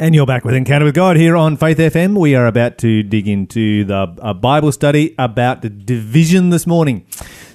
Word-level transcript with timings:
And 0.00 0.14
you're 0.14 0.26
back 0.26 0.44
with 0.44 0.54
Encounter 0.54 0.84
with 0.84 0.94
God 0.94 1.16
here 1.16 1.36
on 1.36 1.56
Faith 1.56 1.78
FM. 1.78 2.16
We 2.16 2.36
are 2.36 2.46
about 2.46 2.78
to 2.78 3.02
dig 3.02 3.26
into 3.26 3.84
the 3.84 4.14
a 4.18 4.32
Bible 4.32 4.70
study 4.70 5.12
about 5.18 5.62
the 5.62 5.68
division 5.70 6.50
this 6.50 6.68
morning. 6.68 7.04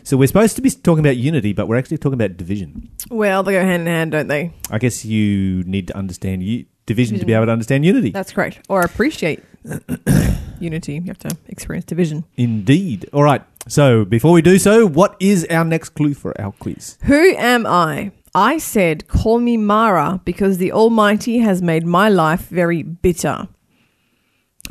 So 0.03 0.17
we're 0.17 0.27
supposed 0.27 0.57
to 0.57 0.61
be 0.61 0.69
talking 0.69 0.99
about 0.99 1.15
unity, 1.15 1.53
but 1.53 1.69
we're 1.69 1.77
actually 1.77 1.99
talking 1.99 2.15
about 2.15 2.35
division. 2.35 2.89
Well, 3.09 3.43
they 3.43 3.53
go 3.53 3.61
hand 3.61 3.83
in 3.83 3.87
hand, 3.87 4.11
don't 4.11 4.27
they? 4.27 4.53
I 4.69 4.77
guess 4.77 5.05
you 5.05 5.63
need 5.63 5.87
to 5.87 5.95
understand 5.95 6.43
u- 6.43 6.65
division 6.85 7.17
to 7.19 7.25
be 7.25 7.31
able 7.31 7.45
to 7.45 7.53
understand 7.53 7.85
unity. 7.85 8.09
That's 8.11 8.33
correct. 8.33 8.59
Or 8.67 8.81
appreciate 8.81 9.41
unity. 10.59 10.95
You 10.95 11.03
have 11.03 11.19
to 11.19 11.37
experience 11.47 11.85
division. 11.85 12.25
Indeed. 12.35 13.09
All 13.13 13.23
right. 13.23 13.41
So 13.69 14.03
before 14.03 14.33
we 14.33 14.41
do 14.41 14.59
so, 14.59 14.85
what 14.85 15.15
is 15.21 15.47
our 15.49 15.63
next 15.63 15.91
clue 15.91 16.13
for 16.13 16.39
our 16.41 16.51
quiz? 16.51 16.97
Who 17.03 17.35
am 17.37 17.65
I? 17.65 18.11
I 18.35 18.57
said, 18.57 19.07
Call 19.07 19.39
me 19.39 19.57
Mara, 19.57 20.21
because 20.25 20.57
the 20.57 20.71
Almighty 20.71 21.39
has 21.39 21.61
made 21.61 21.85
my 21.85 22.09
life 22.09 22.47
very 22.49 22.81
bitter. 22.81 23.47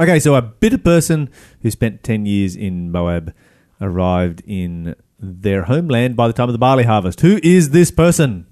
Okay, 0.00 0.18
so 0.18 0.34
a 0.34 0.42
bitter 0.42 0.78
person 0.78 1.30
who 1.60 1.70
spent 1.70 2.02
10 2.02 2.26
years 2.26 2.56
in 2.56 2.90
Moab 2.90 3.32
arrived 3.80 4.42
in 4.46 4.96
their 5.18 5.64
homeland 5.64 6.16
by 6.16 6.26
the 6.26 6.32
time 6.32 6.48
of 6.48 6.52
the 6.52 6.58
barley 6.58 6.84
harvest. 6.84 7.20
Who 7.20 7.38
is 7.42 7.70
this 7.70 7.90
person? 7.90 8.46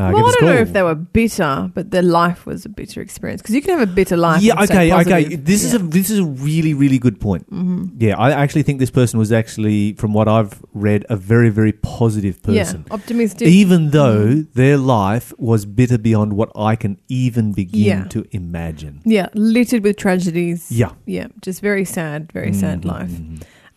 Uh, 0.00 0.10
well, 0.14 0.24
I 0.26 0.30
don't 0.32 0.44
know 0.46 0.56
if 0.62 0.72
they 0.72 0.82
were 0.82 0.94
bitter, 0.94 1.70
but 1.74 1.90
their 1.90 2.02
life 2.02 2.46
was 2.46 2.64
a 2.64 2.70
bitter 2.70 3.02
experience. 3.02 3.42
Because 3.42 3.54
you 3.54 3.60
can 3.60 3.78
have 3.78 3.86
a 3.86 3.92
bitter 3.92 4.16
life. 4.16 4.40
Yeah, 4.42 4.62
okay, 4.62 4.90
okay. 4.90 5.36
This 5.36 5.62
is 5.64 5.74
a 5.74 5.78
this 5.78 6.08
is 6.08 6.20
a 6.20 6.24
really 6.24 6.72
really 6.72 6.98
good 6.98 7.20
point. 7.20 7.44
Mhm. 7.50 7.90
Yeah, 7.98 8.16
I 8.16 8.30
actually 8.30 8.62
think 8.62 8.78
this 8.80 8.90
person 8.90 9.18
was 9.18 9.30
actually, 9.32 9.92
from 9.94 10.14
what 10.14 10.28
I've 10.28 10.62
read, 10.72 11.04
a 11.10 11.16
very 11.16 11.50
very 11.50 11.72
positive 11.72 12.42
person. 12.42 12.84
Yeah, 12.88 12.94
optimistic. 12.94 13.48
Even 13.48 13.90
though 13.90 14.42
their 14.54 14.78
life 14.78 15.34
was 15.36 15.66
bitter 15.66 15.98
beyond 15.98 16.32
what 16.32 16.50
I 16.56 16.74
can 16.74 16.96
even 17.08 17.52
begin 17.52 17.84
Yeah. 17.84 18.04
to 18.14 18.24
imagine. 18.30 19.00
yeah, 19.04 19.26
littered 19.34 19.84
with 19.84 19.96
tragedies. 19.98 20.70
Yeah. 20.70 20.92
Yeah, 21.04 21.26
just 21.42 21.60
very 21.60 21.84
sad, 21.84 22.32
very 22.32 22.54
sad 22.54 22.80
Mhm, 22.82 22.86
life. 22.86 23.14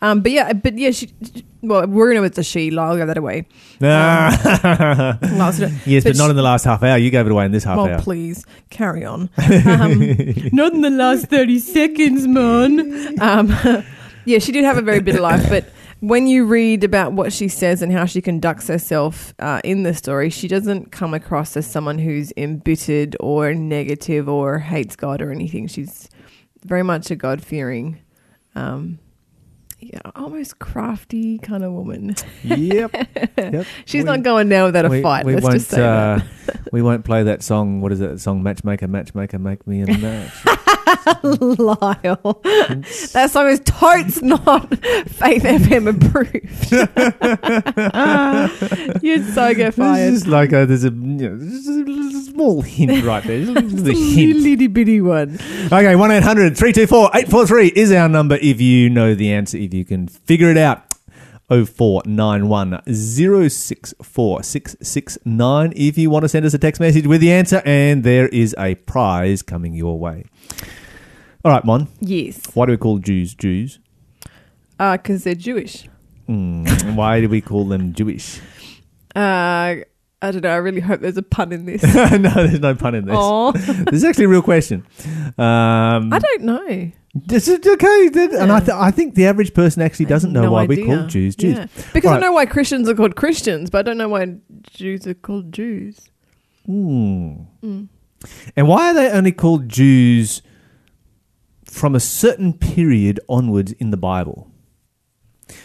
Um, 0.05 0.21
but 0.21 0.31
yeah, 0.31 0.53
but 0.53 0.77
yeah, 0.77 0.91
she. 0.91 1.11
Well, 1.63 1.87
we're 1.87 2.13
gonna 2.13 2.25
it's 2.27 2.37
a 2.37 2.43
she. 2.43 2.75
I'll 2.77 2.95
give 2.95 3.07
that 3.07 3.17
away. 3.17 3.47
Ah. 3.81 5.17
Last- 5.19 5.59
yes, 5.87 6.03
but, 6.03 6.11
but 6.11 6.17
not 6.17 6.27
sh- 6.27 6.29
in 6.29 6.35
the 6.35 6.43
last 6.43 6.63
half 6.63 6.83
hour. 6.83 6.97
You 6.97 7.09
gave 7.09 7.25
it 7.25 7.31
away 7.31 7.45
in 7.45 7.51
this 7.51 7.63
half 7.63 7.77
well, 7.77 7.87
hour. 7.87 8.01
please 8.01 8.45
carry 8.69 9.03
on. 9.03 9.29
Um, 9.65 9.99
not 10.51 10.73
in 10.73 10.81
the 10.81 10.91
last 10.91 11.25
thirty 11.25 11.57
seconds, 11.57 12.27
man. 12.27 13.19
Um, 13.19 13.47
yeah, 14.25 14.37
she 14.37 14.51
did 14.51 14.63
have 14.63 14.77
a 14.77 14.81
very 14.81 14.99
bitter 14.99 15.21
life, 15.21 15.49
but 15.49 15.65
when 16.01 16.27
you 16.27 16.45
read 16.45 16.83
about 16.83 17.13
what 17.13 17.33
she 17.33 17.47
says 17.47 17.81
and 17.81 17.91
how 17.91 18.05
she 18.05 18.21
conducts 18.21 18.67
herself 18.67 19.33
uh, 19.39 19.59
in 19.63 19.81
the 19.83 19.93
story, 19.95 20.29
she 20.29 20.47
doesn't 20.47 20.91
come 20.91 21.15
across 21.15 21.57
as 21.57 21.65
someone 21.65 21.97
who's 21.97 22.31
embittered 22.37 23.15
or 23.19 23.55
negative 23.55 24.29
or 24.29 24.59
hates 24.59 24.95
God 24.95 25.19
or 25.21 25.31
anything. 25.31 25.67
She's 25.67 26.09
very 26.63 26.83
much 26.83 27.09
a 27.09 27.15
God 27.15 27.43
fearing. 27.43 27.99
Um, 28.53 28.99
almost 30.15 30.59
crafty 30.59 31.37
kind 31.39 31.63
of 31.63 31.71
woman. 31.71 32.15
yep. 32.43 32.91
yep. 33.37 33.65
She's 33.85 34.03
We- 34.03 34.05
not 34.05 34.23
going 34.23 34.49
down 34.49 34.65
without 34.65 34.85
a 34.85 34.89
we, 34.89 35.01
fight. 35.01 35.25
we 35.25 35.33
Let's 35.33 35.43
won't, 35.43 35.55
just 35.55 35.69
say 35.69 35.81
uh, 35.81 36.19
that. 36.45 36.69
we 36.71 36.81
won't 36.81 37.05
play 37.05 37.23
that 37.23 37.43
song. 37.43 37.81
What 37.81 37.91
is 37.91 37.99
that 37.99 38.19
song? 38.19 38.43
Matchmaker, 38.43 38.87
matchmaker, 38.87 39.39
make 39.39 39.65
me 39.67 39.81
a 39.81 39.87
match. 39.87 40.33
Lyle. 41.23 42.41
that 43.13 43.29
song 43.31 43.47
is 43.47 43.59
totes 43.61 44.21
not 44.21 44.69
Faith 45.07 45.43
FM 45.43 45.89
approved. 45.89 46.71
You'd 49.03 49.25
so 49.33 49.53
get 49.53 49.73
fired. 49.73 50.13
just 50.13 50.27
like 50.27 50.51
a, 50.53 50.65
there's 50.65 50.83
a, 50.83 50.89
you 50.89 50.91
know, 51.29 51.37
there's 51.37 51.67
a 51.67 52.31
small 52.31 52.61
hint 52.61 53.03
right 53.03 53.23
there. 53.23 53.45
Just 53.45 53.57
a 53.57 53.61
The 53.85 53.93
hint. 53.93 54.35
little 54.37 54.67
bitty 54.67 55.01
one. 55.01 55.39
Okay, 55.65 55.95
1 55.95 56.11
800 56.11 56.57
324 56.57 57.09
843 57.13 57.67
is 57.75 57.91
our 57.91 58.07
number 58.09 58.35
if 58.41 58.61
you 58.61 58.89
know 58.89 59.15
the 59.15 59.31
answer, 59.33 59.57
if 59.57 59.73
you 59.73 59.85
can 59.85 60.07
figure 60.07 60.49
it 60.49 60.57
out. 60.57 60.83
0491 61.47 62.81
064 62.91 64.41
669 64.43 65.73
if 65.75 65.95
you 65.95 66.09
want 66.09 66.23
to 66.23 66.29
send 66.29 66.43
us 66.43 66.55
a 66.55 66.57
text 66.57 66.81
message 66.81 67.05
with 67.05 67.21
the 67.21 67.31
answer, 67.31 67.61
and 67.65 68.03
there 68.03 68.27
is 68.29 68.55
a 68.57 68.73
prize 68.73 69.43
coming 69.43 69.75
your 69.75 69.99
way. 69.99 70.23
All 71.45 71.51
right, 71.51 71.63
Mon, 71.63 71.87
Yes. 72.01 72.41
why 72.55 72.65
do 72.65 72.71
we 72.71 72.77
call 72.77 72.97
Jews 72.97 73.35
Jews? 73.35 73.77
Because 74.79 75.23
they're 75.23 75.35
Jewish. 75.35 75.87
Mm, 76.27 76.95
why 76.95 77.21
do 77.21 77.29
we 77.29 77.39
call 77.39 77.65
them 77.65 77.93
Jewish? 77.93 78.39
Uh, 79.15 79.85
I 80.23 80.31
don't 80.31 80.41
know. 80.41 80.49
I 80.49 80.55
really 80.55 80.81
hope 80.81 81.01
there's 81.01 81.17
a 81.17 81.21
pun 81.21 81.51
in 81.51 81.65
this. 81.67 81.83
no, 81.93 82.29
there's 82.33 82.59
no 82.59 82.73
pun 82.73 82.95
in 82.95 83.05
this. 83.05 83.15
This 83.85 83.93
is 83.93 84.03
actually 84.03 84.25
a 84.25 84.29
real 84.29 84.41
question. 84.41 84.83
Um, 85.37 86.11
I 86.11 86.17
don't 86.19 86.41
know. 86.41 86.91
This 87.13 87.47
is 87.47 87.59
okay, 87.65 88.09
then- 88.09 88.33
and 88.35 88.51
I, 88.51 88.59
th- 88.59 88.71
I 88.71 88.89
think 88.89 89.13
the 89.13 89.27
average 89.27 89.53
person 89.53 89.83
actually 89.83 90.07
doesn't 90.07 90.33
know 90.33 90.41
No 90.41 90.51
why 90.51 90.65
we 90.65 90.81
idea. 90.81 90.85
call 90.97 91.05
Jews 91.07 91.35
Jews. 91.35 91.57
Yeah. 91.59 91.67
Because 91.93 92.09
Right. 92.11 92.17
I 92.17 92.19
know 92.21 92.33
why 92.33 92.47
Christians 92.47 92.89
are 92.89 92.95
called 92.95 93.15
Christians, 93.15 93.69
but 93.69 93.77
I 93.77 93.81
don't 93.83 93.97
know 93.99 94.09
why 94.09 94.35
Jews 94.71 95.05
are 95.05 95.13
called 95.13 95.53
Jews. 95.53 96.09
Hmm. 96.65 97.33
Mm. 97.63 97.87
And 98.57 98.67
why 98.67 98.89
are 98.89 98.93
they 98.95 99.11
only 99.11 99.31
called 99.31 99.69
Jews 99.69 100.41
from 101.75 101.93
a 101.93 101.99
certain 101.99 102.53
period 102.53 103.19
onwards 103.27 103.73
in 103.73 103.91
the 103.91 103.97
Bible? 103.97 104.49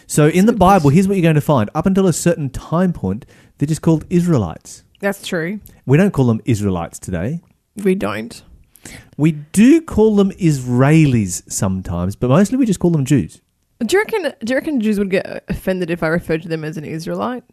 So 0.07 0.27
in 0.29 0.47
the 0.47 0.53
Bible, 0.53 0.91
here's 0.91 1.07
what 1.09 1.17
you're 1.17 1.23
going 1.23 1.35
to 1.37 1.41
find. 1.41 1.71
Up 1.75 1.87
until 1.87 2.07
a 2.07 2.13
certain 2.13 2.51
time 2.51 2.93
point, 2.93 3.25
they're 3.59 3.67
just 3.69 3.81
called 3.83 4.05
Israelites. 4.11 4.85
That's 4.99 5.27
true. 5.27 5.61
We 5.87 5.97
don't 5.97 6.11
call 6.13 6.27
them 6.27 6.41
Israelites 6.45 6.99
today. 6.99 7.41
We 7.77 7.95
don't. 7.95 8.43
We 9.17 9.33
do 9.33 9.81
call 9.81 10.17
them 10.17 10.31
Israelis 10.33 11.51
sometimes, 11.51 12.17
but 12.17 12.29
mostly 12.29 12.59
we 12.59 12.67
just 12.67 12.81
call 12.81 12.91
them 12.91 13.05
Jews. 13.05 13.41
Do 13.81 13.97
you 13.97 14.03
reckon? 14.03 14.33
Do 14.45 14.53
you 14.53 14.57
reckon 14.59 14.81
Jews 14.81 14.99
would 14.99 15.11
get 15.11 15.45
offended 15.49 15.91
if 15.91 16.03
I 16.03 16.09
referred 16.09 16.43
to 16.43 16.49
them 16.49 16.65
as 16.65 16.77
an 16.77 16.85
Israelite? 16.85 17.45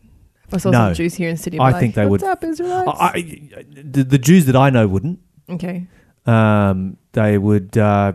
If 0.47 0.53
I 0.53 0.57
saw 0.57 0.71
No. 0.71 0.87
some 0.87 0.95
Jews 0.95 1.13
here 1.13 1.29
in 1.29 1.37
Sydney, 1.37 1.59
I 1.59 1.67
I'd 1.69 1.79
think 1.79 1.95
like, 1.95 2.03
they 2.05 2.09
What's 2.09 2.23
would- 2.23 2.29
up, 2.31 2.43
Israelites? 2.43 2.99
I, 2.99 3.07
I- 3.07 3.65
the, 3.83 4.03
the 4.03 4.17
Jews 4.17 4.45
that 4.47 4.55
I 4.55 4.69
know 4.69 4.87
wouldn't. 4.87 5.19
okay. 5.49 5.87
Um, 6.25 6.97
they 7.13 7.37
would 7.37 7.77
uh, 7.77 8.13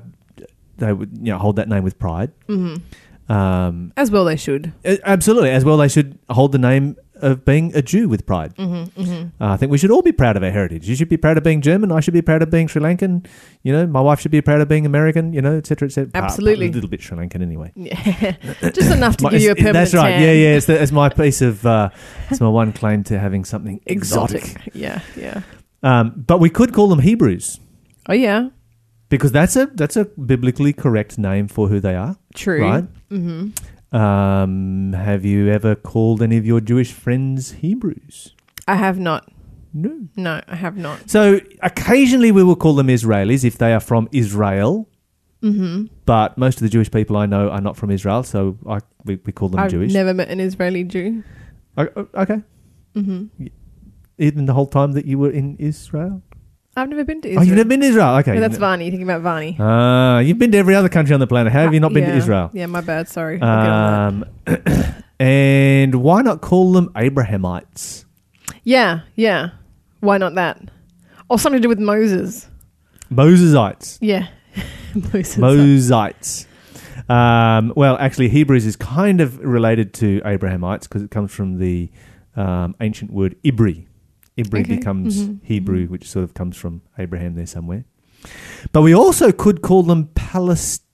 they 0.83 0.93
would 0.93 1.11
you 1.27 1.33
know 1.33 1.39
hold 1.39 1.57
that 1.57 1.69
name 1.69 1.85
with 1.85 1.99
pride. 1.99 2.31
hmm 2.49 2.77
Um, 3.29 3.93
As 3.97 4.11
well, 4.11 4.25
they 4.25 4.37
should. 4.37 4.73
absolutely, 5.05 5.51
as 5.51 5.65
well 5.65 5.77
they 5.79 5.89
should 5.89 6.19
hold 6.29 6.53
the 6.53 6.59
name 6.59 6.97
of 7.23 7.45
being 7.45 7.71
a 7.77 7.83
Jew 7.91 8.09
with 8.09 8.27
pride. 8.27 8.53
hmm 8.59 8.83
hmm 8.99 9.23
Uh, 9.41 9.55
I 9.55 9.57
think 9.57 9.71
we 9.71 9.79
should 9.79 9.93
all 9.95 10.03
be 10.03 10.11
proud 10.13 10.37
of 10.37 10.43
our 10.43 10.51
heritage. 10.51 10.89
You 10.89 10.97
should 10.97 11.09
be 11.09 11.17
proud 11.17 11.39
of 11.39 11.45
being 11.45 11.61
German. 11.63 11.93
I 11.93 12.01
should 12.01 12.15
be 12.15 12.21
proud 12.31 12.43
of 12.43 12.51
being 12.51 12.67
Sri 12.69 12.83
Lankan. 12.83 13.25
You 13.63 13.73
know, 13.75 13.87
my 13.87 14.01
wife 14.09 14.19
should 14.21 14.33
be 14.33 14.41
proud 14.43 14.61
of 14.61 14.69
being 14.69 14.85
American. 14.87 15.33
You 15.33 15.41
know, 15.41 15.55
etc. 15.57 15.87
etc. 15.87 16.11
Absolutely. 16.15 16.67
a 16.67 16.73
little 16.73 16.91
bit 16.91 17.01
Sri 17.01 17.17
Lankan 17.17 17.41
anyway. 17.43 17.71
Yeah. 17.77 18.35
Just 18.79 18.91
enough 18.91 19.17
to 19.19 19.25
My- 19.25 19.31
give 19.31 19.43
you 19.47 19.53
a 19.53 19.55
permanent 19.55 19.75
That's 19.75 19.95
right. 19.95 20.11
tan. 20.19 20.23
Yeah, 20.23 20.33
yeah. 20.45 20.57
It's, 20.59 20.67
the, 20.67 20.83
it's 20.83 20.93
my 20.93 21.09
piece 21.09 21.41
of. 21.43 21.65
Uh, 21.65 21.91
it's 22.29 22.41
my 22.41 22.49
one 22.49 22.73
claim 22.73 23.05
to 23.05 23.19
having 23.21 23.45
something 23.45 23.81
exotic. 23.87 24.43
Exotic. 24.43 24.75
Yeah, 24.75 25.01
yeah. 25.17 25.43
Um, 25.85 26.25
but 26.27 26.39
we 26.41 26.51
could 26.51 26.73
call 26.75 26.89
them 26.89 26.99
Hebrews 27.01 27.61
Oh 28.09 28.15
yeah, 28.15 28.49
because 29.13 29.33
that's 29.39 29.57
a 29.63 29.65
that's 29.81 29.97
a 30.03 30.05
biblically 30.33 30.73
correct 30.85 31.13
name 31.29 31.47
for 31.57 31.65
who 31.69 31.79
they 31.87 31.95
are. 32.05 32.17
true. 32.35 32.63
Right. 32.69 32.85
hmm 33.11 33.43
Um, 34.03 34.93
have 35.09 35.23
you 35.33 35.41
ever 35.59 35.73
called 35.93 36.19
any 36.27 36.37
of 36.43 36.47
your 36.51 36.61
Jewish 36.71 36.93
friends 37.05 37.41
Hebrews? 37.65 38.17
I 38.75 38.77
have 38.87 38.99
not. 39.09 39.23
No. 39.75 39.93
No, 40.27 40.35
I 40.55 40.57
have 40.65 40.77
not. 40.87 40.97
So 41.17 41.23
occasionally 41.71 42.31
we 42.39 42.43
will 42.49 42.57
call 42.65 42.75
them 42.81 42.89
Israelis 42.99 43.43
if 43.51 43.57
they 43.63 43.73
are 43.77 43.85
from 43.91 44.09
Israel, 44.23 44.73
hmm 45.43 45.79
but 46.13 46.29
most 46.45 46.57
of 46.59 46.63
the 46.67 46.73
Jewish 46.77 46.91
people 46.99 47.15
I 47.25 47.27
know 47.35 47.45
are 47.57 47.61
not 47.69 47.77
from 47.81 47.91
Israel, 47.99 48.23
so 48.35 48.41
I, 48.77 48.79
we, 49.09 49.13
we 49.27 49.33
call 49.39 49.49
them 49.53 49.61
I've 49.61 49.71
Jewish. 49.77 49.93
never 50.01 50.13
met 50.21 50.29
an 50.35 50.41
Israeli 50.49 50.85
Jew. 50.95 51.09
Okay. 52.23 52.41
hmm 52.95 53.23
Even 54.29 54.43
the 54.51 54.55
whole 54.59 54.71
time 54.79 54.93
that 54.99 55.05
you 55.11 55.17
were 55.23 55.31
in 55.43 55.49
Israel? 55.73 56.15
I've 56.77 56.89
never 56.89 57.05
been 57.05 57.21
to 57.23 57.29
Oh, 57.29 57.33
Israel. 57.33 57.47
you've 57.47 57.57
never 57.57 57.69
been 57.69 57.81
to 57.81 57.87
Israel? 57.87 58.17
Okay. 58.17 58.35
No, 58.35 58.41
that's 58.41 58.57
Varney. 58.57 58.85
You're 58.85 58.93
thinking 58.93 59.07
about 59.09 59.21
Varney. 59.23 59.57
Ah, 59.61 60.21
you've 60.21 60.39
been 60.39 60.53
to 60.53 60.59
every 60.59 60.75
other 60.75 60.89
country 60.89 61.13
on 61.13 61.21
the 61.21 61.27
planet. 61.27 61.53
How 61.53 61.61
have 61.63 61.75
you 61.75 61.81
not 61.81 61.93
been 61.93 62.05
to 62.09 62.15
Israel? 62.17 62.51
Yeah, 62.55 62.67
my 62.67 62.81
bad. 62.81 63.09
Sorry. 63.09 63.39
I'll 63.43 63.63
get 63.65 63.71
on 63.71 64.27
that. 64.47 64.67
Um, 64.97 65.05
and 65.21 65.95
why 65.97 66.23
not 66.23 66.41
call 66.41 66.73
them 66.73 66.91
Abrahamites? 66.97 68.07
Yeah, 68.65 69.01
yeah. 69.17 69.51
Why 70.01 70.19
not 70.19 70.35
that? 70.37 70.61
Or 71.29 71.39
something 71.39 71.61
to 71.61 71.63
do 71.63 71.69
with 71.69 71.79
Moses. 71.79 72.49
Mosesites. 73.11 73.99
Yeah. 74.01 74.29
Mosesites. 74.95 75.39
Mosites. 75.39 76.47
Um, 77.11 77.73
well, 77.77 77.97
actually, 77.99 78.29
Hebrews 78.31 78.65
is 78.65 78.77
kind 78.77 79.21
of 79.21 79.39
related 79.41 79.93
to 79.95 80.23
Abrahamites 80.25 80.87
because 80.87 81.03
it 81.03 81.11
comes 81.11 81.33
from 81.33 81.59
the 81.59 81.91
um, 82.37 82.75
ancient 82.81 83.13
word 83.13 83.37
Ibri. 83.45 83.87
Ibri 84.39 84.61
Okay. 84.61 84.77
becomes 84.77 85.25
Mhm. 85.29 85.39
Hebrew, 85.43 85.87
which 85.87 86.09
sort 86.09 86.25
of 86.25 86.35
comes 86.35 86.57
from 86.57 86.83
Abraham 86.99 87.35
there 87.35 87.47
somewhere. 87.47 87.85
But 88.73 88.83
we 88.83 88.95
also 88.95 89.33
could 89.33 89.63
call 89.63 89.83
them 89.83 90.09
Palestinian. 90.15 90.89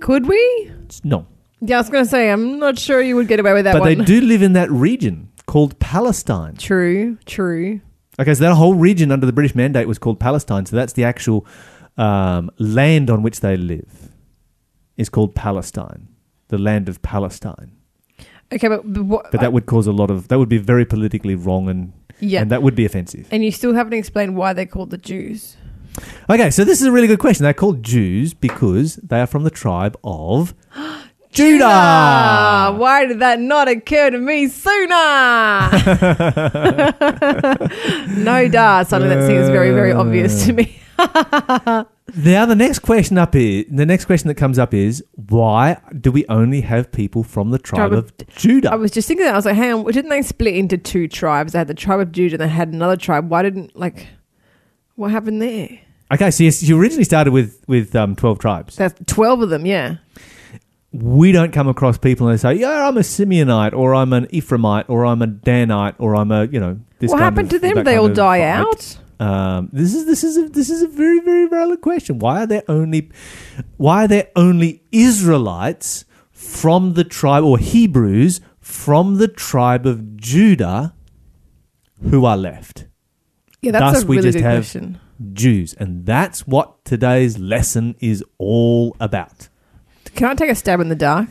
Could 0.00 0.26
we? 0.26 0.70
No, 1.04 1.26
Yeah, 1.60 1.78
I 1.78 1.80
was 1.80 1.88
going 1.90 2.04
to 2.04 2.10
say, 2.10 2.30
I'm 2.30 2.58
not 2.58 2.78
sure 2.78 3.00
you 3.00 3.16
would 3.16 3.28
get 3.28 3.40
away 3.40 3.54
with 3.54 3.64
that 3.64 3.72
but 3.72 3.80
one. 3.80 3.98
they 3.98 4.04
do 4.04 4.20
live 4.20 4.42
in 4.42 4.52
that 4.52 4.70
region 4.70 5.28
called 5.46 5.78
Palestine. 5.78 6.54
True, 6.56 7.16
true. 7.24 7.80
Okay, 8.20 8.34
so 8.34 8.44
that 8.44 8.54
whole 8.54 8.74
region 8.74 9.10
under 9.10 9.24
the 9.26 9.32
British 9.32 9.54
Mandate 9.54 9.88
was 9.88 9.98
called 9.98 10.20
Palestine. 10.20 10.66
So 10.66 10.76
that's 10.76 10.92
the 10.92 11.04
actual 11.04 11.46
um, 11.96 12.50
land 12.58 13.08
on 13.10 13.22
which 13.22 13.40
they 13.40 13.56
live. 13.56 14.10
Is 14.98 15.08
called 15.08 15.34
Palestine, 15.34 16.08
the 16.48 16.58
land 16.58 16.88
of 16.90 17.00
Palestine. 17.02 17.72
Okay, 18.52 18.68
but, 18.68 18.82
but 18.92 19.04
what? 19.04 19.30
But 19.32 19.40
that 19.40 19.52
would 19.52 19.66
cause 19.66 19.86
a 19.86 19.92
lot 19.92 20.10
of 20.10 20.28
that 20.28 20.38
would 20.38 20.48
be 20.48 20.58
very 20.58 20.84
politically 20.84 21.34
wrong 21.34 21.68
and 21.68 21.92
yeah, 22.20 22.40
and 22.42 22.50
that 22.50 22.62
would 22.62 22.74
be 22.74 22.84
offensive. 22.84 23.26
and 23.30 23.44
you 23.44 23.50
still 23.50 23.74
haven't 23.74 23.92
explained 23.94 24.36
why 24.36 24.52
they're 24.52 24.66
called 24.66 24.90
the 24.90 24.98
Jews. 24.98 25.56
Okay, 26.28 26.50
so 26.50 26.64
this 26.64 26.80
is 26.80 26.86
a 26.86 26.92
really 26.92 27.06
good 27.06 27.18
question. 27.18 27.44
They're 27.44 27.54
called 27.54 27.82
Jews 27.82 28.34
because 28.34 28.96
they 28.96 29.20
are 29.20 29.26
from 29.26 29.44
the 29.44 29.50
tribe 29.50 29.96
of 30.04 30.54
Judah. 31.30 31.64
Ah, 31.66 32.74
why 32.78 33.06
did 33.06 33.18
that 33.20 33.40
not 33.40 33.68
occur 33.68 34.10
to 34.10 34.18
me 34.18 34.46
sooner? 34.48 34.86
no, 38.24 38.48
da. 38.48 38.82
Something 38.84 39.10
that 39.10 39.26
seems 39.26 39.48
very, 39.48 39.70
very 39.72 39.92
obvious 39.92 40.46
to 40.46 40.52
me. 40.52 40.78
Now 42.16 42.46
the 42.46 42.54
next 42.54 42.78
question 42.78 43.18
up 43.18 43.34
is 43.36 43.66
the 43.70 43.84
next 43.84 44.06
question 44.06 44.28
that 44.28 44.36
comes 44.36 44.58
up 44.58 44.72
is 44.72 45.04
why 45.28 45.78
do 46.00 46.10
we 46.10 46.24
only 46.28 46.62
have 46.62 46.90
people 46.90 47.22
from 47.22 47.50
the 47.50 47.58
tribe, 47.58 47.92
of- 47.92 47.98
of 48.20 48.28
Judah? 48.36 48.72
I 48.72 48.76
was 48.76 48.90
just 48.90 49.06
thinking 49.06 49.26
that. 49.26 49.34
I 49.34 49.36
was 49.36 49.44
like, 49.44 49.56
hang 49.56 49.72
on, 49.74 49.84
didn't 49.92 50.08
they 50.10 50.22
split 50.22 50.54
into 50.54 50.78
two 50.78 51.08
tribes? 51.08 51.52
They 51.52 51.58
had 51.58 51.68
the 51.68 51.74
tribe 51.74 52.00
of 52.00 52.12
Judah 52.12 52.36
and 52.36 52.40
they 52.42 52.48
had 52.48 52.68
another 52.68 52.96
tribe. 52.96 53.28
Why 53.28 53.42
didn't, 53.42 53.76
like, 53.76 54.06
what 54.94 55.10
happened 55.10 55.42
there? 55.42 55.68
okay, 56.12 56.30
so 56.30 56.44
yes, 56.44 56.62
you 56.62 56.80
originally 56.80 57.04
started 57.04 57.32
with 57.32 57.62
with 57.66 57.94
um, 57.94 58.16
twelve 58.16 58.38
tribes. 58.38 58.76
That's 58.76 58.94
12 59.06 59.42
of 59.42 59.50
them, 59.50 59.66
yeah. 59.66 59.96
we 60.92 61.32
don't 61.32 61.52
come 61.52 61.68
across 61.68 61.98
people 61.98 62.26
and 62.28 62.38
they 62.38 62.40
say, 62.40 62.54
"Yeah, 62.54 62.88
I'm 62.88 62.96
a 62.96 63.00
Simeonite, 63.00 63.74
or 63.74 63.94
I'm 63.94 64.12
an 64.14 64.26
Ephraimite, 64.28 64.84
or 64.88 65.04
I'm 65.04 65.20
a 65.20 65.26
Danite, 65.26 65.96
or 65.98 66.16
I'm 66.16 66.30
a 66.32 66.46
you 66.46 66.60
know." 66.60 66.78
This 67.00 67.10
what 67.10 67.20
happened 67.20 67.52
of- 67.52 67.60
to 67.60 67.74
them? 67.74 67.84
They 67.84 67.96
all 67.96 68.08
die 68.08 68.40
out? 68.40 68.96
Um, 69.18 69.70
this 69.72 69.94
is 69.94 70.04
this 70.06 70.22
is 70.24 70.36
a, 70.36 70.48
this 70.48 70.68
is 70.70 70.82
a 70.82 70.88
very 70.88 71.20
very 71.20 71.48
valid 71.48 71.80
question. 71.80 72.18
Why 72.18 72.42
are 72.42 72.46
there 72.46 72.62
only 72.68 73.10
why 73.76 74.04
are 74.04 74.08
there 74.08 74.28
only 74.36 74.82
Israelites 74.92 76.04
from 76.32 76.94
the 76.94 77.04
tribe 77.04 77.44
or 77.44 77.56
Hebrews 77.58 78.40
from 78.60 79.16
the 79.16 79.28
tribe 79.28 79.86
of 79.86 80.16
Judah 80.16 80.94
who 82.10 82.24
are 82.26 82.36
left? 82.36 82.86
Yeah, 83.62 83.72
that's 83.72 83.94
Thus 83.94 84.02
a 84.04 84.06
we 84.06 84.16
really 84.18 84.28
just 84.28 84.38
good 84.38 84.44
have- 84.44 84.58
question. 84.58 85.00
Jews, 85.32 85.72
and 85.72 86.04
that's 86.04 86.46
what 86.46 86.84
today's 86.84 87.38
lesson 87.38 87.94
is 88.00 88.22
all 88.36 88.94
about. 89.00 89.48
Can 90.14 90.28
I 90.28 90.34
take 90.34 90.50
a 90.50 90.54
stab 90.54 90.78
in 90.80 90.90
the 90.90 90.94
dark? 90.94 91.30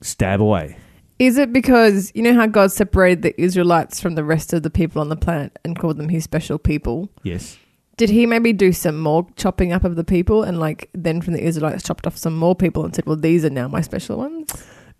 Stab 0.00 0.40
away. 0.40 0.78
Is 1.18 1.38
it 1.38 1.52
because 1.52 2.10
you 2.14 2.22
know 2.22 2.34
how 2.34 2.46
God 2.46 2.72
separated 2.72 3.22
the 3.22 3.40
Israelites 3.40 4.00
from 4.00 4.14
the 4.16 4.24
rest 4.24 4.52
of 4.52 4.62
the 4.62 4.70
people 4.70 5.00
on 5.00 5.08
the 5.08 5.16
planet 5.16 5.56
and 5.64 5.78
called 5.78 5.96
them 5.96 6.08
his 6.08 6.24
special 6.24 6.58
people? 6.58 7.10
Yes. 7.22 7.58
Did 7.96 8.10
he 8.10 8.26
maybe 8.26 8.52
do 8.52 8.72
some 8.72 8.98
more 8.98 9.26
chopping 9.36 9.72
up 9.72 9.84
of 9.84 9.96
the 9.96 10.02
people 10.04 10.42
and 10.42 10.58
like 10.58 10.88
then 10.94 11.20
from 11.20 11.34
the 11.34 11.42
Israelites 11.44 11.82
chopped 11.84 12.06
off 12.06 12.16
some 12.16 12.34
more 12.36 12.56
people 12.56 12.84
and 12.84 12.94
said, 12.94 13.06
"Well, 13.06 13.16
these 13.16 13.44
are 13.44 13.50
now 13.50 13.68
my 13.68 13.82
special 13.82 14.16
ones." 14.18 14.50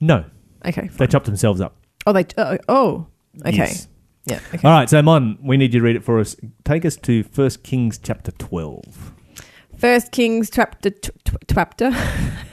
No, 0.01 0.25
Okay. 0.67 0.89
they 0.99 1.07
chopped 1.07 1.27
themselves 1.27 1.61
up. 1.61 1.77
Oh, 2.07 2.13
they. 2.13 2.27
Uh, 2.37 2.59
oh. 2.69 3.07
Okay. 3.47 3.57
Yes. 3.57 3.89
Yeah. 4.27 4.39
Okay. 4.55 4.69
All 4.69 4.75
right, 4.75 4.89
so 4.89 5.03
Mon, 5.03 5.39
we 5.43 5.57
need 5.57 5.75
you 5.75 5.81
to 5.81 5.85
read 5.85 5.97
it 5.97 6.05
for 6.05 6.21
us. 6.21 6.37
Take 6.65 6.85
us 6.85 6.97
to 6.99 7.25
First 7.25 7.65
Kings 7.65 7.99
chapter 7.99 8.31
twelve. 8.33 9.13
First 9.77 10.13
Kings 10.13 10.51
chapter 10.51 10.93
chapter. 11.49 11.91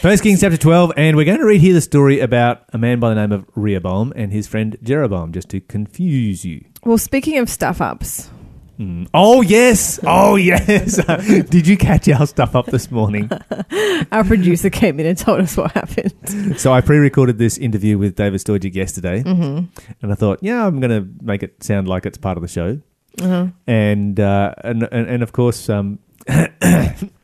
First 0.00 0.22
Kings 0.22 0.40
chapter 0.40 0.56
twelve, 0.56 0.92
and 0.96 1.16
we're 1.16 1.24
going 1.24 1.38
to 1.38 1.44
read 1.46 1.60
here 1.60 1.74
the 1.74 1.80
story 1.80 2.20
about 2.20 2.62
a 2.72 2.78
man 2.78 3.00
by 3.00 3.08
the 3.10 3.14
name 3.16 3.32
of 3.32 3.44
Rehoboam 3.54 4.12
and 4.16 4.32
his 4.32 4.46
friend 4.46 4.76
Jeroboam, 4.82 5.32
just 5.32 5.48
to 5.50 5.60
confuse 5.60 6.44
you. 6.44 6.64
Well, 6.84 6.98
speaking 6.98 7.38
of 7.38 7.48
stuff 7.50 7.80
ups, 7.80 8.30
Hmm. 8.76 9.06
Oh 9.12 9.40
yes, 9.42 9.98
oh 10.04 10.36
yes. 10.36 11.04
Did 11.50 11.66
you 11.66 11.76
catch 11.76 12.08
our 12.08 12.26
stuff 12.28 12.54
up 12.54 12.66
this 12.66 12.92
morning? 12.92 13.28
our 14.12 14.22
producer 14.22 14.70
came 14.70 15.00
in 15.00 15.06
and 15.06 15.18
told 15.18 15.40
us 15.40 15.56
what 15.56 15.72
happened. 15.72 16.14
So 16.60 16.72
I 16.72 16.80
pre-recorded 16.80 17.38
this 17.38 17.58
interview 17.58 17.98
with 17.98 18.14
David 18.14 18.40
Sturgic 18.40 18.74
yesterday, 18.76 19.22
Mm-hmm. 19.24 19.64
and 20.02 20.12
I 20.12 20.14
thought, 20.14 20.38
yeah, 20.42 20.64
I'm 20.64 20.78
going 20.78 20.90
to 20.90 21.08
make 21.24 21.42
it 21.42 21.62
sound 21.64 21.88
like 21.88 22.06
it's 22.06 22.18
part 22.18 22.38
of 22.38 22.42
the 22.42 22.48
show. 22.48 22.80
Uh-huh. 23.20 23.48
and 23.66 24.20
uh, 24.20 24.54
and, 24.62 24.84
and 24.92 25.08
and 25.08 25.22
of 25.24 25.32
course, 25.32 25.68
um, 25.68 25.98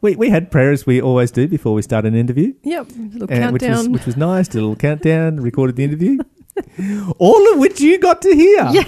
we 0.00 0.16
we 0.16 0.30
had 0.30 0.50
prayers 0.50 0.86
we 0.86 1.00
always 1.00 1.30
do 1.30 1.48
before 1.48 1.74
we 1.74 1.82
start 1.82 2.04
an 2.04 2.14
interview, 2.14 2.52
Yep. 2.62 2.86
Little 3.12 3.30
and, 3.32 3.52
which 3.52 3.62
was 3.62 3.88
which 3.88 4.06
was 4.06 4.16
nice. 4.16 4.48
Did 4.48 4.58
a 4.58 4.60
little 4.62 4.76
countdown, 4.86 5.40
recorded 5.40 5.76
the 5.76 5.84
interview, 5.84 6.18
all 7.18 7.52
of 7.52 7.58
which 7.58 7.80
you 7.80 7.98
got 7.98 8.22
to 8.22 8.34
hear. 8.34 8.68
Yeah. 8.72 8.84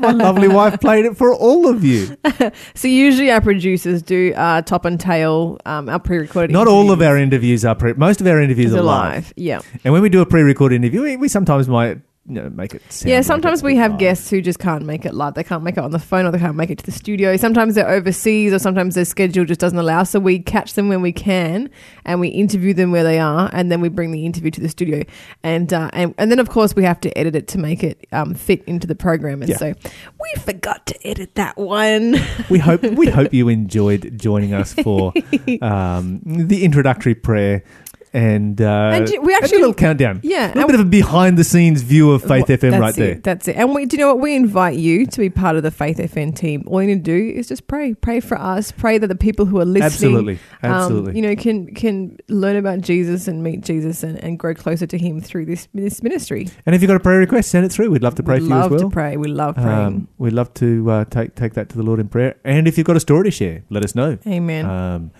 My 0.00 0.12
lovely 0.12 0.46
wife 0.46 0.78
played 0.80 1.04
it 1.06 1.16
for 1.16 1.34
all 1.34 1.68
of 1.68 1.82
you. 1.84 2.16
So 2.74 2.88
usually 2.88 3.30
our 3.30 3.40
producers 3.40 4.00
do 4.02 4.32
uh, 4.34 4.62
top 4.62 4.84
and 4.84 4.98
tail, 4.98 5.58
um, 5.66 5.88
our 5.88 5.98
pre-recorded. 5.98 6.52
Not 6.52 6.66
all 6.68 6.90
of 6.92 7.02
our 7.02 7.16
interviews 7.18 7.64
are 7.64 7.74
pre. 7.74 7.92
Most 7.94 8.20
of 8.20 8.26
our 8.26 8.40
interviews 8.40 8.72
are 8.72 8.80
live. 8.80 9.12
alive. 9.12 9.32
Yeah. 9.36 9.60
and 9.84 9.92
when 9.92 10.02
we 10.02 10.08
do 10.08 10.20
a 10.20 10.26
pre-recorded 10.26 10.76
interview, 10.76 11.02
we, 11.02 11.16
we 11.16 11.28
sometimes 11.28 11.68
might 11.68 11.98
you 12.30 12.40
know 12.42 12.48
make 12.50 12.74
it. 12.74 12.82
Sound 12.92 13.10
Yeah, 13.10 13.20
sometimes 13.22 13.58
it's 13.58 13.62
we 13.64 13.74
have 13.76 13.92
live. 13.92 14.00
guests 14.00 14.30
who 14.30 14.40
just 14.40 14.58
can't 14.60 14.84
make 14.86 15.04
it 15.04 15.14
live. 15.14 15.34
They 15.34 15.42
can't 15.44 15.64
make 15.64 15.76
it 15.76 15.82
on 15.82 15.90
the 15.90 15.98
phone 15.98 16.26
or 16.26 16.30
they 16.30 16.38
can't 16.38 16.54
make 16.56 16.70
it 16.70 16.78
to 16.78 16.84
the 16.86 16.92
studio. 16.92 17.36
Sometimes 17.36 17.74
they're 17.74 17.88
overseas 17.88 18.52
or 18.52 18.58
sometimes 18.60 18.94
their 18.94 19.04
schedule 19.04 19.44
just 19.44 19.60
doesn't 19.60 19.78
allow. 19.78 20.04
So 20.04 20.20
we 20.20 20.38
catch 20.38 20.74
them 20.74 20.88
when 20.88 21.02
we 21.02 21.12
can 21.12 21.68
and 22.04 22.20
we 22.20 22.28
interview 22.28 22.72
them 22.72 22.92
where 22.92 23.02
they 23.02 23.18
are 23.18 23.50
and 23.52 23.70
then 23.72 23.80
we 23.80 23.88
bring 23.88 24.12
the 24.12 24.24
interview 24.24 24.50
to 24.52 24.60
the 24.60 24.68
studio. 24.68 25.02
And 25.42 25.72
uh, 25.72 25.90
and, 25.92 26.14
and 26.18 26.30
then, 26.30 26.38
of 26.38 26.48
course, 26.48 26.76
we 26.76 26.84
have 26.84 27.00
to 27.00 27.18
edit 27.18 27.34
it 27.34 27.48
to 27.48 27.58
make 27.58 27.82
it 27.82 28.06
um, 28.12 28.34
fit 28.34 28.62
into 28.64 28.86
the 28.86 28.94
program. 28.94 29.42
And 29.42 29.50
Yeah. 29.50 29.56
so 29.56 29.74
we 30.20 30.40
forgot 30.40 30.86
to 30.86 31.06
edit 31.06 31.34
that 31.34 31.56
one. 31.58 32.14
We 32.48 32.58
hope 32.60 32.82
we 32.82 33.08
hope 33.10 33.34
you 33.34 33.48
enjoyed 33.48 34.16
joining 34.18 34.54
us 34.54 34.72
for 34.72 35.12
um, 35.62 36.20
the 36.24 36.64
introductory 36.64 37.14
prayer 37.16 37.64
and, 38.12 38.60
uh, 38.60 38.90
And 38.94 39.08
we 39.08 39.16
and 39.16 39.28
a 39.28 39.34
actually- 39.36 39.58
little 39.58 39.74
countdown. 39.74 40.20
Yeah. 40.22 40.48
a 40.48 40.54
little 40.54 40.66
bit 40.68 40.74
of 40.80 40.86
a 40.86 40.88
behind 40.88 41.38
the 41.38 41.44
scenes 41.44 41.82
view 41.82 42.10
of 42.10 42.22
Faith 42.22 42.46
FM 42.46 42.78
right 42.80 42.92
it, 42.94 42.96
there. 42.96 43.14
That's 43.22 43.48
it. 43.48 43.56
And 43.56 43.74
we, 43.74 43.86
do 43.86 43.96
you 43.96 44.00
know 44.02 44.08
what? 44.08 44.20
We 44.20 44.34
invite 44.34 44.78
you 44.78 45.06
to 45.06 45.20
be 45.20 45.30
part 45.30 45.56
of 45.56 45.62
the 45.62 45.70
Faith 45.70 45.98
FM 45.98 46.34
team. 46.34 46.64
All 46.66 46.82
you 46.82 46.88
need 46.88 47.04
to 47.04 47.10
do 47.18 47.38
is 47.38 47.46
just 47.48 47.66
pray. 47.68 47.94
Pray 47.94 48.20
for 48.20 48.38
us. 48.38 48.72
Pray 48.72 48.98
that 48.98 49.06
the 49.06 49.14
people 49.14 49.46
who 49.46 49.60
are 49.60 49.64
listening, 49.64 49.84
Absolutely, 49.84 50.34
um, 50.62 50.70
absolutely. 50.72 51.16
you 51.16 51.22
know, 51.22 51.36
can 51.36 51.72
can 51.74 52.16
learn 52.28 52.56
about 52.56 52.80
Jesus 52.80 53.28
and 53.28 53.42
meet 53.42 53.60
Jesus 53.62 54.02
and, 54.02 54.22
and 54.24 54.38
grow 54.38 54.54
closer 54.54 54.86
to 54.86 54.98
Him 54.98 55.20
through 55.20 55.46
this 55.46 55.68
this 55.74 56.02
ministry. 56.02 56.48
and 56.66 56.74
if 56.74 56.82
you've 56.82 56.88
got 56.88 56.96
a 56.96 57.00
prayer 57.00 57.18
request, 57.20 57.50
send 57.50 57.64
it 57.64 57.70
through. 57.72 57.90
We'd 57.90 58.02
love 58.02 58.16
to 58.16 58.22
pray 58.22 58.36
we 58.40 58.40
for 58.40 58.44
you 58.46 58.50
love 58.50 58.72
as 58.72 58.80
well. 58.82 58.90
to 58.90 58.94
pray. 58.94 59.16
We 59.16 59.28
love 59.28 59.54
praying. 59.54 59.68
Um, 59.68 60.08
we'd 60.18 60.32
love 60.32 60.52
to 60.54 60.90
uh, 60.90 61.04
take 61.04 61.34
take 61.36 61.54
that 61.54 61.68
to 61.70 61.76
the 61.76 61.82
Lord 61.82 62.00
in 62.00 62.08
prayer. 62.08 62.36
And 62.44 62.66
if 62.66 62.76
you've 62.76 62.86
got 62.86 62.96
a 62.96 63.00
story 63.00 63.24
to 63.24 63.30
share, 63.30 63.62
let 63.70 63.84
us 63.84 63.94
know. 63.94 64.18
Amen. 64.26 64.66
Um, 64.66 65.10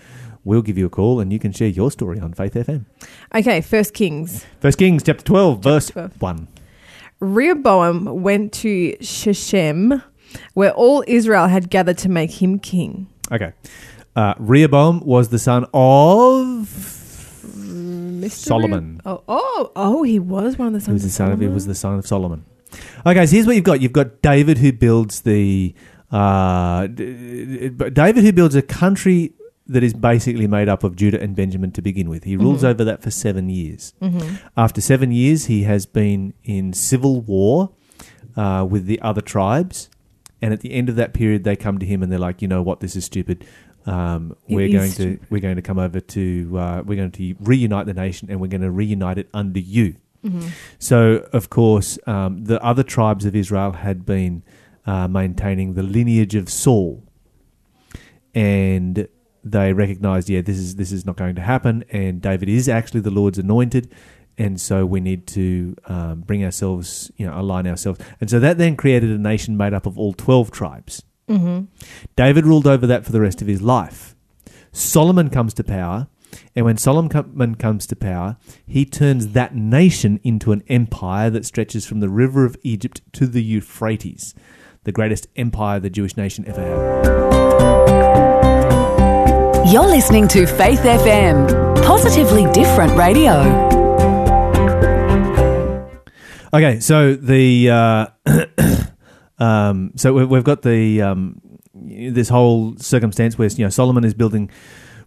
we'll 0.43 0.61
give 0.61 0.77
you 0.77 0.85
a 0.85 0.89
call 0.89 1.19
and 1.19 1.31
you 1.31 1.39
can 1.39 1.51
share 1.51 1.67
your 1.67 1.91
story 1.91 2.19
on 2.19 2.33
Faith 2.33 2.53
FM. 2.53 2.85
okay, 3.35 3.61
First 3.61 3.93
Kings. 3.93 4.45
First 4.59 4.77
Kings 4.77 5.03
chapter 5.03 5.23
twelve, 5.23 5.61
verse 5.63 5.89
12. 5.89 6.21
one. 6.21 6.47
Rehoboam 7.19 8.23
went 8.23 8.51
to 8.53 8.95
Shechem, 9.01 10.01
where 10.53 10.71
all 10.71 11.03
Israel 11.07 11.47
had 11.47 11.69
gathered 11.69 11.97
to 11.99 12.09
make 12.09 12.41
him 12.41 12.57
king. 12.57 13.07
Okay. 13.31 13.53
Uh, 14.15 14.33
Rehoboam 14.39 15.01
was 15.01 15.29
the 15.29 15.37
son 15.39 15.65
of 15.73 16.67
Mr. 17.45 18.31
Solomon. 18.31 19.01
Oh, 19.05 19.23
oh, 19.27 19.71
oh, 19.75 20.03
he 20.03 20.17
was 20.19 20.57
one 20.57 20.67
of 20.69 20.73
the 20.73 20.79
sons. 20.81 20.87
He 20.87 20.93
was 20.93 21.03
the 21.03 21.07
of 21.07 21.13
son 21.13 21.31
of 21.31 21.39
he 21.39 21.47
was 21.47 21.67
the 21.67 21.75
son 21.75 21.99
of 21.99 22.07
Solomon. 22.07 22.43
Okay, 23.05 23.25
so 23.25 23.31
here's 23.35 23.45
what 23.45 23.55
you've 23.55 23.63
got. 23.65 23.81
You've 23.81 23.93
got 23.93 24.21
David 24.21 24.57
who 24.57 24.71
builds 24.73 25.21
the 25.21 25.73
uh, 26.11 26.87
David 26.87 28.23
who 28.23 28.33
builds 28.33 28.55
a 28.55 28.61
country 28.61 29.33
that 29.67 29.83
is 29.83 29.93
basically 29.93 30.47
made 30.47 30.67
up 30.67 30.83
of 30.83 30.95
Judah 30.95 31.21
and 31.21 31.35
Benjamin 31.35 31.71
to 31.71 31.81
begin 31.81 32.09
with. 32.09 32.23
He 32.23 32.35
rules 32.35 32.63
Mhm. 32.63 32.69
over 32.69 32.83
that 32.83 33.01
for 33.01 33.11
seven 33.11 33.49
years. 33.49 33.93
Mhm. 34.01 34.39
After 34.57 34.81
seven 34.81 35.11
years, 35.11 35.45
he 35.45 35.63
has 35.63 35.85
been 35.85 36.33
in 36.43 36.73
civil 36.73 37.21
war 37.21 37.69
uh, 38.35 38.65
with 38.69 38.85
the 38.85 38.99
other 39.01 39.21
tribes, 39.21 39.89
and 40.41 40.53
at 40.53 40.61
the 40.61 40.71
end 40.73 40.89
of 40.89 40.95
that 40.95 41.13
period, 41.13 41.43
they 41.43 41.55
come 41.55 41.77
to 41.79 41.85
him 41.85 42.01
and 42.01 42.11
they're 42.11 42.19
like, 42.19 42.41
"You 42.41 42.47
know 42.47 42.61
what? 42.61 42.79
This 42.79 42.95
is 42.95 43.05
stupid. 43.05 43.43
Um, 43.85 44.35
we're 44.47 44.67
is 44.67 44.73
going 44.73 44.89
to 44.89 44.95
stupid. 44.95 45.27
we're 45.29 45.41
going 45.41 45.55
to 45.57 45.61
come 45.61 45.79
over 45.79 45.99
to 45.99 46.57
uh, 46.57 46.83
we're 46.85 46.95
going 46.95 47.11
to 47.11 47.35
reunite 47.39 47.85
the 47.87 47.93
nation, 47.93 48.27
and 48.31 48.39
we're 48.39 48.47
going 48.47 48.61
to 48.61 48.71
reunite 48.71 49.17
it 49.17 49.27
under 49.33 49.59
you." 49.59 49.95
Mhm. 50.25 50.49
So, 50.79 51.27
of 51.33 51.49
course, 51.49 51.97
um, 52.07 52.45
the 52.45 52.63
other 52.63 52.83
tribes 52.83 53.25
of 53.25 53.35
Israel 53.35 53.71
had 53.73 54.05
been 54.05 54.43
uh, 54.85 55.07
maintaining 55.07 55.73
the 55.73 55.83
lineage 55.83 56.35
of 56.35 56.47
Saul, 56.49 57.03
and 58.33 59.07
they 59.43 59.73
recognized, 59.73 60.29
yeah, 60.29 60.41
this 60.41 60.57
is 60.57 60.75
this 60.75 60.91
is 60.91 61.05
not 61.05 61.15
going 61.17 61.35
to 61.35 61.41
happen, 61.41 61.83
and 61.91 62.21
David 62.21 62.49
is 62.49 62.69
actually 62.69 63.01
the 63.01 63.11
Lord's 63.11 63.37
anointed, 63.39 63.93
and 64.37 64.59
so 64.59 64.85
we 64.85 64.99
need 64.99 65.27
to 65.27 65.75
um, 65.87 66.21
bring 66.21 66.43
ourselves, 66.45 67.11
you 67.17 67.25
know, 67.25 67.37
align 67.39 67.67
ourselves, 67.67 67.99
and 68.19 68.29
so 68.29 68.39
that 68.39 68.57
then 68.57 68.75
created 68.75 69.09
a 69.09 69.17
nation 69.17 69.57
made 69.57 69.73
up 69.73 69.85
of 69.85 69.97
all 69.97 70.13
twelve 70.13 70.51
tribes. 70.51 71.03
Mhm. 71.29 71.67
David 72.15 72.45
ruled 72.45 72.67
over 72.67 72.85
that 72.87 73.05
for 73.05 73.11
the 73.11 73.21
rest 73.21 73.41
of 73.41 73.47
his 73.47 73.61
life. 73.61 74.15
Solomon 74.71 75.29
comes 75.29 75.53
to 75.55 75.63
power, 75.63 76.07
And 76.55 76.63
when 76.65 76.77
Solomon 76.77 77.55
comes 77.55 77.85
to 77.87 77.95
power, 77.95 78.37
he 78.65 78.85
turns 78.85 79.29
that 79.29 79.53
nation 79.53 80.19
into 80.23 80.53
an 80.53 80.63
empire 80.69 81.29
that 81.29 81.45
stretches 81.45 81.85
from 81.85 81.99
the 81.99 82.07
river 82.09 82.45
of 82.45 82.55
Egypt 82.63 83.01
to 83.13 83.27
the 83.27 83.43
Euphrates, 83.43 84.33
the 84.85 84.93
greatest 84.93 85.27
empire 85.35 85.79
the 85.79 85.89
Jewish 85.89 86.15
nation 86.15 86.45
ever 86.47 86.61
had. 86.61 88.30
You're 89.71 89.85
listening 89.87 90.27
to 90.29 90.45
Faith 90.45 90.81
FM, 90.81 91.47
positively 91.85 92.43
different 92.51 92.97
radio. 92.97 93.39
Okay, 96.53 96.81
so 96.81 97.15
the 97.15 97.69
uh, 97.69 98.07
um, 99.41 99.93
so 99.95 100.11
we- 100.13 100.25
we've 100.25 100.43
got 100.43 100.63
the 100.63 101.01
um, 101.01 101.39
this 101.73 102.27
whole 102.27 102.75
circumstance 102.79 103.37
where 103.37 103.47
you 103.47 103.63
know 103.63 103.69
Solomon 103.69 104.03
is 104.03 104.13
building 104.13 104.49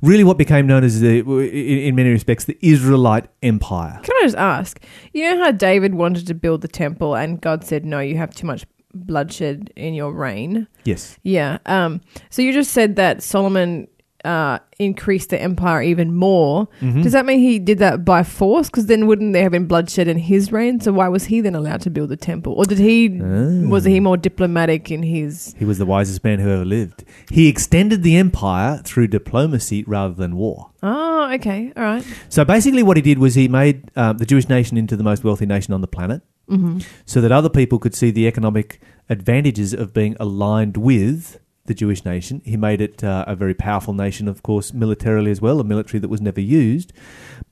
really 0.00 0.25
what 0.25 0.38
became 0.38 0.66
known 0.66 0.83
as 0.83 0.99
the 1.00 1.18
in 1.18 1.78
in 1.88 1.94
many 1.94 2.09
respects 2.11 2.44
the 2.47 2.56
Israelite 2.62 3.26
Empire. 3.42 4.00
Can 4.02 4.16
I 4.16 4.23
just 4.23 4.37
ask? 4.37 4.83
You 5.12 5.30
know 5.35 5.44
how 5.44 5.50
David 5.50 5.94
wanted 5.94 6.26
to 6.28 6.35
build 6.35 6.62
the 6.62 6.68
temple 6.68 7.14
and 7.14 7.38
God 7.38 7.64
said, 7.64 7.85
no, 7.85 8.00
you 8.00 8.16
have 8.16 8.35
too 8.35 8.47
much 8.47 8.64
bloodshed 8.94 9.71
in 9.76 9.92
your 9.92 10.11
reign? 10.12 10.66
Yes. 10.85 11.18
Yeah. 11.23 11.59
Um, 11.66 12.00
so 12.30 12.40
you 12.40 12.52
just 12.54 12.71
said 12.71 12.97
that 12.97 13.23
Solomon 13.23 13.88
uh, 14.25 14.59
increased 14.78 15.31
the 15.31 15.40
empire 15.40 15.83
even 15.83 16.14
more. 16.14 16.66
Mm-hmm. 16.81 17.02
Does 17.02 17.12
that 17.12 17.26
mean 17.26 17.38
he 17.40 17.59
did 17.59 17.78
that 17.78 18.04
by 18.04 18.23
force? 18.23 18.69
Because 18.71 18.87
then 18.87 19.07
wouldn't 19.07 19.33
there 19.35 19.43
have 19.45 19.52
been 19.52 19.66
bloodshed 19.66 20.09
in 20.09 20.19
his 20.19 20.50
reign? 20.52 20.81
So 20.81 20.93
why 20.93 21.09
was 21.09 21.25
he 21.26 21.40
then 21.40 21.54
allowed 21.54 21.83
to 21.83 21.90
build 21.90 22.09
the 22.09 22.16
temple? 22.16 22.54
Or 22.54 22.64
did 22.64 22.78
he, 22.78 23.21
Ah. 23.23 23.69
was 23.69 23.85
he 23.85 24.00
more 24.00 24.16
diplomatic 24.16 24.90
in 24.90 25.02
his. 25.02 25.54
He 25.59 25.64
was 25.64 25.78
the 25.78 25.87
wisest 25.87 26.25
man 26.25 26.38
who 26.40 26.49
ever 26.50 26.64
lived. 26.64 27.04
He 27.31 27.49
extended 27.49 28.02
the 28.02 28.16
empire 28.16 28.81
through 28.85 29.09
diplomacy 29.09 29.85
rather 29.87 30.14
than 30.14 30.37
war. 30.37 30.71
Oh, 30.83 31.31
okay. 31.35 31.73
All 31.76 31.83
right. 31.83 32.04
So 32.28 32.45
basically, 32.45 32.83
what 32.83 32.97
he 32.97 33.02
did 33.02 33.19
was 33.19 33.35
he 33.35 33.49
made 33.49 33.90
uh, 33.97 34.12
the 34.14 34.26
Jewish 34.26 34.49
nation 34.49 34.76
into 34.76 34.97
the 34.97 35.04
most 35.04 35.25
wealthy 35.25 35.47
nation 35.47 35.75
on 35.75 35.81
the 35.81 35.87
planet, 35.88 36.23
Mm-hmm. 36.50 36.81
so 37.07 37.23
that 37.23 37.33
other 37.33 37.49
people 37.49 37.78
could 37.78 37.95
see 37.95 38.11
the 38.11 38.26
economic 38.26 38.78
advantages 39.09 39.73
of 39.73 39.95
being 39.95 40.14
aligned 40.21 40.76
with 40.76 41.40
the 41.66 41.75
Jewish 41.75 42.04
nation. 42.04 42.42
He 42.44 42.56
made 42.56 42.80
it 42.80 43.02
uh, 43.02 43.25
a 43.26 43.35
very 43.35 43.54
powerful 43.54 43.94
nation, 43.94 44.28
of 44.28 44.42
course, 44.42 44.73
militarily 44.73 45.30
as 45.30 45.40
well, 45.40 45.61
a 45.61 45.64
military 45.64 45.99
that 46.00 46.09
was 46.09 46.21
never 46.21 46.40
used. 46.40 46.92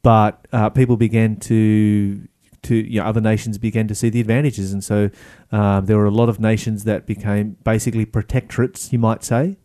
But 0.02 0.46
uh, 0.52 0.70
people 0.70 0.96
began 0.96 1.36
to. 1.40 2.28
To 2.66 2.76
you 2.76 3.00
know, 3.00 3.06
other 3.06 3.20
nations 3.20 3.58
began 3.58 3.88
to 3.88 3.94
see 3.96 4.08
the 4.08 4.20
advantages, 4.20 4.72
and 4.72 4.84
so 4.84 5.10
um, 5.50 5.86
there 5.86 5.96
were 5.96 6.04
a 6.04 6.12
lot 6.12 6.28
of 6.28 6.38
nations 6.38 6.84
that 6.84 7.06
became 7.06 7.56
basically 7.64 8.06
protectorates, 8.06 8.92
you 8.92 9.00
might 9.00 9.24
say, 9.24 9.56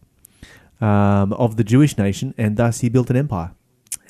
um, 0.82 1.32
of 1.34 1.58
the 1.58 1.64
Jewish 1.64 1.96
nation, 1.96 2.34
and 2.40 2.58
thus 2.58 2.80
he 2.80 2.90
built 2.90 3.12
an 3.12 3.16
empire. 3.16 3.52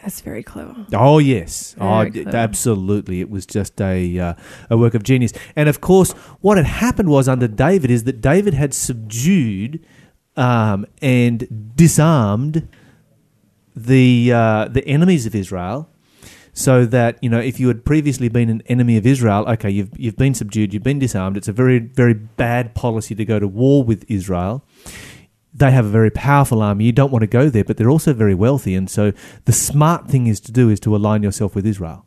That's 0.01 0.21
very 0.21 0.41
clever. 0.41 0.85
Oh 0.93 1.17
yes, 1.19 1.75
oh 1.81 1.97
Very 2.03 2.11
clever. 2.23 2.37
absolutely. 2.37 3.19
It 3.19 3.29
was 3.29 3.45
just 3.45 3.81
a 3.81 4.17
uh, 4.19 4.33
a 4.69 4.77
work 4.77 4.93
of 4.93 5.03
genius. 5.03 5.33
And 5.57 5.67
of 5.67 5.81
course, 5.81 6.13
what 6.39 6.55
had 6.55 6.65
happened 6.67 7.09
was 7.09 7.27
under 7.27 7.49
David 7.49 7.91
is 7.91 8.05
that 8.05 8.21
David 8.21 8.53
had 8.53 8.73
subdued 8.73 9.85
um, 10.37 10.85
and 11.01 11.73
disarmed 11.75 12.67
the 13.75 14.31
uh, 14.31 14.67
the 14.69 14.87
enemies 14.87 15.25
of 15.25 15.35
Israel. 15.35 15.89
So 16.53 16.87
that 16.87 17.19
you 17.21 17.29
know, 17.29 17.39
if 17.39 17.59
you 17.59 17.67
had 17.67 17.85
previously 17.85 18.29
been 18.29 18.49
an 18.49 18.63
enemy 18.65 18.97
of 18.97 19.05
Israel, 19.05 19.47
okay, 19.47 19.69
you've 19.69 19.91
you've 19.99 20.15
been 20.15 20.33
subdued, 20.33 20.73
you've 20.73 20.81
been 20.81 20.97
disarmed. 20.97 21.37
It's 21.37 21.47
a 21.47 21.53
very 21.53 21.77
very 21.77 22.13
bad 22.13 22.73
policy 22.73 23.13
to 23.13 23.25
go 23.25 23.37
to 23.37 23.47
war 23.47 23.83
with 23.83 24.05
Israel 24.07 24.63
they 25.57 25.71
have 25.71 25.85
a 25.85 25.89
very 25.89 26.11
powerful 26.11 26.61
army. 26.61 26.85
You 26.85 26.91
don't 26.91 27.11
want 27.11 27.23
to 27.23 27.27
go 27.27 27.49
there, 27.49 27.63
but 27.63 27.77
they're 27.77 27.89
also 27.89 28.13
very 28.13 28.35
wealthy. 28.35 28.75
And 28.75 28.89
so 28.89 29.11
the 29.45 29.51
smart 29.51 30.07
thing 30.07 30.27
is 30.27 30.39
to 30.41 30.51
do 30.51 30.69
is 30.69 30.79
to 30.81 30.95
align 30.95 31.23
yourself 31.23 31.55
with 31.55 31.65
Israel. 31.65 32.05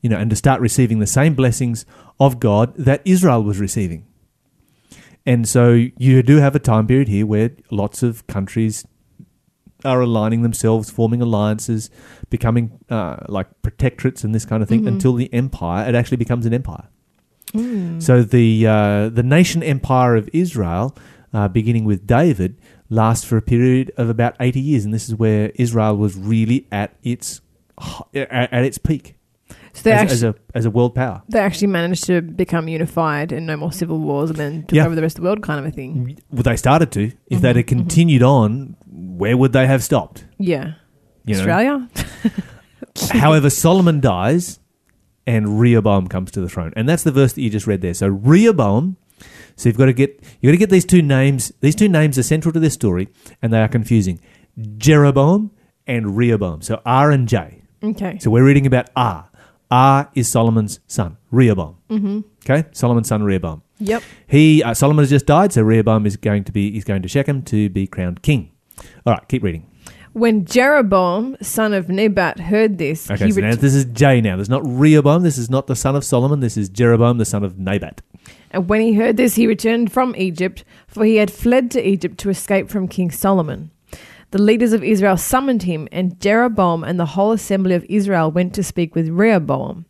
You 0.00 0.10
know, 0.10 0.18
and 0.18 0.28
to 0.30 0.36
start 0.36 0.60
receiving 0.60 0.98
the 0.98 1.06
same 1.06 1.34
blessings 1.34 1.86
of 2.18 2.40
God 2.40 2.74
that 2.76 3.00
Israel 3.04 3.44
was 3.44 3.60
receiving. 3.60 4.06
And 5.26 5.48
so 5.48 5.72
you 5.72 6.22
do 6.22 6.36
have 6.36 6.54
a 6.54 6.60
time 6.60 6.86
period 6.86 7.08
here 7.08 7.26
where 7.26 7.50
lots 7.70 8.02
of 8.02 8.26
countries 8.28 8.86
are 9.84 10.00
aligning 10.00 10.42
themselves, 10.42 10.88
forming 10.88 11.20
alliances, 11.20 11.90
becoming 12.30 12.78
uh, 12.88 13.16
like 13.28 13.48
protectorates 13.62 14.24
and 14.24 14.34
this 14.34 14.44
kind 14.44 14.62
of 14.62 14.68
thing 14.68 14.82
Mhm. 14.82 14.88
until 14.88 15.14
the 15.14 15.32
empire, 15.34 15.88
it 15.88 15.94
actually 15.94 16.16
becomes 16.16 16.46
an 16.46 16.54
empire. 16.54 16.88
Mm. 17.52 18.02
So 18.02 18.22
the 18.22 18.66
uh, 18.66 19.08
the 19.08 19.22
nation 19.22 19.62
empire 19.62 20.16
of 20.16 20.28
Israel, 20.32 20.96
uh, 21.32 21.48
beginning 21.48 21.84
with 21.84 22.06
David, 22.06 22.56
lasts 22.88 23.24
for 23.24 23.36
a 23.36 23.42
period 23.42 23.92
of 23.96 24.08
about 24.08 24.34
eighty 24.40 24.60
years, 24.60 24.84
and 24.84 24.92
this 24.94 25.08
is 25.08 25.14
where 25.14 25.50
Israel 25.56 25.96
was 25.96 26.16
really 26.16 26.66
at 26.72 26.96
its 27.02 27.40
at 28.14 28.64
its 28.64 28.78
peak 28.78 29.15
so 29.76 29.82
they 29.84 29.92
as, 29.92 30.00
actually, 30.02 30.14
as 30.16 30.22
a 30.24 30.34
as 30.54 30.64
a 30.66 30.70
world 30.70 30.94
power. 30.94 31.22
they 31.28 31.38
actually 31.38 31.68
managed 31.68 32.04
to 32.04 32.20
become 32.22 32.66
unified 32.68 33.30
and 33.32 33.46
no 33.46 33.56
more 33.56 33.72
civil 33.72 33.98
wars 33.98 34.30
and 34.30 34.38
then 34.38 34.62
took 34.62 34.72
Yeah. 34.76 34.86
over 34.86 34.94
the 34.94 35.02
rest 35.02 35.16
of 35.18 35.22
the 35.22 35.28
world 35.28 35.42
kind 35.42 35.60
of 35.60 35.66
a 35.66 35.70
thing. 35.70 36.18
Well, 36.30 36.42
they 36.42 36.56
started 36.56 36.90
to. 36.92 37.12
If 37.28 37.40
they'd 37.40 37.52
Mhm, 37.54 37.56
have 37.56 37.66
continued 37.66 38.22
on, 38.22 38.76
where 38.86 39.36
would 39.36 39.52
they 39.52 39.66
have 39.66 39.82
stopped? 39.84 40.24
Yeah. 40.38 40.72
You 41.24 41.34
know? 41.34 41.40
Australia? 41.40 41.88
However, 43.12 43.50
Solomon 43.50 44.00
dies, 44.00 44.58
and 45.26 45.60
Rehoboam 45.60 46.06
comes 46.08 46.30
to 46.32 46.40
the 46.40 46.48
throne, 46.48 46.72
and 46.76 46.88
that's 46.88 47.02
the 47.02 47.12
verse 47.12 47.32
that 47.34 47.42
you 47.42 47.50
just 47.50 47.66
read 47.66 47.80
there. 47.80 47.94
So 47.94 48.08
Rehoboam. 48.08 48.96
So 49.56 49.68
you've 49.68 49.78
got 49.78 49.86
to 49.86 49.92
get 49.94 50.22
you 50.40 50.48
got 50.50 50.52
to 50.52 50.58
get 50.58 50.70
these 50.70 50.84
two 50.84 51.02
names. 51.02 51.50
These 51.60 51.74
two 51.74 51.88
names 51.88 52.18
are 52.18 52.22
central 52.22 52.52
to 52.52 52.60
this 52.60 52.74
story, 52.74 53.08
and 53.42 53.52
they 53.52 53.60
are 53.60 53.68
confusing. 53.68 54.20
Jeroboam 54.78 55.50
and 55.86 56.16
Rehoboam. 56.16 56.62
So 56.62 56.80
R 56.86 57.10
and 57.10 57.26
J. 57.28 57.62
Okay. 57.82 58.18
So 58.20 58.30
we're 58.30 58.44
reading 58.44 58.66
about 58.66 58.90
R. 58.96 59.28
R 59.70 60.10
is 60.14 60.30
Solomon's 60.30 60.80
son, 60.86 61.16
Rehoboam. 61.30 61.76
Mm-hmm. 61.90 62.20
Okay, 62.48 62.68
Solomon's 62.72 63.08
son 63.08 63.22
Rehoboam. 63.22 63.62
Yep. 63.78 64.02
He 64.26 64.62
uh, 64.62 64.74
Solomon 64.74 65.02
has 65.02 65.10
just 65.10 65.26
died, 65.26 65.52
so 65.52 65.62
Rehoboam 65.62 66.06
is 66.06 66.16
going 66.16 66.44
to 66.44 66.52
be 66.52 66.70
he's 66.72 66.84
going 66.84 67.02
to 67.02 67.08
Shechem 67.08 67.42
to 67.42 67.68
be 67.68 67.86
crowned 67.86 68.22
king. 68.22 68.52
All 69.04 69.12
right, 69.14 69.28
keep 69.28 69.42
reading. 69.42 69.70
When 70.12 70.46
Jeroboam, 70.46 71.36
son 71.42 71.74
of 71.74 71.90
Nebat, 71.90 72.40
heard 72.40 72.78
this, 72.78 73.10
Okay, 73.10 73.26
he 73.26 73.32
so 73.32 73.40
now 73.42 73.54
this 73.54 73.74
is 73.74 73.84
J 73.86 74.22
now. 74.22 74.36
There's 74.36 74.48
not 74.48 74.62
Rehoboam. 74.64 75.22
This 75.22 75.36
is 75.36 75.50
not 75.50 75.66
the 75.66 75.76
son 75.76 75.94
of 75.94 76.04
Solomon. 76.04 76.40
This 76.40 76.56
is 76.56 76.70
Jeroboam, 76.70 77.18
the 77.18 77.26
son 77.26 77.44
of 77.44 77.58
Nebat. 77.58 78.00
and 78.50 78.66
when 78.66 78.80
he 78.80 78.94
heard 78.94 79.18
this, 79.18 79.34
he 79.34 79.46
returned 79.46 79.92
from 79.92 80.14
Egypt, 80.16 80.64
for 80.88 81.04
he 81.04 81.16
had 81.16 81.30
fled 81.30 81.70
to 81.72 81.86
Egypt 81.86 82.16
to 82.18 82.30
escape 82.30 82.70
from 82.70 82.88
King 82.88 83.10
Solomon. 83.10 83.70
The 84.32 84.42
leaders 84.42 84.72
of 84.72 84.82
Israel 84.82 85.16
summoned 85.16 85.62
him, 85.62 85.88
and 85.92 86.20
Jeroboam 86.20 86.82
and 86.82 86.98
the 86.98 87.06
whole 87.06 87.32
assembly 87.32 87.74
of 87.74 87.86
Israel 87.88 88.30
went 88.30 88.54
to 88.54 88.62
speak 88.62 88.94
with 88.94 89.08
Rehoboam. 89.08 89.86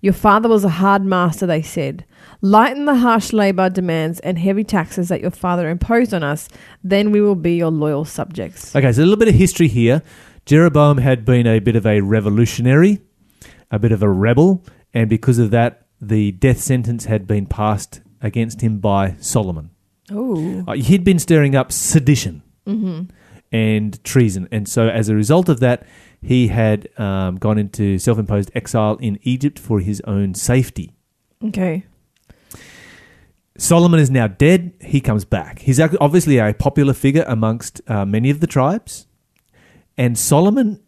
Your 0.00 0.12
father 0.12 0.48
was 0.48 0.64
a 0.64 0.68
hard 0.68 1.04
master, 1.04 1.46
they 1.46 1.62
said. 1.62 2.04
Lighten 2.40 2.84
the 2.84 2.96
harsh 2.96 3.32
labor 3.32 3.70
demands 3.70 4.20
and 4.20 4.38
heavy 4.38 4.62
taxes 4.62 5.08
that 5.08 5.22
your 5.22 5.30
father 5.30 5.68
imposed 5.68 6.12
on 6.12 6.22
us, 6.22 6.48
then 6.84 7.10
we 7.10 7.20
will 7.20 7.34
be 7.34 7.56
your 7.56 7.70
loyal 7.70 8.04
subjects. 8.04 8.76
Okay, 8.76 8.92
so 8.92 9.00
a 9.00 9.04
little 9.04 9.16
bit 9.16 9.28
of 9.28 9.34
history 9.34 9.68
here. 9.68 10.02
Jeroboam 10.46 10.98
had 10.98 11.24
been 11.24 11.46
a 11.46 11.58
bit 11.58 11.74
of 11.74 11.86
a 11.86 12.02
revolutionary, 12.02 13.00
a 13.70 13.78
bit 13.78 13.92
of 13.92 14.02
a 14.02 14.08
rebel, 14.08 14.62
and 14.92 15.08
because 15.08 15.38
of 15.38 15.50
that, 15.50 15.86
the 16.00 16.32
death 16.32 16.60
sentence 16.60 17.06
had 17.06 17.26
been 17.26 17.46
passed 17.46 18.02
against 18.20 18.60
him 18.60 18.78
by 18.78 19.16
Solomon. 19.20 19.70
Oh. 20.12 20.64
Uh, 20.68 20.74
he'd 20.74 21.02
been 21.02 21.18
stirring 21.18 21.56
up 21.56 21.72
sedition 21.72 22.42
Mm-hmm. 22.66 23.14
And 23.54 24.02
treason, 24.02 24.48
and 24.50 24.68
so 24.68 24.88
as 24.88 25.08
a 25.08 25.14
result 25.14 25.48
of 25.48 25.60
that, 25.60 25.86
he 26.20 26.48
had 26.48 26.88
um, 26.98 27.36
gone 27.36 27.56
into 27.56 27.98
self-imposed 27.98 28.50
exile 28.54 28.96
in 28.96 29.18
Egypt 29.22 29.60
for 29.60 29.78
his 29.78 30.00
own 30.06 30.34
safety. 30.34 30.90
Okay. 31.44 31.84
Solomon 33.56 34.00
is 34.00 34.10
now 34.10 34.26
dead. 34.26 34.72
He 34.80 35.00
comes 35.00 35.24
back. 35.24 35.60
He's 35.60 35.78
obviously 35.78 36.38
a 36.38 36.52
popular 36.52 36.94
figure 36.94 37.24
amongst 37.28 37.80
uh, 37.86 38.04
many 38.04 38.30
of 38.30 38.40
the 38.40 38.48
tribes. 38.48 39.06
And 39.96 40.18
Solomon, 40.18 40.80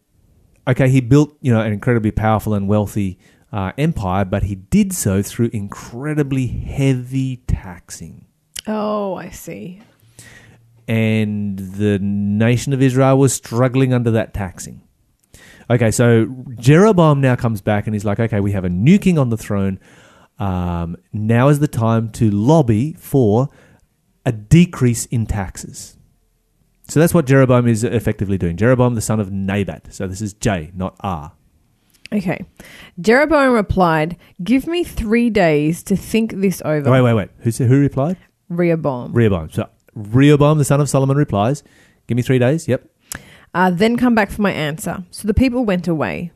okay, 0.67 0.89
he 0.89 1.01
built 1.01 1.37
you 1.41 1.53
know 1.53 1.61
an 1.61 1.73
incredibly 1.73 2.11
powerful 2.11 2.53
and 2.53 2.67
wealthy 2.67 3.19
uh, 3.53 3.71
empire, 3.79 4.25
but 4.25 4.43
he 4.43 4.57
did 4.57 4.93
so 4.93 5.23
through 5.23 5.51
incredibly 5.53 6.49
heavy 6.49 7.37
taxing. 7.47 8.27
Oh, 8.67 9.15
I 9.15 9.31
see. 9.31 9.83
And 10.89 11.59
the 11.59 11.99
nation 12.01 12.73
of 12.73 12.81
Israel 12.81 13.19
was 13.19 13.33
struggling 13.33 13.93
under 13.93 14.11
that 14.13 14.33
taxing. 14.35 14.83
Okay, 15.69 15.91
so 15.91 16.27
Jeroboam 16.61 17.21
now 17.21 17.35
comes 17.35 17.61
back 17.61 17.87
and 17.87 17.95
he's 17.95 18.05
like, 18.05 18.21
okay, 18.21 18.39
we 18.39 18.53
have 18.53 18.65
a 18.65 18.69
new 18.69 18.99
king 18.99 19.19
on 19.19 19.31
the 19.31 19.37
throne. 19.37 19.81
Um, 20.39 20.97
now 21.13 21.49
is 21.49 21.59
the 21.59 21.69
time 21.69 22.11
to 22.13 22.31
lobby 22.31 22.93
for 22.93 23.49
a 24.25 24.33
decrease 24.33 25.07
in 25.07 25.27
taxes. 25.27 25.97
So 26.89 27.01
that's 27.01 27.13
what 27.13 27.27
Jeroboam 27.27 27.67
is 27.67 27.83
effectively 27.83 28.39
doing. 28.39 28.57
Jeroboam, 28.57 28.95
the 28.95 29.01
son 29.01 29.19
of 29.19 29.33
Nebat. 29.33 29.93
So 29.93 30.07
this 30.07 30.21
is 30.21 30.35
J, 30.35 30.71
not 30.75 30.95
R. 31.01 31.33
Okay. 32.13 32.45
Jeroboam 33.01 33.53
replied, 33.53 34.17
Give 34.43 34.69
me 34.69 34.85
three 34.85 35.31
days 35.31 35.83
to 35.85 35.97
think 35.97 36.35
this 36.35 36.63
over. 36.65 36.89
wait, 36.91 37.01
wait, 37.01 37.15
wait. 37.15 37.31
Who, 37.41 37.51
who 37.65 37.81
replied? 37.81 38.17
Rehoboam. 38.49 39.13
Rehoboam. 39.13 39.51
So 39.51 39.69
Rehoboam, 39.97 40.59
the 40.59 40.65
son 40.65 40.81
of 40.81 40.89
Solomon, 40.89 41.17
replies, 41.17 41.65
Give 42.07 42.17
me 42.17 42.23
three 42.23 42.39
days. 42.39 42.69
Yep. 42.69 42.89
Uh, 43.55 43.71
then 43.71 43.97
come 43.97 44.15
back 44.15 44.31
for 44.31 44.43
my 44.43 44.53
answer. 44.53 45.03
So 45.11 45.27
the 45.27 45.35
people 45.35 45.65
went 45.65 45.89
away. 45.89 46.31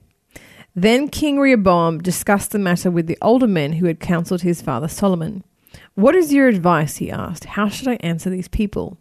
Then 0.75 1.09
King 1.09 1.39
Rehoboam 1.39 1.99
discussed 1.99 2.53
the 2.53 2.59
matter 2.59 2.91
with 2.91 3.07
the 3.07 3.19
older 3.21 3.47
men 3.47 3.75
who 3.75 3.87
had 3.87 4.01
counseled 4.01 4.43
his 4.43 4.63
father 4.63 4.89
Solomon. 4.89 5.45
What 5.95 6.15
is 6.15 6.33
your 6.33 6.49
advice? 6.49 6.97
he 6.97 7.11
asked. 7.11 7.45
How 7.45 7.69
should 7.69 7.89
I 7.89 7.95
answer 7.97 8.31
these 8.31 8.49
people? 8.49 8.97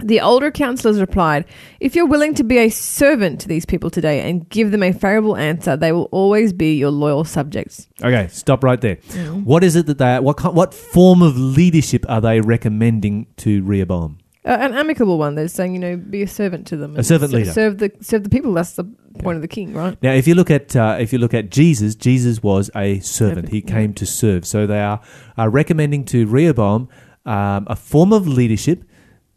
The 0.00 0.20
older 0.20 0.50
counselors 0.50 1.00
replied, 1.00 1.44
If 1.78 1.94
you're 1.94 2.06
willing 2.06 2.34
to 2.34 2.44
be 2.44 2.58
a 2.58 2.70
servant 2.70 3.40
to 3.42 3.48
these 3.48 3.64
people 3.66 3.90
today 3.90 4.28
and 4.28 4.48
give 4.48 4.70
them 4.70 4.82
a 4.82 4.92
favorable 4.92 5.36
answer, 5.36 5.76
they 5.76 5.92
will 5.92 6.08
always 6.10 6.52
be 6.52 6.76
your 6.76 6.90
loyal 6.90 7.24
subjects. 7.24 7.88
Okay, 8.02 8.26
stop 8.28 8.64
right 8.64 8.80
there. 8.80 8.96
Mm. 8.96 9.44
What 9.44 9.62
is 9.62 9.76
it 9.76 9.86
that 9.86 9.98
they 9.98 10.18
what 10.18 10.40
ki- 10.40 10.48
what 10.48 10.74
form 10.74 11.22
of 11.22 11.36
leadership 11.36 12.04
are 12.08 12.20
they 12.20 12.40
recommending 12.40 13.26
to 13.38 13.62
Rehoboam? 13.62 14.18
Uh, 14.44 14.56
an 14.60 14.74
amicable 14.74 15.18
one. 15.18 15.36
They're 15.36 15.46
saying, 15.46 15.74
you 15.74 15.78
know, 15.78 15.96
be 15.96 16.22
a 16.22 16.26
servant 16.26 16.66
to 16.68 16.76
them. 16.76 16.96
A 16.96 17.04
servant 17.04 17.30
ser- 17.30 17.36
leader. 17.36 17.52
Serve 17.52 17.78
the 17.78 17.92
serve 18.00 18.24
the 18.24 18.30
people. 18.30 18.52
That's 18.54 18.72
the 18.72 18.84
point 19.20 19.36
of 19.36 19.42
the 19.42 19.46
king, 19.48 19.72
right? 19.72 19.96
Now, 20.02 20.14
if 20.14 20.26
you 20.26 20.34
look 20.34 20.50
at 20.50 20.74
uh, 20.74 20.96
if 20.98 21.12
you 21.12 21.20
look 21.20 21.34
at 21.34 21.50
Jesus, 21.50 21.94
Jesus 21.94 22.42
was 22.42 22.70
a 22.74 22.98
servant. 23.00 23.50
He 23.50 23.60
came 23.60 23.94
to 23.94 24.06
serve. 24.06 24.44
So 24.46 24.66
they 24.66 24.80
are, 24.80 25.00
are 25.36 25.48
recommending 25.48 26.04
to 26.06 26.26
Rehoboam 26.26 26.88
um, 27.24 27.66
a 27.68 27.76
form 27.76 28.12
of 28.12 28.26
leadership 28.26 28.82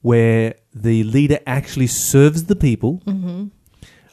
where 0.06 0.54
the 0.72 1.04
leader 1.04 1.40
actually 1.48 1.88
serves 1.88 2.44
the 2.44 2.56
people. 2.56 3.02
Mm-hmm. 3.08 3.46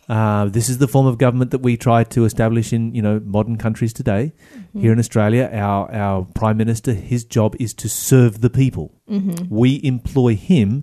Uh, 0.08 0.46
this 0.46 0.70
is 0.70 0.78
the 0.78 0.88
form 0.88 1.06
of 1.06 1.18
government 1.18 1.50
that 1.50 1.58
we 1.58 1.76
try 1.76 2.02
to 2.02 2.24
establish 2.24 2.72
in 2.72 2.94
you 2.94 3.02
know 3.02 3.20
modern 3.24 3.58
countries 3.58 3.92
today. 3.92 4.32
Mm-hmm. 4.32 4.80
Here 4.80 4.92
in 4.92 4.98
Australia, 4.98 5.50
our 5.52 5.92
our 5.92 6.24
prime 6.34 6.56
minister, 6.56 6.94
his 6.94 7.24
job 7.24 7.54
is 7.60 7.74
to 7.74 7.90
serve 7.90 8.40
the 8.40 8.48
people. 8.48 8.94
Mm-hmm. 9.08 9.54
We 9.54 9.80
employ 9.84 10.34
him 10.34 10.82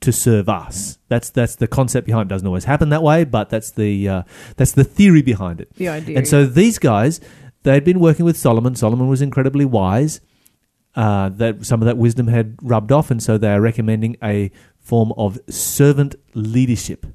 to 0.00 0.12
serve 0.12 0.50
us. 0.50 0.98
That's 1.08 1.30
that's 1.30 1.56
the 1.56 1.66
concept 1.66 2.06
behind. 2.06 2.30
it. 2.30 2.34
Doesn't 2.34 2.46
always 2.46 2.64
happen 2.64 2.90
that 2.90 3.02
way, 3.02 3.24
but 3.24 3.48
that's 3.48 3.70
the 3.70 4.08
uh, 4.08 4.22
that's 4.58 4.72
the 4.72 4.84
theory 4.84 5.22
behind 5.22 5.62
it. 5.62 5.74
The 5.76 5.88
idea. 5.88 6.18
And 6.18 6.28
so 6.28 6.44
these 6.44 6.78
guys, 6.78 7.18
they'd 7.62 7.84
been 7.84 8.00
working 8.00 8.26
with 8.26 8.36
Solomon. 8.36 8.74
Solomon 8.74 9.08
was 9.08 9.22
incredibly 9.22 9.64
wise. 9.64 10.20
Uh, 10.96 11.28
that 11.28 11.64
some 11.64 11.80
of 11.80 11.86
that 11.86 11.96
wisdom 11.96 12.26
had 12.26 12.56
rubbed 12.62 12.90
off, 12.90 13.10
and 13.12 13.22
so 13.22 13.38
they 13.38 13.48
are 13.52 13.60
recommending 13.60 14.16
a 14.24 14.50
form 14.80 15.12
of 15.16 15.38
servant 15.48 16.16
leadership. 16.34 17.06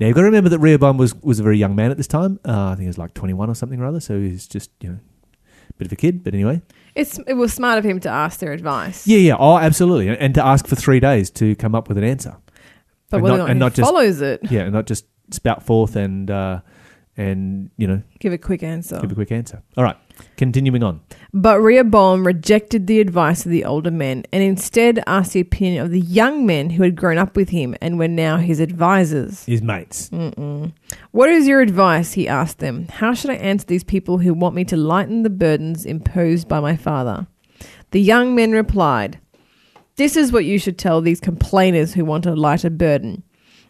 Now 0.00 0.06
you've 0.06 0.14
got 0.14 0.22
to 0.22 0.26
remember 0.26 0.48
that 0.50 0.58
Rehoboam 0.58 0.96
was 0.96 1.14
was 1.16 1.38
a 1.38 1.42
very 1.42 1.58
young 1.58 1.76
man 1.76 1.90
at 1.90 1.96
this 1.98 2.06
time. 2.08 2.40
Uh, 2.44 2.68
I 2.68 2.70
think 2.70 2.80
he 2.82 2.86
was 2.86 2.98
like 2.98 3.12
twenty 3.14 3.34
one 3.34 3.50
or 3.50 3.54
something 3.54 3.78
or 3.80 3.84
other. 3.86 4.00
So 4.00 4.18
he's 4.18 4.46
just 4.48 4.70
you 4.80 4.88
know 4.90 4.98
a 5.68 5.72
bit 5.78 5.86
of 5.86 5.92
a 5.92 5.96
kid. 5.96 6.24
But 6.24 6.32
anyway, 6.34 6.62
it's 6.94 7.18
it 7.26 7.34
was 7.34 7.52
smart 7.52 7.78
of 7.78 7.84
him 7.84 8.00
to 8.00 8.08
ask 8.08 8.40
their 8.40 8.52
advice. 8.52 9.06
yeah, 9.06 9.18
yeah, 9.18 9.36
oh, 9.38 9.58
absolutely, 9.58 10.08
and, 10.08 10.16
and 10.18 10.34
to 10.34 10.44
ask 10.44 10.66
for 10.66 10.74
three 10.74 11.00
days 11.00 11.30
to 11.32 11.54
come 11.56 11.74
up 11.74 11.88
with 11.88 11.98
an 11.98 12.04
answer. 12.04 12.36
but 13.10 13.18
and 13.18 13.26
not- 13.26 13.36
not 13.38 13.50
and 13.50 13.58
not 13.60 13.74
just- 13.74 13.88
follows 13.88 14.20
it, 14.22 14.40
Yeah, 14.50 14.62
and 14.62 14.72
not 14.72 14.86
just 14.86 15.04
spout 15.30 15.62
forth 15.62 15.96
and 15.96 16.30
uh, 16.30 16.60
and 17.16 17.70
you 17.76 17.86
know 17.86 18.02
give 18.20 18.32
a 18.32 18.38
quick 18.38 18.62
answer. 18.62 18.98
give 19.00 19.12
a 19.12 19.14
quick 19.14 19.30
answer. 19.32 19.62
All 19.76 19.84
right, 19.84 19.96
continuing 20.36 20.82
on. 20.82 21.02
But 21.36 21.60
Rehoboam 21.60 22.24
rejected 22.24 22.86
the 22.86 23.00
advice 23.00 23.44
of 23.44 23.50
the 23.50 23.64
older 23.64 23.90
men 23.90 24.22
and 24.32 24.40
instead 24.40 25.02
asked 25.04 25.32
the 25.32 25.40
opinion 25.40 25.84
of 25.84 25.90
the 25.90 26.00
young 26.00 26.46
men 26.46 26.70
who 26.70 26.84
had 26.84 26.94
grown 26.94 27.18
up 27.18 27.34
with 27.34 27.48
him 27.48 27.74
and 27.80 27.98
were 27.98 28.06
now 28.06 28.36
his 28.36 28.60
advisors. 28.60 29.44
His 29.44 29.60
mates. 29.60 30.10
Mm-mm. 30.10 30.72
What 31.10 31.30
is 31.30 31.48
your 31.48 31.60
advice? 31.60 32.12
He 32.12 32.28
asked 32.28 32.60
them. 32.60 32.86
How 32.86 33.14
should 33.14 33.30
I 33.30 33.34
answer 33.34 33.66
these 33.66 33.82
people 33.82 34.18
who 34.18 34.32
want 34.32 34.54
me 34.54 34.64
to 34.66 34.76
lighten 34.76 35.24
the 35.24 35.30
burdens 35.30 35.84
imposed 35.84 36.46
by 36.46 36.60
my 36.60 36.76
father? 36.76 37.26
The 37.90 38.00
young 38.00 38.36
men 38.36 38.52
replied, 38.52 39.18
This 39.96 40.16
is 40.16 40.30
what 40.30 40.44
you 40.44 40.60
should 40.60 40.78
tell 40.78 41.00
these 41.00 41.20
complainers 41.20 41.94
who 41.94 42.04
want 42.04 42.26
a 42.26 42.36
lighter 42.36 42.70
burden. 42.70 43.24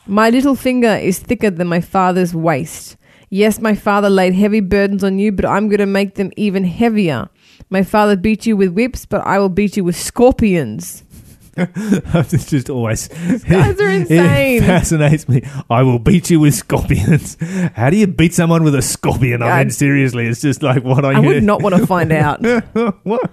My 0.07 0.29
little 0.29 0.55
finger 0.55 0.97
is 0.97 1.19
thicker 1.19 1.49
than 1.49 1.69
my 1.69 1.81
father's 1.81 2.35
waist. 2.35 2.99
Yes, 3.31 3.59
my 3.59 3.75
father 3.75 4.11
laid 4.11 4.35
heavy 4.35 4.61
burdens 4.61 5.03
on 5.03 5.19
you, 5.19 5.33
but 5.33 5.47
I'm 5.47 5.69
going 5.69 5.79
to 5.79 5.87
make 5.87 6.17
them 6.17 6.31
even 6.37 6.63
heavier. 6.63 7.31
My 7.71 7.83
father 7.83 8.17
beat 8.17 8.47
you 8.47 8.57
with 8.57 8.73
whips, 8.73 9.07
but 9.07 9.27
I 9.27 9.39
will 9.39 9.49
beat 9.49 9.77
you 9.77 9.85
with 9.85 9.97
scorpions. 9.97 11.03
it's 11.57 12.51
just 12.51 12.69
always 12.69 13.07
guys 13.07 13.81
are 13.81 13.89
insane. 14.01 14.61
It 14.61 14.67
fascinates 14.67 15.29
me. 15.29 15.43
I 15.71 15.85
will 15.85 16.01
beat 16.01 16.29
you 16.29 16.41
with 16.41 16.55
scorpions. 16.55 17.37
How 17.75 17.91
do 17.91 17.97
you 17.97 18.09
beat 18.09 18.35
someone 18.35 18.65
with 18.65 18.75
a 18.75 18.83
scorpion? 18.83 19.41
I 19.41 19.61
mean, 19.61 19.71
seriously, 19.71 20.27
it's 20.27 20.41
just 20.41 20.65
like 20.65 20.83
what 20.83 21.05
are 21.05 21.13
I 21.15 21.21
you? 21.21 21.27
would 21.29 21.45
not 21.45 21.63
want 21.63 21.77
to 21.77 21.87
find 21.95 22.11
out. 22.11 22.43
what, 23.05 23.31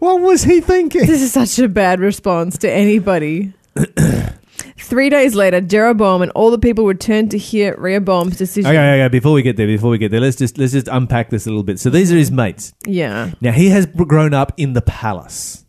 what 0.00 0.20
was 0.20 0.42
he 0.42 0.60
thinking? 0.60 1.06
This 1.06 1.22
is 1.22 1.32
such 1.32 1.56
a 1.60 1.68
bad 1.68 2.00
response 2.00 2.58
to 2.58 2.70
anybody. 2.70 3.52
Three 4.82 5.08
days 5.08 5.34
later, 5.34 5.60
Jeroboam 5.60 6.22
and 6.22 6.30
all 6.32 6.50
the 6.50 6.58
people 6.58 6.84
returned 6.86 7.30
to 7.30 7.38
hear 7.38 7.74
Rehoboam's 7.78 8.36
decision. 8.36 8.70
Okay, 8.70 9.00
okay. 9.00 9.08
Before 9.08 9.32
we 9.32 9.42
get 9.42 9.56
there, 9.56 9.66
before 9.66 9.90
we 9.90 9.98
get 9.98 10.10
there, 10.10 10.20
let's 10.20 10.36
just 10.36 10.58
let's 10.58 10.72
just 10.72 10.88
unpack 10.88 11.30
this 11.30 11.46
a 11.46 11.50
little 11.50 11.62
bit. 11.62 11.78
So 11.80 11.88
these 11.88 12.12
are 12.12 12.16
his 12.16 12.30
mates. 12.30 12.72
Yeah. 12.86 13.30
Now 13.40 13.52
he 13.52 13.68
has 13.70 13.86
grown 13.86 14.34
up 14.34 14.52
in 14.56 14.72
the 14.72 14.82
palace 14.82 15.64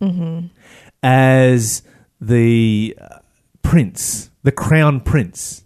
as 1.03 1.83
the 2.19 2.97
uh, 2.99 3.19
prince, 3.61 4.31
the 4.43 4.51
crown 4.51 4.99
prince. 4.99 5.63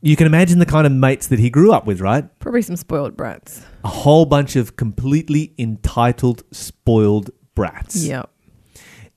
You 0.00 0.16
can 0.16 0.26
imagine 0.26 0.58
the 0.58 0.66
kind 0.66 0.84
of 0.84 0.92
mates 0.92 1.28
that 1.28 1.38
he 1.38 1.48
grew 1.48 1.72
up 1.72 1.86
with, 1.86 2.00
right? 2.00 2.24
Probably 2.40 2.62
some 2.62 2.74
spoiled 2.74 3.16
brats. 3.16 3.62
A 3.84 3.88
whole 3.88 4.26
bunch 4.26 4.56
of 4.56 4.74
completely 4.74 5.54
entitled, 5.58 6.42
spoiled 6.50 7.30
brats. 7.54 8.04
Yep. 8.04 8.28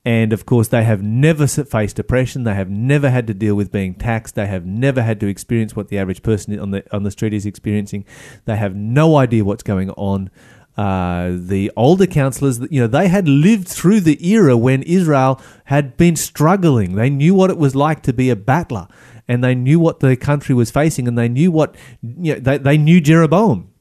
And 0.06 0.32
of 0.34 0.46
course, 0.46 0.68
they 0.68 0.84
have 0.84 1.02
never 1.02 1.48
faced 1.48 1.98
oppression. 1.98 2.44
They 2.44 2.54
have 2.54 2.70
never 2.70 3.10
had 3.10 3.26
to 3.26 3.34
deal 3.34 3.56
with 3.56 3.72
being 3.72 3.96
taxed. 3.96 4.36
They 4.36 4.46
have 4.46 4.64
never 4.64 5.02
had 5.02 5.20
to 5.22 5.28
experience 5.28 5.76
what 5.76 5.88
the 5.88 5.98
average 5.98 6.22
person 6.22 6.58
on 6.60 6.70
the 6.70 6.84
on 6.96 7.02
the 7.02 7.10
street 7.10 7.34
is 7.34 7.48
experiencing. 7.48 8.06
They 8.46 8.56
have 8.56 8.76
no 8.76 9.16
idea 9.16 9.44
what's 9.44 9.64
going 9.64 9.90
on. 9.92 10.30
Uh, 10.78 11.32
the 11.36 11.72
older 11.76 12.06
counselors, 12.06 12.60
you 12.70 12.82
know, 12.82 12.88
they 12.88 13.08
had 13.08 13.28
lived 13.28 13.68
through 13.68 14.02
the 14.02 14.24
era 14.28 14.56
when 14.56 14.84
Israel 14.84 15.42
had 15.66 15.98
been 15.98 16.16
struggling. 16.16 16.96
They 16.96 17.10
knew 17.10 17.34
what 17.34 17.50
it 17.50 17.58
was 17.58 17.76
like 17.76 18.04
to 18.04 18.14
be 18.14 18.30
a 18.30 18.36
battler, 18.36 18.88
and 19.28 19.44
they 19.44 19.56
knew 19.56 19.80
what 19.80 20.02
the 20.02 20.16
country 20.16 20.54
was 20.54 20.70
facing, 20.70 21.08
and 21.08 21.18
they 21.18 21.30
knew 21.30 21.50
what 21.50 21.76
you 22.04 22.36
know, 22.36 22.40
they 22.40 22.58
they 22.60 22.78
knew 22.78 23.02
Jeroboam, 23.02 23.72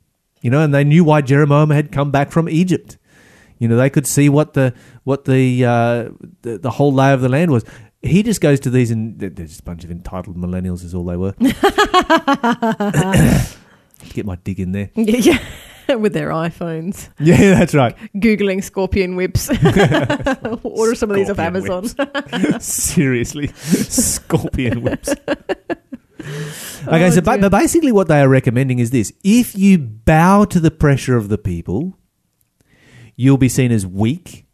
you 0.41 0.49
know, 0.49 0.63
and 0.63 0.73
they 0.73 0.85
knew 0.85 1.05
why 1.05 1.21
Jeroboam 1.21 1.69
had 1.69 1.93
come 1.93 2.11
back 2.11 2.31
from 2.31 2.49
Egypt. 2.49 2.97
You 3.65 3.69
know, 3.69 3.79
they 3.79 3.89
could 3.89 4.07
see 4.07 4.29
what 4.29 4.53
the 4.53 4.75
what 5.05 5.25
the 5.25 5.65
uh, 5.65 6.11
the, 6.43 6.59
the 6.59 6.71
whole 6.71 6.93
lay 6.93 7.15
of 7.15 7.23
the 7.23 7.31
land 7.31 7.51
was. 7.51 7.65
He 8.03 8.23
just 8.23 8.43
goes 8.43 8.61
to 8.61 8.69
these, 8.71 8.91
and 8.91 9.19
they're 9.19 9.31
just 9.31 9.61
a 9.61 9.63
bunch 9.63 9.85
of 9.85 9.91
entitled 9.91 10.37
millennials, 10.37 10.85
is 10.85 10.95
all 10.95 11.07
they 11.07 11.17
were. 11.17 11.33
Get 14.13 14.27
my 14.27 14.37
dig 14.45 14.61
in 14.61 14.73
there. 14.73 14.91
Yeah. 14.97 15.39
With 15.99 16.15
their 16.15 16.31
iPhones. 16.31 17.11
Yeah, 17.19 17.59
that's 17.59 17.75
right. 17.75 17.95
Googling 18.17 18.65
scorpion 18.65 19.17
whips. 19.17 19.51
Order 20.63 20.95
some 20.95 21.11
of 21.11 21.17
these 21.17 21.29
off 21.29 21.39
Amazon. 21.39 21.89
Seriously, 22.61 23.49
scorpion 23.49 24.81
whips. 24.83 25.11
Okay, 25.11 27.07
Oh, 27.07 27.11
so 27.11 27.21
but, 27.21 27.43
but 27.43 27.51
basically, 27.51 27.93
what 27.93 28.09
they 28.09 28.23
are 28.23 28.29
recommending 28.31 28.79
is 28.79 28.93
this: 28.93 29.13
if 29.23 29.55
you 29.57 29.77
bow 29.79 30.47
to 30.47 30.59
the 30.59 30.71
pressure 30.71 31.19
of 31.19 31.29
the 31.29 31.37
people, 31.37 31.99
you'll 33.17 33.39
be 33.39 33.49
seen 33.49 33.73
as 33.73 33.87
weak, 33.87 34.47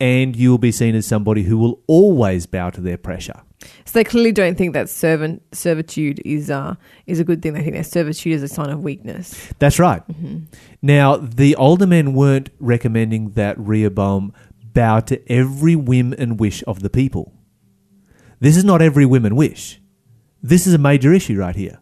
and 0.00 0.36
you'll 0.36 0.58
be 0.58 0.72
seen 0.72 0.94
as 0.94 1.06
somebody 1.06 1.42
who 1.42 1.58
will 1.58 1.80
always 1.86 2.46
bow 2.46 2.70
to 2.70 2.80
their 2.80 2.98
pressure. 2.98 3.40
So 3.84 3.92
they 3.94 4.04
clearly 4.04 4.32
don't 4.32 4.56
think 4.56 4.74
that 4.74 4.88
servant 4.88 5.42
servitude 5.52 6.20
is 6.24 6.50
uh 6.50 6.74
is 7.06 7.18
a 7.20 7.24
good 7.24 7.42
thing. 7.42 7.54
They 7.54 7.62
think 7.62 7.76
that 7.76 7.86
servitude 7.86 8.34
is 8.34 8.42
a 8.42 8.48
sign 8.48 8.70
of 8.70 8.80
weakness. 8.80 9.52
That's 9.58 9.78
right. 9.78 10.06
Mm-hmm. 10.08 10.44
Now, 10.82 11.16
the 11.16 11.56
older 11.56 11.86
men 11.86 12.12
weren't 12.12 12.50
recommending 12.58 13.30
that 13.30 13.58
Rehoboam 13.58 14.32
bow 14.62 15.00
to 15.00 15.32
every 15.32 15.74
whim 15.74 16.14
and 16.18 16.38
wish 16.38 16.62
of 16.66 16.80
the 16.80 16.90
people. 16.90 17.32
This 18.40 18.56
is 18.56 18.64
not 18.64 18.82
every 18.82 19.06
whim 19.06 19.24
and 19.24 19.36
wish. 19.36 19.80
This 20.42 20.66
is 20.66 20.74
a 20.74 20.78
major 20.78 21.12
issue 21.12 21.38
right 21.38 21.56
here. 21.56 21.80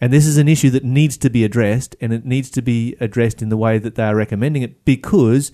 And 0.00 0.12
this 0.12 0.26
is 0.26 0.36
an 0.38 0.48
issue 0.48 0.70
that 0.70 0.84
needs 0.84 1.16
to 1.18 1.30
be 1.30 1.44
addressed, 1.44 1.96
and 2.00 2.12
it 2.12 2.24
needs 2.24 2.50
to 2.50 2.62
be 2.62 2.96
addressed 3.00 3.42
in 3.42 3.48
the 3.48 3.56
way 3.56 3.78
that 3.78 3.94
they 3.94 4.04
are 4.04 4.16
recommending 4.16 4.62
it 4.62 4.84
because 4.84 5.52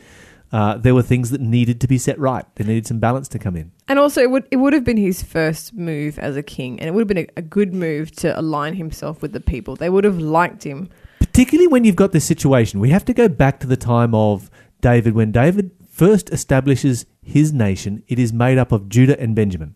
uh, 0.53 0.77
there 0.77 0.95
were 0.95 1.03
things 1.03 1.31
that 1.31 1.41
needed 1.41 1.81
to 1.81 1.89
be 1.89 1.99
set 1.99 2.19
right. 2.19 2.45
There 2.55 2.67
needed 2.67 2.87
some 2.87 3.01
balance 3.01 3.27
to 3.29 3.39
come 3.39 3.57
in. 3.57 3.73
And 3.89 3.99
also, 3.99 4.21
it 4.21 4.31
would 4.31 4.47
it 4.51 4.57
would 4.57 4.73
have 4.73 4.85
been 4.85 4.97
his 4.97 5.23
first 5.23 5.75
move 5.75 6.19
as 6.19 6.37
a 6.37 6.43
king, 6.43 6.79
and 6.79 6.89
it 6.89 6.93
would 6.93 7.01
have 7.01 7.09
been 7.09 7.19
a, 7.19 7.27
a 7.39 7.43
good 7.43 7.75
move 7.75 8.13
to 8.17 8.39
align 8.39 8.75
himself 8.75 9.21
with 9.21 9.33
the 9.33 9.41
people. 9.41 9.75
They 9.77 9.91
would 9.91 10.05
have 10.05 10.19
liked 10.19 10.63
him. 10.65 10.89
particularly 11.19 11.67
when 11.67 11.83
you've 11.85 11.97
got 11.97 12.13
this 12.13 12.25
situation. 12.25 12.79
We 12.79 12.91
have 12.91 13.05
to 13.07 13.15
go 13.15 13.29
back 13.29 13.59
to 13.61 13.67
the 13.67 13.77
time 13.77 14.15
of 14.15 14.51
David 14.81 15.15
when 15.15 15.33
David 15.33 15.73
first 15.91 16.31
establishes 16.31 17.07
his 17.23 17.53
nation. 17.53 18.05
It 18.07 18.19
is 18.21 18.33
made 18.33 18.59
up 18.59 18.71
of 18.71 18.89
Judah 18.89 19.19
and 19.19 19.35
Benjamin. 19.35 19.75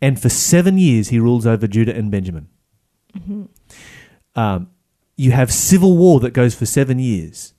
And 0.00 0.18
for 0.20 0.30
seven 0.30 0.78
years, 0.78 1.08
he 1.08 1.18
rules 1.18 1.46
over 1.46 1.66
Judah 1.66 1.94
and 1.94 2.10
Benjamin. 2.10 2.48
Um, 4.34 4.70
you 5.16 5.32
have 5.32 5.52
civil 5.52 5.96
war 5.96 6.20
that 6.20 6.32
goes 6.32 6.54
for 6.54 6.66
seven 6.66 6.98
years. 6.98 7.54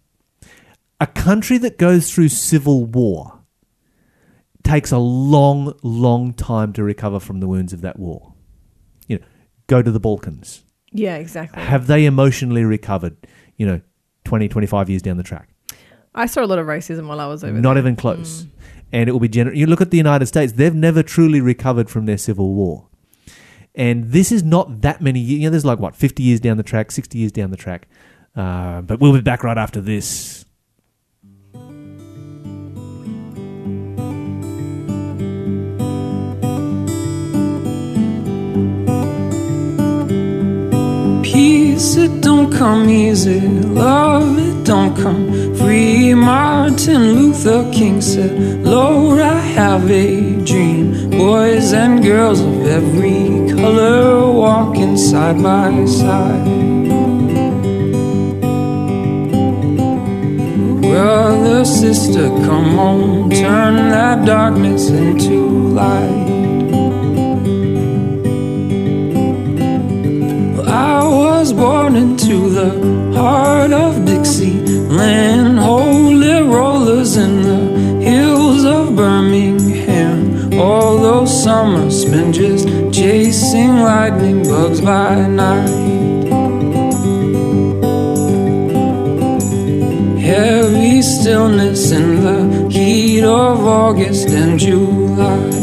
A 1.01 1.07
country 1.07 1.57
that 1.59 1.77
goes 1.77 2.11
through 2.13 2.29
civil 2.29 2.85
war 2.85 3.39
takes 4.63 4.91
a 4.91 4.97
long, 4.97 5.73
long 5.81 6.33
time 6.33 6.73
to 6.73 6.83
recover 6.83 7.19
from 7.19 7.39
the 7.39 7.47
wounds 7.47 7.73
of 7.73 7.81
that 7.81 7.97
war. 7.99 8.33
You 9.07 9.19
know, 9.19 9.25
go 9.67 9.81
to 9.81 9.91
the 9.91 9.99
Balkans. 9.99 10.63
Yeah, 10.91 11.15
exactly. 11.15 11.61
Have 11.61 11.87
they 11.87 12.05
emotionally 12.05 12.63
recovered, 12.63 13.15
you 13.57 13.65
know, 13.65 13.81
20, 14.25 14.47
25 14.49 14.89
years 14.89 15.01
down 15.01 15.17
the 15.17 15.23
track? 15.23 15.49
I 16.15 16.25
saw 16.25 16.43
a 16.43 16.47
lot 16.47 16.59
of 16.59 16.65
racism 16.67 17.07
while 17.07 17.19
I 17.19 17.27
was 17.27 17.43
over 17.43 17.53
Not 17.59 17.75
there. 17.75 17.83
even 17.83 17.95
close. 17.95 18.45
And 18.91 19.07
it 19.07 19.11
will 19.11 19.19
be 19.19 19.29
general. 19.29 19.55
You 19.55 19.67
look 19.67 19.81
at 19.81 19.91
the 19.91 19.97
United 19.97 20.25
States; 20.25 20.53
they've 20.53 20.73
never 20.73 21.03
truly 21.03 21.39
recovered 21.41 21.89
from 21.89 22.07
their 22.07 22.17
civil 22.17 22.53
war. 22.55 22.88
And 23.79 24.11
this 24.11 24.33
is 24.33 24.43
not 24.43 24.81
that 24.81 24.99
many 24.99 25.21
years. 25.21 25.39
You 25.39 25.47
know, 25.47 25.51
there's 25.51 25.63
like 25.63 25.79
what 25.79 25.95
fifty 25.95 26.21
years 26.21 26.41
down 26.41 26.57
the 26.57 26.63
track, 26.63 26.91
sixty 26.91 27.17
years 27.17 27.31
down 27.31 27.49
the 27.49 27.55
track. 27.55 27.87
Uh, 28.35 28.81
but 28.81 28.99
we'll 28.99 29.13
be 29.13 29.21
back 29.21 29.41
right 29.41 29.57
after 29.57 29.79
this. 29.79 30.43
Peace, 41.23 41.58
it 41.79 42.21
don't 42.21 42.51
come 42.51 42.89
easy. 42.89 43.39
Love, 43.39 44.37
it 44.37 44.65
don't 44.65 44.93
come 44.97 45.55
free. 45.55 46.13
Martin 46.13 47.13
Luther 47.13 47.71
King 47.71 48.01
said, 48.01 48.65
Lord, 48.65 49.21
I 49.21 49.39
have 49.39 49.89
a 49.89 50.43
dream. 50.43 51.09
Boys 51.09 51.71
and 51.71 52.03
girls 52.03 52.41
of 52.41 52.65
every 52.65 53.49
color 53.55 54.29
walking 54.29 54.97
side 54.97 55.41
by 55.41 55.85
side. 55.85 56.45
Brother, 60.81 61.63
sister, 61.63 62.27
come 62.47 62.77
on, 62.77 63.29
turn 63.29 63.75
that 63.89 64.25
darkness 64.25 64.89
into 64.89 65.69
light. 65.79 66.48
Born 71.59 71.97
into 71.97 72.49
the 72.49 72.71
heart 73.13 73.73
of 73.73 74.05
Dixieland, 74.05 75.59
holy 75.59 76.41
rollers 76.41 77.17
in 77.17 77.41
the 77.41 77.61
hills 78.01 78.63
of 78.63 78.95
Birmingham. 78.95 80.53
All 80.57 80.97
those 80.99 81.43
summers 81.43 82.01
spent 82.03 82.35
just 82.35 82.65
chasing 82.93 83.81
lightning 83.81 84.43
bugs 84.43 84.79
by 84.79 85.27
night. 85.27 85.69
Heavy 90.31 91.01
stillness 91.01 91.91
in 91.91 92.07
the 92.23 92.69
heat 92.69 93.23
of 93.23 93.65
August 93.65 94.29
and 94.29 94.57
July. 94.57 95.59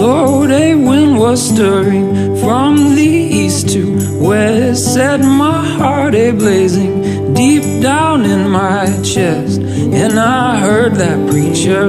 Lord, 0.00 0.50
wind 0.50 0.97
was 1.30 1.50
stirring 1.50 2.36
from 2.38 2.94
the 2.94 3.12
east 3.42 3.68
to 3.68 3.84
west, 4.18 4.94
set 4.94 5.20
my 5.20 5.62
heart 5.76 6.14
a 6.14 6.30
blazing 6.30 7.34
deep 7.34 7.62
down 7.82 8.24
in 8.24 8.48
my 8.48 8.86
chest. 9.02 9.60
And 9.60 10.18
I 10.18 10.58
heard 10.58 10.94
that 10.94 11.18
preacher 11.30 11.84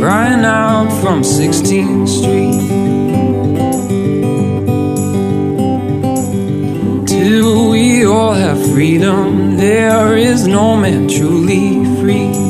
crying 0.00 0.44
out 0.44 0.90
from 1.00 1.22
16th 1.22 2.08
Street. 2.18 2.60
Till 7.06 7.70
we 7.70 8.04
all 8.04 8.32
have 8.32 8.60
freedom, 8.72 9.58
there 9.58 10.16
is 10.16 10.48
no 10.48 10.76
man 10.76 11.06
truly 11.06 11.84
free. 12.00 12.41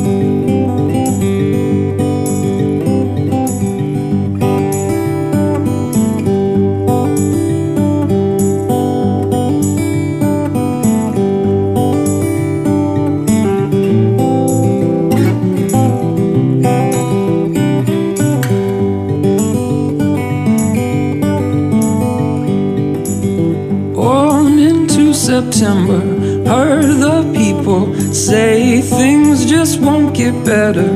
Better. 30.45 30.87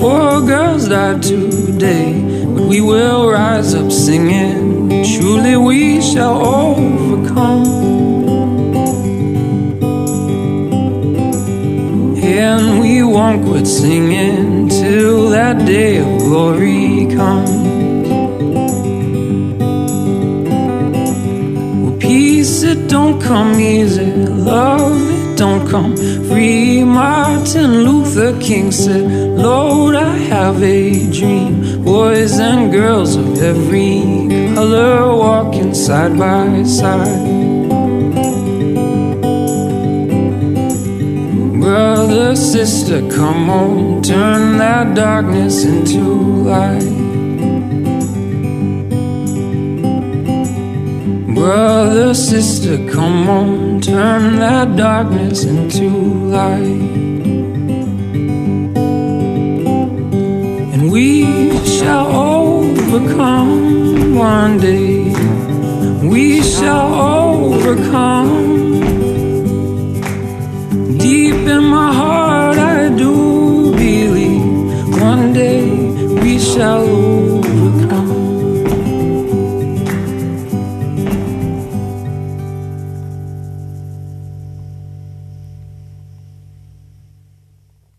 Four 0.00 0.42
girls 0.46 0.88
died 0.88 1.22
today, 1.22 2.20
but 2.54 2.66
we 2.66 2.80
will 2.80 3.30
rise 3.30 3.74
up 3.74 3.90
singing. 3.90 4.88
Truly, 5.04 5.56
we 5.56 6.00
shall 6.00 6.44
overcome. 6.46 7.64
And 12.24 12.80
we 12.80 13.02
won't 13.02 13.46
quit 13.46 13.66
singing 13.66 14.68
till 14.68 15.30
that 15.30 15.64
day 15.64 15.98
of 15.98 16.18
glory 16.20 17.06
comes. 17.14 17.50
Well, 21.82 21.96
peace, 21.98 22.62
it 22.62 22.88
don't 22.88 23.20
come 23.20 23.58
easy. 23.60 24.06
Love, 24.06 24.98
it 25.10 25.38
don't 25.38 25.68
come 25.68 25.96
free. 26.28 26.84
Martin 26.84 27.84
Luther 27.84 28.05
The 28.16 28.34
king 28.40 28.72
said, 28.72 29.04
Lord, 29.36 29.94
I 29.94 30.16
have 30.32 30.62
a 30.62 31.10
dream. 31.12 31.84
Boys 31.84 32.38
and 32.40 32.72
girls 32.72 33.14
of 33.14 33.38
every 33.42 34.00
color 34.54 35.14
walking 35.14 35.74
side 35.74 36.18
by 36.18 36.62
side. 36.62 37.28
Brother, 41.60 42.34
sister, 42.36 43.06
come 43.10 43.50
on, 43.50 44.02
turn 44.02 44.56
that 44.56 44.94
darkness 44.94 45.66
into 45.66 46.00
light. 46.50 46.88
Brother, 51.34 52.14
sister, 52.14 52.78
come 52.90 53.28
on, 53.28 53.82
turn 53.82 54.36
that 54.36 54.74
darkness 54.74 55.44
into 55.44 55.90
light. 55.90 57.05
We 60.90 61.24
shall 61.66 62.06
overcome 62.14 64.14
one 64.14 64.58
day. 64.58 65.12
We 66.08 66.42
shall 66.42 66.94
overcome. 66.94 68.80
Deep 70.98 71.34
in 71.34 71.64
my 71.64 71.92
heart, 71.92 72.58
I 72.58 72.88
do 72.96 73.72
believe 73.72 75.00
one 75.00 75.32
day 75.32 75.64
we 76.22 76.38
shall 76.38 76.82
overcome. 76.82 77.15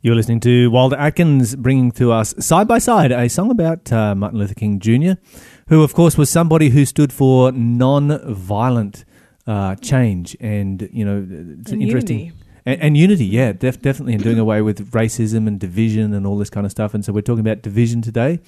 You're 0.08 0.16
listening 0.16 0.40
to 0.40 0.72
Walter 0.72 0.96
Atkins 0.96 1.54
bringing 1.58 1.92
to 1.92 2.14
us 2.14 2.34
Side 2.40 2.66
by 2.66 2.78
Side, 2.80 3.12
a 3.12 3.28
song 3.28 3.52
about 3.52 3.92
uh, 3.92 4.16
Martin 4.16 4.40
Luther 4.40 4.54
King 4.54 4.80
Jr., 4.80 5.20
who, 5.68 5.84
of 5.84 5.94
course, 5.94 6.18
was 6.18 6.30
somebody 6.30 6.70
who 6.70 6.86
stood 6.86 7.12
for 7.12 7.52
non-violent 7.52 9.04
uh, 9.48 9.76
change 9.76 10.38
and, 10.40 10.88
you 10.94 11.04
know, 11.04 11.28
it's 11.60 11.74
And 11.74 11.82
interesting. 11.82 12.20
unity. 12.20 12.38
And, 12.66 12.82
and 12.84 12.96
unity, 12.98 13.26
yeah, 13.26 13.52
def- 13.52 13.82
definitely, 13.82 14.14
and 14.14 14.24
doing 14.24 14.40
away 14.40 14.62
with 14.62 14.92
racism 14.92 15.46
and 15.46 15.60
division 15.60 16.14
and 16.14 16.26
all 16.26 16.38
this 16.38 16.50
kind 16.50 16.66
of 16.66 16.72
stuff. 16.72 16.94
And 16.94 17.04
so 17.04 17.12
we're 17.12 17.20
talking 17.20 17.42
about 17.42 17.62
division 17.62 18.02
today, 18.02 18.40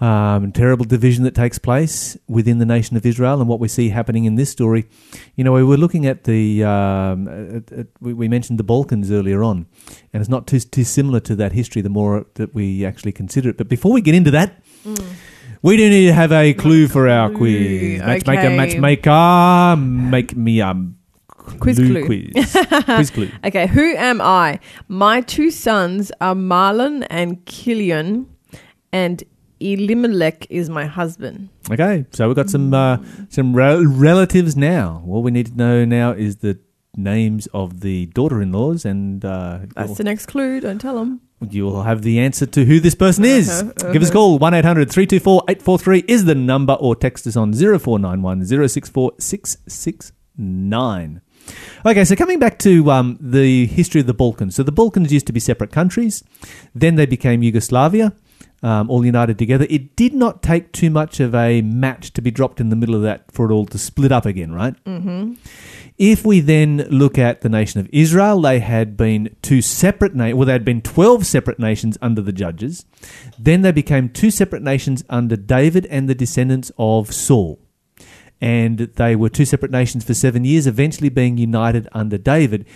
um, 0.00 0.52
terrible 0.52 0.84
division 0.84 1.24
that 1.24 1.34
takes 1.34 1.58
place 1.58 2.16
within 2.28 2.58
the 2.58 2.66
nation 2.66 2.96
of 2.96 3.06
Israel, 3.06 3.40
and 3.40 3.48
what 3.48 3.60
we 3.60 3.68
see 3.68 3.88
happening 3.88 4.24
in 4.26 4.34
this 4.34 4.50
story. 4.50 4.86
You 5.36 5.44
know, 5.44 5.52
we 5.52 5.64
were 5.64 5.76
looking 5.78 6.04
at 6.06 6.24
the, 6.24 6.64
um, 6.64 7.28
at, 7.28 7.72
at, 7.72 7.86
we, 8.00 8.12
we 8.12 8.28
mentioned 8.28 8.58
the 8.58 8.64
Balkans 8.64 9.10
earlier 9.10 9.42
on, 9.42 9.66
and 10.12 10.20
it's 10.20 10.28
not 10.28 10.46
too 10.46 10.60
too 10.60 10.84
similar 10.84 11.20
to 11.20 11.34
that 11.36 11.52
history. 11.52 11.80
The 11.82 11.88
more 11.88 12.26
that 12.34 12.54
we 12.54 12.84
actually 12.84 13.12
consider 13.12 13.48
it, 13.50 13.56
but 13.56 13.68
before 13.68 13.92
we 13.92 14.00
get 14.00 14.14
into 14.14 14.30
that. 14.32 14.62
We 15.62 15.76
do 15.78 15.88
need 15.88 16.06
to 16.06 16.12
have 16.12 16.30
a 16.32 16.52
clue 16.54 16.86
for 16.86 17.08
our 17.08 17.28
quiz. 17.30 17.98
Matchmaker, 17.98 18.40
Okay. 18.46 18.56
matchmaker, 18.56 19.76
make 19.76 20.36
me 20.36 20.60
a 20.60 20.74
Quiz 21.58 21.76
clue. 21.78 22.04
quiz. 22.04 22.56
quiz 22.84 23.10
clue. 23.10 23.30
Okay, 23.44 23.66
who 23.66 23.96
am 23.96 24.20
I? 24.20 24.60
My 24.86 25.22
two 25.22 25.50
sons 25.50 26.12
are 26.20 26.34
Mahlon 26.34 27.06
and 27.08 27.44
Kilion, 27.46 28.26
and 28.92 29.24
Elimelech 29.60 30.46
is 30.50 30.68
my 30.68 30.86
husband. 30.86 31.48
Okay, 31.70 32.06
so 32.12 32.26
we've 32.26 32.36
got 32.36 32.50
some 32.50 32.74
uh, 32.74 32.98
some 33.28 33.54
rel 33.54 33.84
relatives 33.84 34.56
now. 34.56 35.04
All 35.06 35.22
we 35.22 35.30
need 35.30 35.46
to 35.46 35.56
know 35.56 35.84
now 35.84 36.12
is 36.12 36.36
the 36.36 36.58
names 36.96 37.46
of 37.48 37.80
the 37.80 38.06
daughter-in-laws, 38.06 38.84
and 38.84 39.24
uh, 39.24 39.60
That's 39.74 39.96
the 39.96 40.04
next 40.04 40.26
clue. 40.26 40.60
Don't 40.60 40.80
tell 40.80 40.96
them. 40.96 41.20
you'll 41.50 41.82
have 41.82 42.02
the 42.02 42.18
answer 42.18 42.46
to 42.46 42.64
who 42.64 42.80
this 42.80 42.94
person 42.94 43.24
is. 43.24 43.48
Uh-huh, 43.48 43.92
Give 43.92 44.02
us 44.02 44.08
a 44.08 44.12
uh-huh. 44.12 44.38
call. 44.38 44.40
1-800-324-843 44.40 46.04
is 46.08 46.24
the 46.24 46.34
number, 46.34 46.74
or 46.74 46.96
text 46.96 47.26
us 47.26 47.36
on 47.36 47.52
0491 47.52 48.68
064 48.68 49.12
669. 49.18 51.20
Okay, 51.84 52.04
so 52.04 52.16
coming 52.16 52.38
back 52.38 52.58
to 52.60 52.90
um, 52.90 53.18
the 53.20 53.66
history 53.66 54.00
of 54.00 54.06
the 54.06 54.14
Balkans. 54.14 54.56
So 54.56 54.62
the 54.62 54.72
Balkans 54.72 55.12
used 55.12 55.26
to 55.26 55.32
be 55.32 55.40
separate 55.40 55.70
countries. 55.70 56.24
Then 56.74 56.96
they 56.96 57.06
became 57.06 57.42
Yugoslavia, 57.42 58.12
um, 58.62 58.90
all 58.90 59.04
united 59.04 59.38
together. 59.38 59.66
It 59.68 59.96
did 59.96 60.14
not 60.14 60.42
take 60.42 60.72
too 60.72 60.90
much 60.90 61.20
of 61.20 61.34
a 61.34 61.62
match 61.62 62.12
to 62.14 62.22
be 62.22 62.30
dropped 62.30 62.60
in 62.60 62.70
the 62.70 62.76
middle 62.76 62.94
of 62.94 63.02
that 63.02 63.30
for 63.30 63.50
it 63.50 63.52
all 63.52 63.66
to 63.66 63.78
split 63.78 64.12
up 64.12 64.26
again, 64.26 64.52
right? 64.52 64.74
Mm-hmm. 64.84 65.34
If 65.98 66.26
we 66.26 66.40
then 66.40 66.86
look 66.90 67.16
at 67.18 67.40
the 67.40 67.48
nation 67.48 67.80
of 67.80 67.88
Israel, 67.90 68.40
they 68.40 68.58
had 68.58 68.96
been 68.98 69.34
two 69.40 69.62
separate 69.62 70.14
nations. 70.14 70.36
Well, 70.36 70.46
they 70.46 70.52
had 70.52 70.64
been 70.64 70.82
twelve 70.82 71.24
separate 71.24 71.58
nations 71.58 71.96
under 72.02 72.20
the 72.20 72.32
judges. 72.32 72.84
Then 73.38 73.62
they 73.62 73.72
became 73.72 74.10
two 74.10 74.30
separate 74.30 74.62
nations 74.62 75.04
under 75.08 75.36
David 75.36 75.86
and 75.86 76.06
the 76.06 76.14
descendants 76.14 76.70
of 76.76 77.14
Saul, 77.14 77.58
and 78.42 78.78
they 78.78 79.16
were 79.16 79.30
two 79.30 79.46
separate 79.46 79.72
nations 79.72 80.04
for 80.04 80.12
seven 80.12 80.44
years, 80.44 80.66
eventually 80.66 81.08
being 81.08 81.38
united 81.38 81.88
under 81.92 82.18
David. 82.18 82.66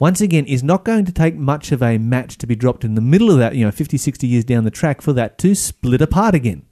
Once 0.00 0.22
again, 0.22 0.46
is 0.46 0.62
not 0.62 0.82
going 0.82 1.04
to 1.04 1.12
take 1.12 1.36
much 1.36 1.70
of 1.70 1.82
a 1.82 1.98
match 1.98 2.38
to 2.38 2.46
be 2.46 2.56
dropped 2.56 2.84
in 2.84 2.94
the 2.94 3.02
middle 3.02 3.30
of 3.30 3.36
that, 3.36 3.54
you 3.54 3.62
know, 3.64 3.70
50, 3.70 3.98
60 3.98 4.26
years 4.26 4.44
down 4.44 4.64
the 4.64 4.70
track 4.70 5.02
for 5.02 5.12
that 5.12 5.36
to 5.36 5.54
split 5.54 6.00
apart 6.00 6.34
again. 6.34 6.62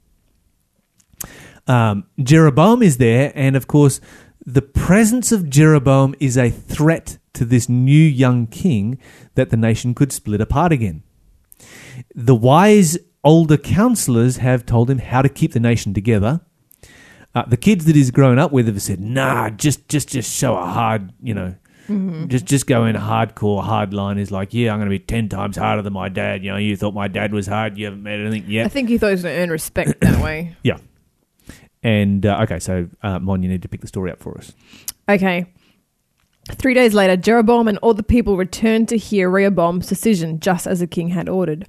Um, 1.67 2.05
Jeroboam 2.21 2.81
is 2.81 2.97
there, 2.97 3.31
and 3.35 3.55
of 3.55 3.67
course, 3.67 4.01
the 4.43 4.63
presence 4.63 5.31
of 5.31 5.47
Jeroboam 5.47 6.15
is 6.19 6.37
a 6.37 6.49
threat 6.49 7.19
to 7.33 7.45
this 7.45 7.69
new 7.69 7.93
young 7.93 8.47
king 8.47 8.97
that 9.35 9.51
the 9.51 9.57
nation 9.57 9.93
could 9.93 10.11
split 10.11 10.41
apart 10.41 10.71
again. 10.71 11.03
The 12.15 12.35
wise 12.35 12.97
older 13.23 13.57
counselors 13.57 14.37
have 14.37 14.65
told 14.65 14.89
him 14.89 14.97
how 14.97 15.21
to 15.21 15.29
keep 15.29 15.53
the 15.53 15.59
nation 15.59 15.93
together. 15.93 16.41
Uh, 17.35 17.45
the 17.45 17.57
kids 17.57 17.85
that 17.85 17.95
he's 17.95 18.09
grown 18.09 18.39
up 18.39 18.51
with 18.51 18.65
have 18.65 18.81
said, 18.81 18.99
"Nah, 18.99 19.51
just 19.51 19.87
just 19.87 20.07
just 20.09 20.33
show 20.33 20.57
a 20.57 20.65
hard, 20.65 21.13
you 21.21 21.35
know, 21.35 21.55
just 22.27 22.45
just 22.45 22.67
go 22.67 22.85
in 22.85 22.95
hardcore 22.95 23.63
hard 23.63 23.93
line." 23.93 24.17
Is 24.17 24.31
like, 24.31 24.53
"Yeah, 24.53 24.71
I'm 24.71 24.79
going 24.79 24.89
to 24.89 24.97
be 24.97 24.99
ten 24.99 25.29
times 25.29 25.57
harder 25.57 25.81
than 25.81 25.93
my 25.93 26.09
dad." 26.09 26.43
You 26.43 26.51
know, 26.51 26.57
you 26.57 26.75
thought 26.75 26.93
my 26.93 27.07
dad 27.07 27.33
was 27.33 27.47
hard, 27.47 27.77
you 27.77 27.85
haven't 27.85 28.03
met 28.03 28.19
anything 28.19 28.45
yet. 28.49 28.65
I 28.65 28.69
think 28.69 28.89
he 28.89 28.97
thought 28.97 29.07
he 29.07 29.13
was 29.13 29.23
going 29.23 29.35
to 29.35 29.41
earn 29.41 29.49
respect 29.49 29.99
that 30.01 30.23
way. 30.23 30.55
Yeah. 30.63 30.77
And 31.81 32.25
uh, 32.25 32.41
okay, 32.43 32.59
so 32.59 32.87
uh, 33.01 33.19
Mon, 33.19 33.41
you 33.41 33.49
need 33.49 33.61
to 33.61 33.69
pick 33.69 33.81
the 33.81 33.87
story 33.87 34.11
up 34.11 34.19
for 34.19 34.37
us. 34.37 34.53
Okay. 35.07 35.45
Three 36.55 36.73
days 36.73 36.93
later, 36.93 37.15
Jeroboam 37.15 37.67
and 37.67 37.77
all 37.77 37.93
the 37.93 38.03
people 38.03 38.35
returned 38.35 38.89
to 38.89 38.97
hear 38.97 39.29
Rehoboam's 39.29 39.87
decision, 39.87 40.39
just 40.39 40.65
as 40.65 40.79
the 40.79 40.87
king 40.87 41.09
had 41.09 41.29
ordered. 41.29 41.67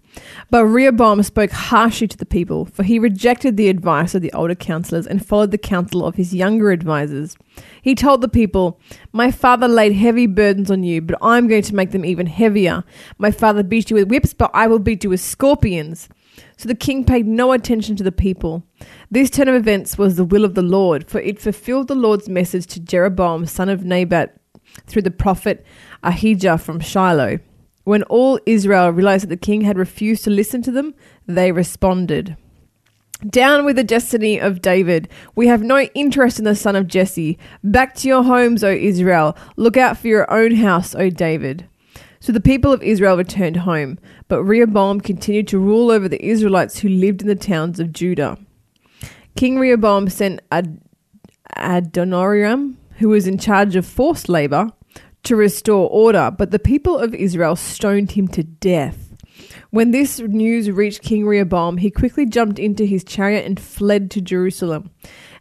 But 0.49 0.65
Rehoboam 0.65 1.23
spoke 1.23 1.51
harshly 1.51 2.09
to 2.09 2.17
the 2.17 2.27
people, 2.27 2.65
for 2.65 2.83
he 2.83 2.99
rejected 2.99 3.57
the 3.57 3.69
advice 3.69 4.15
of 4.15 4.23
the 4.23 4.33
older 4.33 4.55
counselors 4.55 5.07
and 5.07 5.25
followed 5.25 5.51
the 5.51 5.59
counsel 5.59 6.05
of 6.05 6.15
his 6.15 6.35
younger 6.35 6.73
advisers. 6.73 7.37
He 7.83 7.95
told 7.95 8.21
the 8.23 8.29
people, 8.29 8.81
My 9.13 9.31
father 9.31 9.69
laid 9.69 9.93
heavy 9.93 10.27
burdens 10.27 10.71
on 10.71 10.83
you, 10.83 11.03
but 11.03 11.19
I'm 11.21 11.47
going 11.47 11.63
to 11.63 11.75
make 11.75 11.91
them 11.91 12.05
even 12.05 12.27
heavier. 12.27 12.83
My 13.19 13.31
father 13.31 13.63
beat 13.63 13.91
you 13.91 13.97
with 13.97 14.09
whips, 14.09 14.33
but 14.33 14.51
I 14.55 14.67
will 14.67 14.79
beat 14.79 15.05
you 15.05 15.11
with 15.11 15.21
scorpions. 15.21 16.09
So 16.57 16.69
the 16.69 16.75
king 16.75 17.05
paid 17.05 17.27
no 17.27 17.53
attention 17.53 17.97
to 17.97 18.03
the 18.03 18.13
people. 18.13 18.63
This 19.11 19.29
turn 19.29 19.49
of 19.49 19.55
events 19.55 19.99
was 19.99 20.17
the 20.17 20.25
will 20.25 20.45
of 20.45 20.55
the 20.55 20.63
Lord, 20.63 21.09
for 21.09 21.21
it 21.21 21.41
fulfilled 21.41 21.89
the 21.89 21.95
Lord's 21.95 22.29
message 22.29 22.67
to 22.69 22.81
Jeroboam, 22.81 23.47
son 23.47 23.69
of 23.69 23.85
Nebat, 23.85 24.40
through 24.87 25.03
the 25.03 25.11
prophet 25.11 25.65
Ahijah 26.03 26.59
from 26.59 26.81
Shiloh. 26.81 27.39
When 27.85 28.03
all 28.05 28.39
Israel 28.47 28.91
realized 28.91 29.25
that 29.25 29.31
the 29.31 29.37
king 29.37 29.63
had 29.63 29.79
refused 29.79 30.25
to 30.25 30.31
listen 30.31 30.63
to 30.63 30.71
them, 30.71 30.95
they 31.27 31.53
responded. 31.53 32.37
Down 33.29 33.65
with 33.65 33.77
the 33.77 33.85
destiny 33.85 34.41
of 34.41 34.63
David. 34.63 35.09
We 35.35 35.47
have 35.49 35.63
no 35.63 35.81
interest 35.95 36.39
in 36.39 36.45
the 36.45 36.55
son 36.55 36.75
of 36.75 36.87
Jesse. 36.87 37.39
Back 37.63 37.95
to 37.97 38.09
your 38.09 38.23
homes, 38.23 38.65
O 38.65 38.71
Israel. 38.71 39.37
Look 39.57 39.77
out 39.77 39.99
for 39.99 40.09
your 40.09 40.31
own 40.33 40.55
house, 40.57 40.95
O 40.95 41.11
David. 41.11 41.69
So 42.21 42.33
the 42.33 42.41
people 42.41 42.73
of 42.73 42.83
Israel 42.83 43.17
returned 43.17 43.59
home, 43.59 43.99
but 44.29 44.43
Rehoboam 44.43 45.01
continued 45.01 45.49
to 45.49 45.59
rule 45.59 45.91
over 45.91 46.09
the 46.09 46.25
Israelites 46.25 46.79
who 46.79 46.89
lived 46.89 47.23
in 47.23 47.29
the 47.29 47.35
towns 47.35 47.81
of 47.81 47.93
Judah. 47.93 48.39
King 49.37 49.59
Rehoboam 49.59 50.09
sent 50.09 50.41
Ad- 50.51 50.81
Adoniram, 51.57 52.77
who 53.01 53.09
was 53.09 53.27
in 53.27 53.39
charge 53.39 53.77
of 53.77 53.85
forced 53.85 54.29
labor, 54.29 54.69
to 55.23 55.37
restore 55.37 55.89
order, 55.91 56.31
but 56.31 56.51
the 56.51 56.59
people 56.59 56.99
of 56.99 57.15
Israel 57.15 57.57
stoned 57.57 58.13
him 58.13 58.29
to 58.29 58.43
death. 58.43 59.15
When 59.71 59.91
this 59.91 60.19
news 60.21 60.71
reached 60.71 61.03
King 61.03 61.27
Rehoboam, 61.27 61.79
he 61.79 61.91
quickly 61.91 62.27
jumped 62.27 62.59
into 62.59 62.85
his 62.85 63.05
chariot 63.05 63.47
and 63.47 63.59
fled 63.59 64.11
to 64.13 64.21
Jerusalem. 64.21 64.91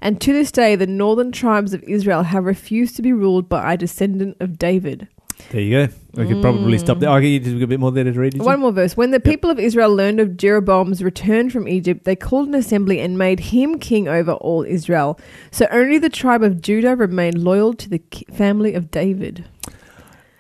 And 0.02 0.22
to 0.22 0.34
this 0.34 0.52
day, 0.52 0.76
the 0.76 0.88
northern 0.88 1.32
tribes 1.32 1.74
of 1.74 1.84
Israel 1.84 2.24
have 2.24 2.46
refused 2.46 2.96
to 2.96 3.02
be 3.02 3.14
ruled 3.14 3.50
by 3.50 3.74
a 3.74 3.78
descendant 3.78 4.38
of 4.40 4.58
David. 4.58 5.08
There 5.52 5.62
you 5.62 5.88
go. 5.88 5.94
We 6.14 6.28
could 6.28 6.42
probably 6.42 6.78
stop 6.78 7.00
there. 7.00 7.10
Oh, 7.10 7.16
you 7.18 7.40
just 7.40 7.56
a 7.62 7.66
bit 7.66 7.80
more 7.80 7.92
there 7.92 8.04
to 8.04 8.12
read. 8.12 8.34
Did 8.34 8.42
you? 8.42 8.46
One 8.46 8.60
more 8.60 8.72
verse. 8.72 8.96
When 8.96 9.12
the 9.12 9.20
people 9.20 9.50
of 9.50 9.58
Israel 9.58 9.94
learned 9.96 10.20
of 10.20 10.38
Jeroboam's 10.38 11.02
return 11.04 11.50
from 11.50 11.68
Egypt, 11.68 12.04
they 12.04 12.16
called 12.16 12.50
an 12.50 12.56
assembly 12.56 13.00
and 13.00 13.18
made 13.18 13.40
him 13.40 13.80
king 13.80 14.08
over 14.08 14.34
all 14.34 14.64
Israel. 14.64 15.20
So 15.52 15.66
only 15.72 15.98
the 15.98 16.10
tribe 16.10 16.44
of 16.44 16.62
Judah 16.62 16.96
remained 16.96 17.44
loyal 17.44 17.74
to 17.76 17.90
the 17.90 18.00
ki- 18.00 18.26
family 18.32 18.74
of 18.76 18.92
David. 18.92 19.46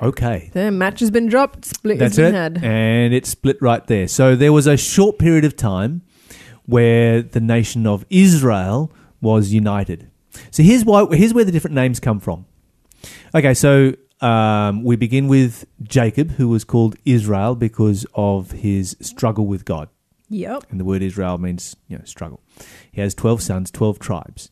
Okay. 0.02 0.50
The 0.54 0.72
match 0.72 1.00
has 1.00 1.12
been 1.12 1.28
dropped, 1.28 1.66
split 1.66 1.98
That's 2.00 2.18
has 2.18 2.30
it. 2.30 2.34
had. 2.34 2.64
And 2.64 3.14
it 3.14 3.26
split 3.26 3.62
right 3.62 3.86
there. 3.88 4.08
So 4.08 4.36
there 4.36 4.54
was 4.54 4.68
a 4.68 4.78
short 4.78 5.18
period 5.18 5.44
of 5.46 5.56
time 5.56 6.04
where 6.66 7.22
the 7.22 7.42
nation 7.42 7.88
of 7.88 8.06
Israel 8.10 8.92
was 9.22 9.54
united. 9.54 10.10
So 10.52 10.62
here's 10.64 10.86
why 10.86 11.06
here's 11.16 11.34
where 11.34 11.44
the 11.46 11.52
different 11.52 11.76
names 11.76 12.00
come 12.00 12.20
from. 12.20 12.46
Okay, 13.34 13.54
so 13.54 13.94
um, 14.22 14.84
we 14.84 14.96
begin 14.96 15.28
with 15.28 15.66
Jacob, 15.82 16.32
who 16.32 16.50
was 16.50 16.64
called 16.64 16.96
Israel 17.06 17.56
because 17.56 18.06
of 18.14 18.52
his 18.52 18.98
struggle 19.02 19.48
with 19.48 19.66
God. 19.66 19.90
Yep. 20.30 20.66
And 20.70 20.80
the 20.80 20.86
word 20.86 21.02
Israel 21.02 21.38
means, 21.38 21.76
you 21.88 21.98
know, 21.98 22.04
struggle. 22.06 22.42
He 22.92 23.02
has 23.02 23.16
12 23.16 23.42
sons, 23.42 23.72
12 23.72 24.00
tribes. 24.00 24.52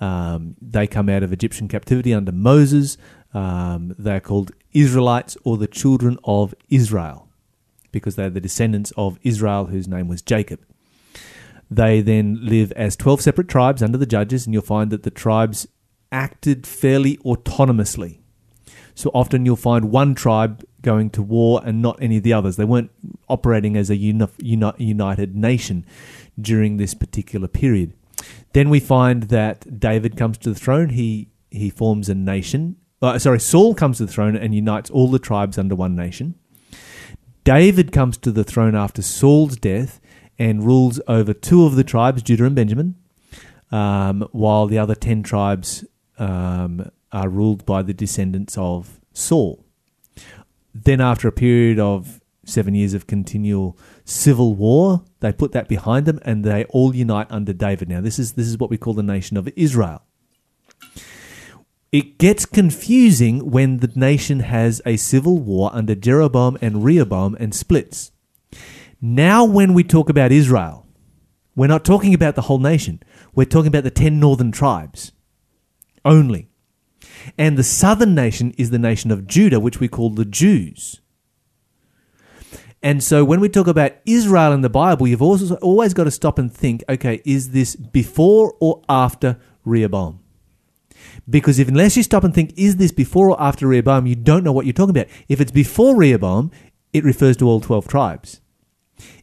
Um, 0.00 0.56
they 0.60 0.86
come 0.86 1.08
out 1.08 1.22
of 1.22 1.32
Egyptian 1.32 1.68
captivity 1.68 2.12
under 2.12 2.32
Moses. 2.32 2.96
Um, 3.32 3.94
they're 3.98 4.20
called 4.20 4.52
Israelites 4.72 5.36
or 5.44 5.56
the 5.56 5.66
children 5.66 6.18
of 6.24 6.54
Israel 6.68 7.28
because 7.92 8.16
they're 8.16 8.30
the 8.30 8.40
descendants 8.40 8.92
of 8.96 9.18
Israel, 9.22 9.66
whose 9.66 9.88
name 9.88 10.08
was 10.08 10.22
Jacob. 10.22 10.60
They 11.70 12.00
then 12.00 12.38
live 12.40 12.72
as 12.72 12.96
12 12.96 13.20
separate 13.20 13.48
tribes 13.48 13.82
under 13.82 13.98
the 13.98 14.06
judges, 14.06 14.46
and 14.46 14.54
you'll 14.54 14.62
find 14.62 14.90
that 14.90 15.02
the 15.02 15.10
tribes 15.10 15.68
acted 16.10 16.66
fairly 16.66 17.16
autonomously. 17.18 18.19
So 18.94 19.10
often 19.14 19.46
you'll 19.46 19.56
find 19.56 19.90
one 19.90 20.14
tribe 20.14 20.64
going 20.82 21.10
to 21.10 21.22
war 21.22 21.60
and 21.64 21.82
not 21.82 21.98
any 22.00 22.18
of 22.18 22.22
the 22.22 22.32
others. 22.32 22.56
They 22.56 22.64
weren't 22.64 22.90
operating 23.28 23.76
as 23.76 23.90
a 23.90 23.96
uni- 23.96 24.26
uni- 24.38 24.72
united 24.78 25.36
nation 25.36 25.84
during 26.40 26.76
this 26.76 26.94
particular 26.94 27.48
period. 27.48 27.94
Then 28.52 28.70
we 28.70 28.80
find 28.80 29.24
that 29.24 29.78
David 29.78 30.16
comes 30.16 30.38
to 30.38 30.50
the 30.50 30.58
throne. 30.58 30.90
He 30.90 31.28
he 31.50 31.70
forms 31.70 32.08
a 32.08 32.14
nation. 32.14 32.76
Uh, 33.02 33.18
sorry, 33.18 33.40
Saul 33.40 33.74
comes 33.74 33.98
to 33.98 34.06
the 34.06 34.12
throne 34.12 34.36
and 34.36 34.54
unites 34.54 34.90
all 34.90 35.08
the 35.08 35.18
tribes 35.18 35.58
under 35.58 35.74
one 35.74 35.96
nation. 35.96 36.34
David 37.44 37.92
comes 37.92 38.16
to 38.18 38.30
the 38.30 38.44
throne 38.44 38.74
after 38.74 39.02
Saul's 39.02 39.56
death 39.56 40.00
and 40.38 40.64
rules 40.64 41.00
over 41.08 41.32
two 41.32 41.64
of 41.64 41.74
the 41.74 41.84
tribes, 41.84 42.22
Judah 42.22 42.44
and 42.44 42.54
Benjamin, 42.54 42.94
um, 43.72 44.28
while 44.32 44.66
the 44.66 44.78
other 44.78 44.94
ten 44.94 45.22
tribes 45.22 45.84
um, 46.18 46.90
are 47.12 47.28
ruled 47.28 47.66
by 47.66 47.82
the 47.82 47.94
descendants 47.94 48.56
of 48.58 49.00
Saul. 49.12 49.64
Then, 50.74 51.00
after 51.00 51.28
a 51.28 51.32
period 51.32 51.78
of 51.78 52.20
seven 52.44 52.74
years 52.74 52.94
of 52.94 53.06
continual 53.06 53.78
civil 54.04 54.54
war, 54.54 55.04
they 55.20 55.32
put 55.32 55.52
that 55.52 55.68
behind 55.68 56.06
them 56.06 56.20
and 56.22 56.44
they 56.44 56.64
all 56.66 56.94
unite 56.94 57.26
under 57.30 57.52
David. 57.52 57.88
Now, 57.88 58.00
this 58.00 58.18
is 58.18 58.32
this 58.32 58.46
is 58.46 58.58
what 58.58 58.70
we 58.70 58.78
call 58.78 58.94
the 58.94 59.02
nation 59.02 59.36
of 59.36 59.48
Israel. 59.56 60.02
It 61.92 62.18
gets 62.18 62.46
confusing 62.46 63.50
when 63.50 63.78
the 63.78 63.90
nation 63.96 64.40
has 64.40 64.80
a 64.86 64.96
civil 64.96 65.38
war 65.38 65.70
under 65.72 65.96
Jeroboam 65.96 66.56
and 66.60 66.84
Rehoboam 66.84 67.36
and 67.40 67.52
splits. 67.52 68.12
Now, 69.00 69.44
when 69.44 69.74
we 69.74 69.82
talk 69.82 70.08
about 70.08 70.30
Israel, 70.30 70.86
we're 71.56 71.66
not 71.66 71.84
talking 71.84 72.14
about 72.14 72.36
the 72.36 72.42
whole 72.42 72.58
nation. 72.58 73.02
We're 73.34 73.44
talking 73.44 73.68
about 73.68 73.84
the 73.84 73.90
10 73.90 74.20
northern 74.20 74.52
tribes 74.52 75.12
only. 76.04 76.49
And 77.38 77.56
the 77.56 77.64
southern 77.64 78.14
nation 78.14 78.52
is 78.58 78.70
the 78.70 78.78
nation 78.78 79.10
of 79.10 79.26
Judah, 79.26 79.60
which 79.60 79.80
we 79.80 79.88
call 79.88 80.10
the 80.10 80.24
Jews. 80.24 81.00
And 82.82 83.02
so 83.02 83.24
when 83.24 83.40
we 83.40 83.48
talk 83.48 83.66
about 83.66 83.92
Israel 84.06 84.52
in 84.52 84.62
the 84.62 84.70
Bible, 84.70 85.06
you've 85.06 85.22
also 85.22 85.56
always 85.56 85.92
got 85.92 86.04
to 86.04 86.10
stop 86.10 86.38
and 86.38 86.52
think 86.52 86.82
okay, 86.88 87.20
is 87.24 87.50
this 87.50 87.76
before 87.76 88.54
or 88.60 88.82
after 88.88 89.38
Rehoboam? 89.64 90.20
Because 91.28 91.58
if 91.58 91.68
unless 91.68 91.96
you 91.96 92.02
stop 92.02 92.24
and 92.24 92.34
think, 92.34 92.54
is 92.56 92.76
this 92.76 92.92
before 92.92 93.30
or 93.30 93.40
after 93.40 93.66
Rehoboam, 93.66 94.06
you 94.06 94.14
don't 94.14 94.44
know 94.44 94.52
what 94.52 94.66
you're 94.66 94.72
talking 94.72 94.96
about. 94.96 95.08
If 95.28 95.40
it's 95.40 95.52
before 95.52 95.96
Rehoboam, 95.96 96.50
it 96.92 97.04
refers 97.04 97.36
to 97.38 97.46
all 97.46 97.60
12 97.60 97.86
tribes. 97.86 98.40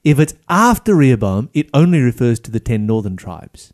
If 0.03 0.19
it's 0.19 0.33
after 0.49 0.95
Rehoboam, 0.95 1.49
it 1.53 1.69
only 1.73 1.99
refers 1.99 2.39
to 2.41 2.51
the 2.51 2.59
10 2.59 2.85
northern 2.85 3.15
tribes. 3.15 3.73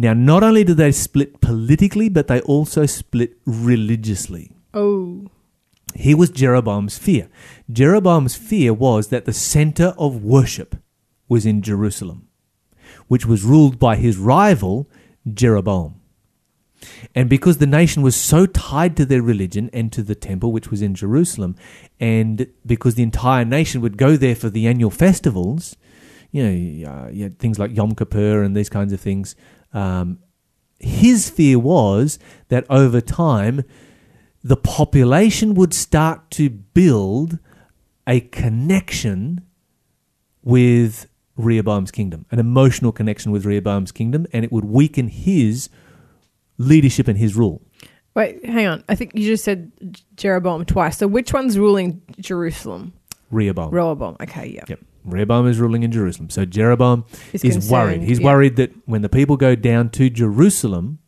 Now, 0.00 0.14
not 0.14 0.42
only 0.42 0.64
do 0.64 0.72
they 0.72 0.92
split 0.92 1.42
politically, 1.42 2.08
but 2.08 2.26
they 2.26 2.40
also 2.40 2.86
split 2.86 3.36
religiously. 3.44 4.50
Oh. 4.72 5.26
Here 5.94 6.16
was 6.16 6.30
Jeroboam's 6.30 6.96
fear. 6.96 7.28
Jeroboam's 7.70 8.34
fear 8.34 8.72
was 8.72 9.08
that 9.08 9.26
the 9.26 9.34
center 9.34 9.92
of 9.98 10.24
worship 10.24 10.76
was 11.28 11.44
in 11.44 11.60
Jerusalem, 11.60 12.28
which 13.08 13.26
was 13.26 13.44
ruled 13.44 13.78
by 13.78 13.96
his 13.96 14.16
rival, 14.16 14.88
Jeroboam. 15.30 16.00
And 17.14 17.28
because 17.28 17.58
the 17.58 17.66
nation 17.66 18.00
was 18.00 18.16
so 18.16 18.46
tied 18.46 18.96
to 18.96 19.04
their 19.04 19.20
religion 19.20 19.68
and 19.74 19.92
to 19.92 20.02
the 20.02 20.14
temple, 20.14 20.50
which 20.50 20.70
was 20.70 20.80
in 20.80 20.94
Jerusalem, 20.94 21.56
and 22.00 22.46
because 22.64 22.94
the 22.94 23.02
entire 23.02 23.44
nation 23.44 23.82
would 23.82 23.98
go 23.98 24.16
there 24.16 24.34
for 24.34 24.48
the 24.48 24.66
annual 24.66 24.90
festivals, 24.90 25.76
you 26.32 26.42
know, 26.42 26.90
uh, 26.90 27.08
you 27.10 27.28
things 27.28 27.58
like 27.58 27.76
Yom 27.76 27.94
Kippur 27.94 28.42
and 28.42 28.56
these 28.56 28.70
kinds 28.70 28.94
of 28.94 29.00
things, 29.00 29.34
um, 29.72 30.18
his 30.78 31.30
fear 31.30 31.58
was 31.58 32.18
that 32.48 32.64
over 32.70 33.00
time, 33.00 33.64
the 34.42 34.56
population 34.56 35.54
would 35.54 35.74
start 35.74 36.30
to 36.32 36.48
build 36.48 37.38
a 38.06 38.20
connection 38.20 39.44
with 40.42 41.06
Rehoboam's 41.36 41.90
kingdom, 41.90 42.26
an 42.30 42.38
emotional 42.38 42.92
connection 42.92 43.30
with 43.32 43.44
Rehoboam's 43.44 43.92
kingdom, 43.92 44.26
and 44.32 44.44
it 44.44 44.52
would 44.52 44.64
weaken 44.64 45.08
his 45.08 45.68
leadership 46.58 47.08
and 47.08 47.18
his 47.18 47.36
rule. 47.36 47.62
Wait, 48.14 48.44
hang 48.44 48.66
on. 48.66 48.84
I 48.88 48.94
think 48.94 49.12
you 49.14 49.24
just 49.24 49.44
said 49.44 49.70
Jeroboam 50.16 50.64
twice. 50.64 50.98
So 50.98 51.06
which 51.06 51.32
one's 51.32 51.58
ruling 51.58 52.02
Jerusalem? 52.18 52.92
Rehoboam. 53.30 53.70
Rehoboam. 53.70 54.16
Okay, 54.20 54.48
yeah. 54.48 54.64
Yep. 54.68 54.80
Rehoboam 55.04 55.46
is 55.46 55.58
ruling 55.58 55.82
in 55.82 55.92
Jerusalem. 55.92 56.30
So 56.30 56.44
Jeroboam 56.44 57.04
He's 57.32 57.44
is 57.44 57.54
concerned, 57.54 57.70
worried. 57.70 58.02
He's 58.02 58.20
yeah. 58.20 58.26
worried 58.26 58.56
that 58.56 58.72
when 58.86 59.02
the 59.02 59.08
people 59.08 59.36
go 59.36 59.54
down 59.54 59.90
to 59.90 60.10
Jerusalem, 60.10 60.98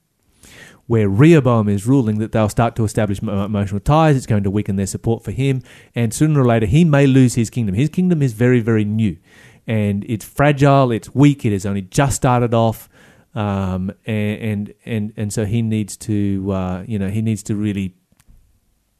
where 0.87 1.09
Rehoboam 1.09 1.69
is 1.69 1.87
ruling, 1.87 2.19
that 2.19 2.33
they'll 2.33 2.49
start 2.49 2.75
to 2.77 2.85
establish 2.85 3.21
emotional 3.23 3.81
ties. 3.81 4.17
It's 4.17 4.27
going 4.27 4.43
to 4.43 4.51
weaken 4.51 4.77
their 4.77 4.87
support 4.87 5.23
for 5.25 5.31
him, 5.31 5.63
and 5.95 6.13
sooner 6.13 6.41
or 6.41 6.45
later 6.45 6.67
he 6.67 6.85
may 6.85 7.07
lose 7.07 7.35
his 7.35 7.51
kingdom. 7.51 7.75
His 7.75 7.89
kingdom 7.89 8.21
is 8.23 8.33
very, 8.33 8.61
very 8.61 8.85
new, 8.85 9.17
and 9.67 10.05
it's 10.09 10.25
fragile. 10.25 10.91
It's 10.91 11.15
weak. 11.15 11.45
It 11.45 11.53
has 11.53 11.65
only 11.65 11.83
just 11.83 12.17
started 12.17 12.53
off, 12.53 12.89
um, 13.35 13.93
and, 14.05 14.41
and 14.41 14.75
and 14.85 15.13
and 15.17 15.33
so 15.33 15.45
he 15.45 15.63
needs 15.63 15.97
to, 15.99 16.51
uh, 16.53 16.85
you 16.87 16.99
know, 16.99 17.09
he 17.09 17.23
needs 17.23 17.43
to 17.45 17.55
really, 17.55 17.95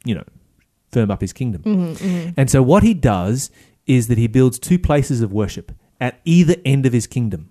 you 0.05 0.15
know, 0.15 0.23
firm 0.91 1.11
up 1.11 1.21
his 1.21 1.33
kingdom. 1.33 1.63
Mm-hmm, 1.63 2.29
And 2.37 2.49
so 2.49 2.63
what 2.63 2.83
he 2.83 2.93
does 2.93 3.51
is 3.85 4.07
that 4.07 4.17
he 4.17 4.27
builds 4.27 4.59
two 4.59 4.79
places 4.79 5.21
of 5.21 5.31
worship 5.31 5.71
at 5.99 6.19
either 6.25 6.55
end 6.65 6.85
of 6.85 6.93
his 6.93 7.07
kingdom. 7.07 7.49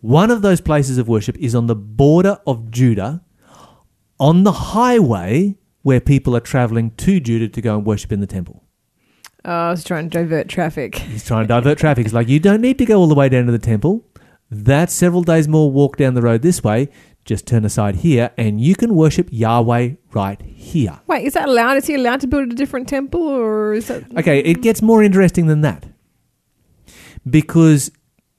One 0.00 0.30
of 0.30 0.42
those 0.42 0.60
places 0.60 0.98
of 0.98 1.08
worship 1.08 1.36
is 1.38 1.54
on 1.54 1.66
the 1.66 1.74
border 1.74 2.38
of 2.46 2.70
Judah, 2.70 3.22
on 4.20 4.44
the 4.44 4.52
highway 4.52 5.56
where 5.82 6.00
people 6.00 6.36
are 6.36 6.40
traveling 6.40 6.92
to 6.92 7.20
Judah 7.20 7.48
to 7.48 7.60
go 7.60 7.76
and 7.76 7.86
worship 7.86 8.12
in 8.12 8.20
the 8.20 8.26
temple. 8.26 8.64
Oh, 9.44 9.52
I 9.52 9.70
was 9.70 9.84
trying 9.84 10.08
to 10.08 10.18
divert 10.18 10.48
traffic. 10.48 10.94
He's 10.94 11.26
trying 11.26 11.44
to 11.44 11.48
divert 11.48 11.76
traffic. 11.78 12.06
It's 12.06 12.14
like, 12.14 12.28
you 12.28 12.40
don't 12.40 12.62
need 12.62 12.78
to 12.78 12.86
go 12.86 12.98
all 12.98 13.06
the 13.06 13.14
way 13.14 13.28
down 13.28 13.46
to 13.46 13.52
the 13.52 13.58
temple. 13.58 14.06
That's 14.50 14.94
several 14.94 15.22
days 15.22 15.48
more 15.48 15.70
walk 15.70 15.96
down 15.96 16.14
the 16.14 16.22
road 16.22 16.42
this 16.42 16.64
way. 16.64 16.88
Just 17.24 17.46
turn 17.46 17.64
aside 17.64 17.96
here 17.96 18.30
and 18.36 18.60
you 18.60 18.74
can 18.74 18.94
worship 18.94 19.28
Yahweh 19.30 19.94
right 20.12 20.40
here. 20.42 21.00
Wait, 21.06 21.24
is 21.24 21.32
that 21.34 21.48
allowed? 21.48 21.76
Is 21.78 21.86
he 21.86 21.94
allowed 21.94 22.20
to 22.20 22.26
build 22.26 22.52
a 22.52 22.54
different 22.54 22.86
temple, 22.88 23.22
or 23.22 23.72
is 23.74 23.86
that 23.88 24.04
Okay, 24.18 24.40
it 24.40 24.60
gets 24.60 24.82
more 24.82 25.02
interesting 25.02 25.46
than 25.46 25.62
that. 25.62 25.86
Because 27.28 27.90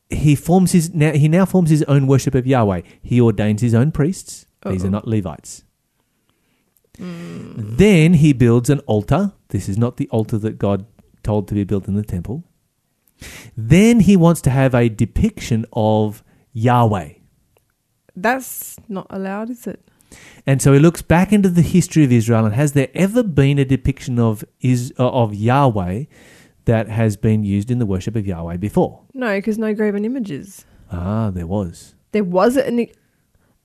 he 0.09 0.35
forms 0.35 0.71
his 0.71 0.93
now 0.93 1.13
he 1.13 1.27
now 1.27 1.45
forms 1.45 1.71
his 1.71 1.81
own 1.83 2.05
worship 2.05 2.35
of 2.35 2.45
Yahweh. 2.45 2.81
He 3.01 3.19
ordains 3.19 3.61
his 3.61 3.73
own 3.73 3.91
priests. 3.91 4.45
These 4.65 4.83
Uh-oh. 4.83 4.87
are 4.87 4.91
not 4.91 5.07
Levites. 5.07 5.63
Hmm. 6.97 7.53
Then 7.57 8.13
he 8.15 8.33
builds 8.33 8.69
an 8.69 8.79
altar. 8.81 9.33
This 9.49 9.67
is 9.67 9.77
not 9.77 9.97
the 9.97 10.07
altar 10.09 10.37
that 10.37 10.57
God 10.59 10.85
told 11.23 11.47
to 11.47 11.53
be 11.55 11.63
built 11.63 11.87
in 11.87 11.95
the 11.95 12.03
temple. 12.03 12.43
Then 13.57 14.01
he 14.01 14.15
wants 14.15 14.41
to 14.41 14.49
have 14.49 14.75
a 14.75 14.89
depiction 14.89 15.65
of 15.73 16.23
Yahweh. 16.53 17.13
That's 18.15 18.77
not 18.87 19.07
allowed? 19.09 19.49
Is 19.49 19.67
it? 19.67 19.79
And 20.45 20.61
so 20.61 20.73
he 20.73 20.79
looks 20.79 21.01
back 21.01 21.33
into 21.33 21.49
the 21.49 21.61
history 21.61 22.03
of 22.03 22.11
Israel 22.11 22.45
and 22.45 22.55
has 22.55 22.73
there 22.73 22.89
ever 22.93 23.23
been 23.23 23.59
a 23.59 23.65
depiction 23.65 24.19
of 24.19 24.43
is 24.61 24.93
uh, 24.99 25.09
of 25.09 25.33
Yahweh 25.33 26.05
that 26.65 26.87
has 26.87 27.17
been 27.17 27.43
used 27.43 27.71
in 27.71 27.79
the 27.79 27.85
worship 27.85 28.15
of 28.15 28.25
Yahweh 28.25 28.57
before? 28.57 29.01
No, 29.13 29.37
because 29.37 29.57
no 29.57 29.73
graven 29.73 30.05
images. 30.05 30.65
Ah, 30.91 31.31
there 31.31 31.47
was. 31.47 31.95
There 32.11 32.23
was 32.23 32.55
it. 32.57 32.67
An, 32.67 32.87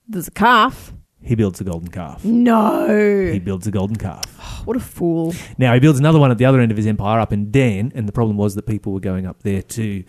there's 0.08 0.28
a 0.28 0.32
calf. 0.32 0.92
He 1.22 1.34
builds 1.34 1.60
a 1.60 1.64
golden 1.64 1.88
calf. 1.88 2.24
No. 2.24 3.30
He 3.30 3.38
builds 3.38 3.66
a 3.66 3.70
golden 3.70 3.96
calf. 3.96 4.24
what 4.64 4.76
a 4.76 4.80
fool. 4.80 5.34
Now 5.58 5.74
he 5.74 5.80
builds 5.80 5.98
another 5.98 6.18
one 6.18 6.30
at 6.30 6.38
the 6.38 6.46
other 6.46 6.60
end 6.60 6.70
of 6.70 6.76
his 6.76 6.86
empire 6.86 7.20
up 7.20 7.32
in 7.32 7.50
Dan, 7.50 7.92
and 7.94 8.08
the 8.08 8.12
problem 8.12 8.36
was 8.36 8.54
that 8.54 8.66
people 8.66 8.92
were 8.92 9.00
going 9.00 9.26
up 9.26 9.42
there 9.42 9.62
to, 9.62 10.02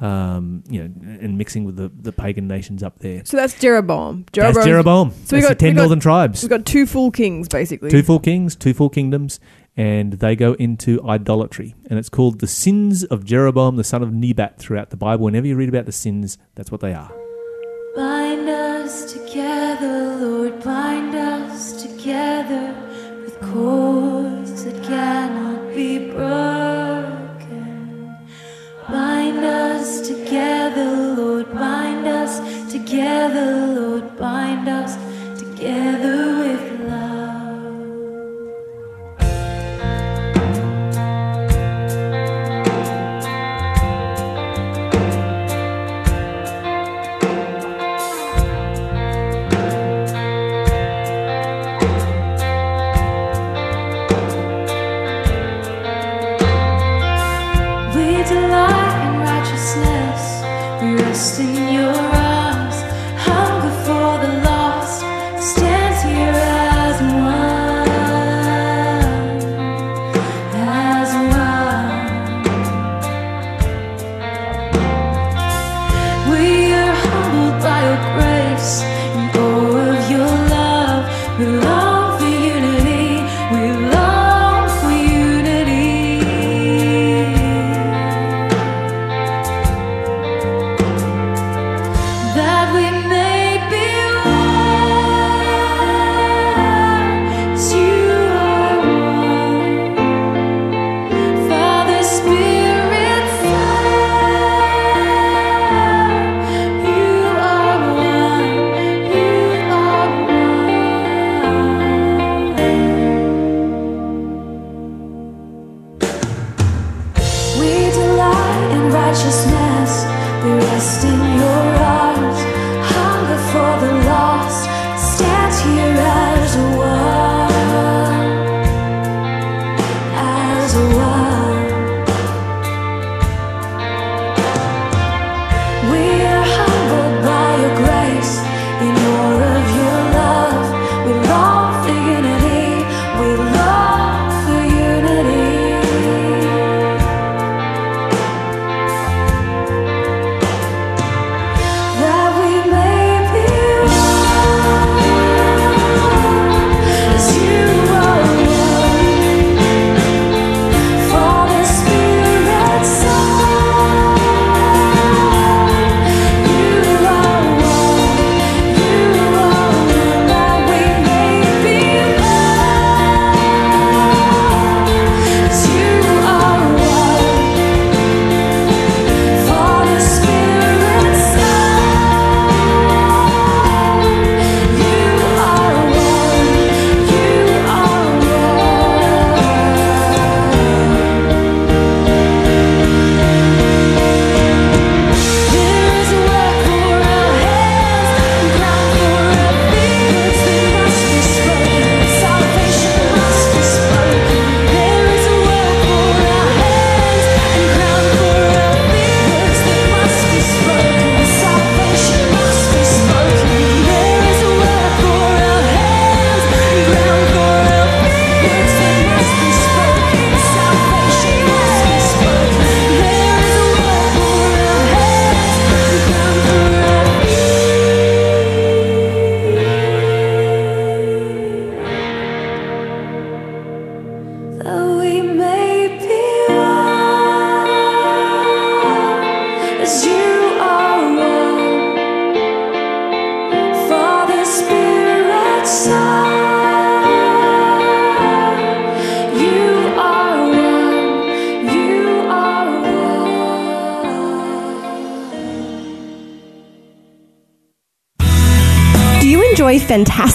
um, 0.00 0.62
you 0.68 0.80
know, 0.82 1.18
and 1.20 1.38
mixing 1.38 1.64
with 1.64 1.76
the, 1.76 1.88
the 1.88 2.12
pagan 2.12 2.46
nations 2.46 2.82
up 2.82 2.98
there. 2.98 3.22
So 3.24 3.36
that's 3.36 3.58
Jeroboam. 3.58 4.26
That's 4.32 4.62
Jeroboam. 4.64 5.10
So 5.10 5.36
we 5.36 5.40
That's 5.40 5.44
got- 5.44 5.48
the 5.48 5.54
ten 5.54 5.68
we 5.70 5.74
got- 5.76 5.80
northern 5.82 6.00
tribes. 6.00 6.42
We've 6.42 6.50
got 6.50 6.66
two 6.66 6.86
full 6.86 7.10
kings, 7.10 7.48
basically. 7.48 7.90
two 7.90 8.02
full 8.02 8.18
kings, 8.20 8.54
two 8.56 8.74
full 8.74 8.90
kingdoms, 8.90 9.40
and 9.76 10.14
they 10.14 10.36
go 10.36 10.52
into 10.54 11.02
idolatry. 11.06 11.74
And 11.88 11.98
it's 11.98 12.08
called 12.10 12.40
the 12.40 12.46
sins 12.46 13.04
of 13.04 13.24
Jeroboam, 13.24 13.76
the 13.76 13.84
son 13.84 14.02
of 14.02 14.12
Nebat, 14.12 14.58
throughout 14.58 14.90
the 14.90 14.96
Bible. 14.96 15.24
Whenever 15.24 15.46
you 15.46 15.56
read 15.56 15.68
about 15.70 15.86
the 15.86 15.92
sins, 15.92 16.36
that's 16.54 16.70
what 16.70 16.80
they 16.82 16.92
are. 16.92 17.10
Bind 17.94 18.46
us 18.48 19.12
together, 19.14 20.16
Lord, 20.16 20.62
bind 20.62 21.14
us 21.14 21.82
together 21.82 22.74
with 23.24 23.40
cords 23.40 24.64
that 24.64 24.82
cannot 24.84 25.74
be 25.74 26.10
broken. 26.10 26.95
Bind 28.88 29.38
us 29.38 30.06
together, 30.06 31.14
Lord, 31.16 31.52
bind 31.52 32.06
us 32.06 32.38
together, 32.70 33.66
Lord, 33.66 34.16
bind 34.16 34.68
us 34.68 34.94
together 35.36 36.38
with 36.38 36.80
love. 36.88 37.25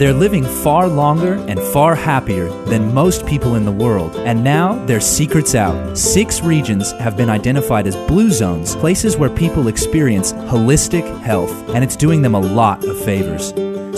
They're 0.00 0.14
living 0.14 0.44
far 0.44 0.88
longer 0.88 1.34
and 1.34 1.60
far 1.60 1.94
happier 1.94 2.48
than 2.64 2.94
most 2.94 3.26
people 3.26 3.56
in 3.56 3.66
the 3.66 3.70
world. 3.70 4.16
And 4.16 4.42
now 4.42 4.82
their 4.86 4.98
secret's 4.98 5.54
out. 5.54 5.94
Six 5.98 6.40
regions 6.40 6.92
have 6.92 7.18
been 7.18 7.28
identified 7.28 7.86
as 7.86 7.96
blue 8.08 8.30
zones, 8.30 8.74
places 8.76 9.18
where 9.18 9.28
people 9.28 9.68
experience 9.68 10.32
holistic 10.32 11.04
health, 11.20 11.52
and 11.74 11.84
it's 11.84 11.96
doing 11.96 12.22
them 12.22 12.34
a 12.34 12.40
lot 12.40 12.82
of 12.86 12.98
favors. 13.04 13.48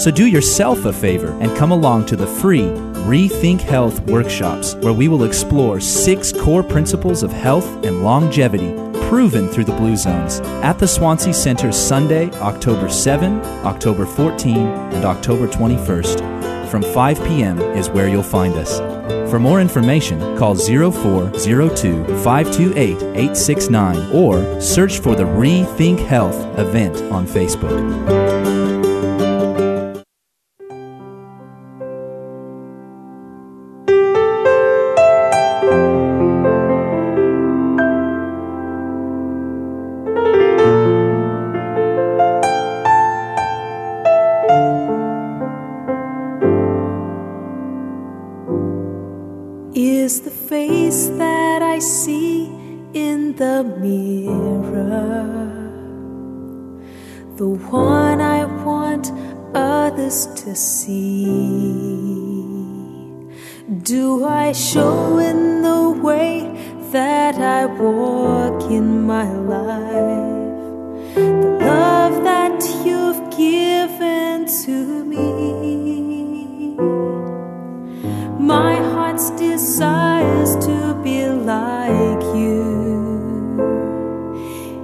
So 0.03 0.11
do 0.11 0.27
yourself 0.27 0.87
a 0.87 0.93
favor 0.93 1.39
and 1.41 1.57
come 1.57 1.71
along 1.71 2.07
to 2.07 2.17
the 2.17 2.27
free 2.27 2.71
Rethink 3.07 3.61
Health 3.61 4.01
workshops, 4.01 4.75
where 4.81 4.93
we 4.93 5.07
will 5.07 5.23
explore 5.23 5.79
six 5.79 6.33
core 6.33 6.65
principles 6.65 7.23
of 7.23 7.31
health 7.31 7.69
and 7.85 8.03
longevity 8.03 8.82
proven 9.13 9.47
through 9.47 9.65
the 9.65 9.77
Blue 9.77 9.95
Zones 9.95 10.41
at 10.65 10.79
the 10.79 10.89
Swansea 10.89 11.35
Center 11.35 11.71
Sunday, 11.71 12.31
October 12.41 12.89
7, 12.89 13.43
October 13.63 14.07
14, 14.07 14.57
and 14.57 15.05
October 15.05 15.47
21st. 15.47 16.71
From 16.71 16.81
5 16.81 17.19
p.m. 17.27 17.61
is 17.61 17.91
where 17.91 18.09
you'll 18.09 18.23
find 18.23 18.55
us. 18.55 18.79
For 19.31 19.39
more 19.39 19.61
information, 19.61 20.19
call 20.39 20.55
0402 20.55 22.07
528 22.25 23.03
869 23.03 24.13
or 24.15 24.59
search 24.63 25.01
for 25.01 25.15
the 25.15 25.25
Rethink 25.25 25.99
Health 25.99 26.59
event 26.59 26.97
on 27.13 27.27
Facebook. 27.27 28.22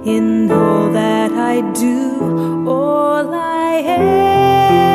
In 0.05 0.51
all 0.51 0.91
that 0.91 1.31
I 1.31 1.61
do, 1.73 2.67
all 2.67 3.33
I 3.33 3.83
am. 3.85 4.88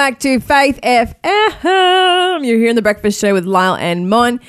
Back 0.00 0.18
to 0.18 0.40
Faith 0.40 0.80
FM. 0.82 2.42
You're 2.42 2.58
here 2.58 2.70
in 2.70 2.74
the 2.74 2.80
breakfast 2.80 3.20
show 3.20 3.34
with 3.34 3.44
Lyle 3.44 3.76
and 3.76 4.08
Mon. 4.08 4.40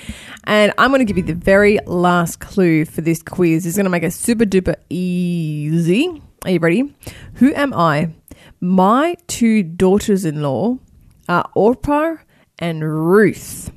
And 0.46 0.72
I'm 0.78 0.92
going 0.92 1.00
to 1.00 1.04
give 1.04 1.18
you 1.18 1.24
the 1.24 1.34
very 1.34 1.78
last 1.86 2.40
clue 2.40 2.86
for 2.86 3.02
this 3.02 3.22
quiz. 3.22 3.66
It's 3.66 3.76
going 3.76 3.84
to 3.84 3.90
make 3.90 4.04
it 4.04 4.14
super 4.14 4.46
duper 4.46 4.76
easy. 4.90 6.22
Are 6.46 6.52
you 6.52 6.60
ready? 6.60 6.96
Who 7.34 7.54
am 7.54 7.74
I? 7.74 8.14
My 8.62 9.18
two 9.28 9.62
daughters 9.62 10.24
in 10.24 10.42
law 10.42 10.78
are 11.28 11.44
Orpah 11.54 12.16
and 12.60 12.82
Ruth, 12.82 13.74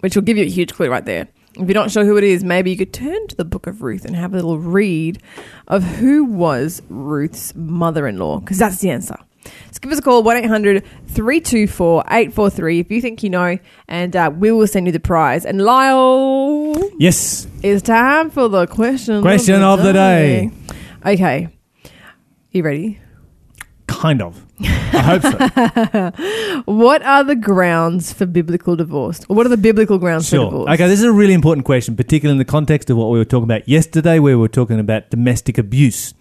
which 0.00 0.14
will 0.14 0.24
give 0.24 0.36
you 0.36 0.44
a 0.44 0.50
huge 0.50 0.74
clue 0.74 0.90
right 0.90 1.06
there. 1.06 1.26
If 1.54 1.66
you're 1.66 1.72
not 1.72 1.90
sure 1.90 2.04
who 2.04 2.18
it 2.18 2.24
is, 2.24 2.44
maybe 2.44 2.70
you 2.70 2.76
could 2.76 2.92
turn 2.92 3.28
to 3.28 3.36
the 3.36 3.46
book 3.46 3.66
of 3.66 3.80
Ruth 3.80 4.04
and 4.04 4.14
have 4.14 4.34
a 4.34 4.36
little 4.36 4.58
read 4.58 5.22
of 5.68 5.84
who 5.84 6.22
was 6.22 6.82
Ruth's 6.90 7.54
mother 7.54 8.06
in 8.06 8.18
law, 8.18 8.40
because 8.40 8.58
that's 8.58 8.80
the 8.80 8.90
answer. 8.90 9.16
So 9.44 9.78
give 9.80 9.92
us 9.92 9.98
a 9.98 10.02
call, 10.02 10.22
1 10.22 10.36
800 10.38 10.84
324 11.08 12.04
843 12.06 12.80
if 12.80 12.90
you 12.90 13.00
think 13.00 13.22
you 13.22 13.30
know, 13.30 13.58
and 13.88 14.16
uh, 14.16 14.30
we 14.36 14.50
will 14.52 14.66
send 14.66 14.86
you 14.86 14.92
the 14.92 15.00
prize. 15.00 15.44
And 15.44 15.62
Lyle, 15.62 16.74
Yes. 16.98 17.46
it's 17.62 17.82
time 17.82 18.30
for 18.30 18.48
the 18.48 18.66
question, 18.66 19.22
Question 19.22 19.62
of 19.62 19.82
the 19.82 19.92
day. 19.92 20.50
Okay. 21.04 21.48
You 22.50 22.62
ready? 22.62 23.00
Kind 23.86 24.22
of. 24.22 24.44
I 24.60 25.18
hope 25.18 25.22
so. 25.22 26.62
What 26.72 27.02
are 27.02 27.24
the 27.24 27.34
grounds 27.36 28.12
for 28.12 28.24
biblical 28.26 28.76
divorce? 28.76 29.20
Or 29.28 29.36
what 29.36 29.44
are 29.44 29.50
the 29.50 29.56
biblical 29.56 29.98
grounds 29.98 30.30
for 30.30 30.36
divorce? 30.36 30.70
Okay, 30.70 30.86
this 30.88 31.00
is 31.00 31.04
a 31.04 31.12
really 31.12 31.34
important 31.34 31.66
question, 31.66 31.96
particularly 31.96 32.34
in 32.34 32.38
the 32.38 32.44
context 32.50 32.88
of 32.90 32.96
what 32.96 33.10
we 33.10 33.18
were 33.18 33.24
talking 33.24 33.44
about 33.44 33.68
yesterday, 33.68 34.18
where 34.18 34.36
we 34.36 34.40
were 34.40 34.48
talking 34.48 34.78
about 34.80 35.10
domestic 35.10 35.58
abuse. 35.58 36.14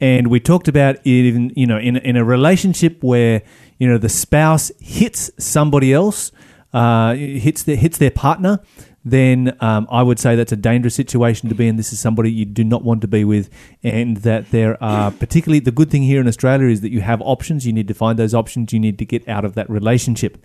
And 0.00 0.28
we 0.28 0.40
talked 0.40 0.68
about 0.68 0.96
it 0.96 1.06
even, 1.06 1.52
you 1.56 1.66
know, 1.66 1.78
in, 1.78 1.96
in 1.96 2.16
a 2.16 2.24
relationship 2.24 3.02
where, 3.02 3.42
you 3.78 3.88
know, 3.88 3.98
the 3.98 4.08
spouse 4.08 4.70
hits 4.78 5.30
somebody 5.38 5.92
else, 5.92 6.32
uh, 6.74 7.14
hits, 7.14 7.62
their, 7.62 7.76
hits 7.76 7.98
their 7.98 8.10
partner, 8.10 8.60
then 9.04 9.56
um, 9.60 9.86
I 9.90 10.02
would 10.02 10.18
say 10.18 10.34
that's 10.34 10.52
a 10.52 10.56
dangerous 10.56 10.94
situation 10.94 11.48
to 11.48 11.54
be 11.54 11.68
in. 11.68 11.76
This 11.76 11.92
is 11.92 12.00
somebody 12.00 12.30
you 12.30 12.44
do 12.44 12.64
not 12.64 12.82
want 12.82 13.00
to 13.02 13.08
be 13.08 13.24
with. 13.24 13.48
And 13.82 14.16
that 14.18 14.50
there 14.50 14.82
are, 14.82 15.12
particularly, 15.12 15.60
the 15.60 15.70
good 15.70 15.90
thing 15.90 16.02
here 16.02 16.20
in 16.20 16.26
Australia 16.26 16.68
is 16.68 16.80
that 16.80 16.90
you 16.90 17.00
have 17.00 17.22
options. 17.22 17.64
You 17.64 17.72
need 17.72 17.88
to 17.88 17.94
find 17.94 18.18
those 18.18 18.34
options. 18.34 18.72
You 18.72 18.80
need 18.80 18.98
to 18.98 19.04
get 19.04 19.26
out 19.28 19.44
of 19.44 19.54
that 19.54 19.70
relationship. 19.70 20.44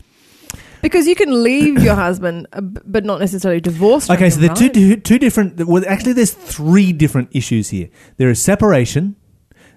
Because 0.81 1.07
you 1.07 1.15
can 1.15 1.43
leave 1.43 1.81
your 1.81 1.95
husband, 1.95 2.47
uh, 2.53 2.61
but 2.61 3.03
not 3.03 3.19
necessarily 3.19 3.61
divorce. 3.61 4.09
Okay, 4.09 4.29
so 4.29 4.39
there 4.39 4.51
are 4.51 4.55
two, 4.55 4.65
right? 4.65 4.73
two, 4.73 4.95
two 4.97 5.19
different. 5.19 5.65
Well, 5.65 5.83
actually, 5.87 6.13
there's 6.13 6.33
three 6.33 6.91
different 6.93 7.29
issues 7.33 7.69
here. 7.69 7.89
There 8.17 8.29
is 8.29 8.41
separation, 8.41 9.15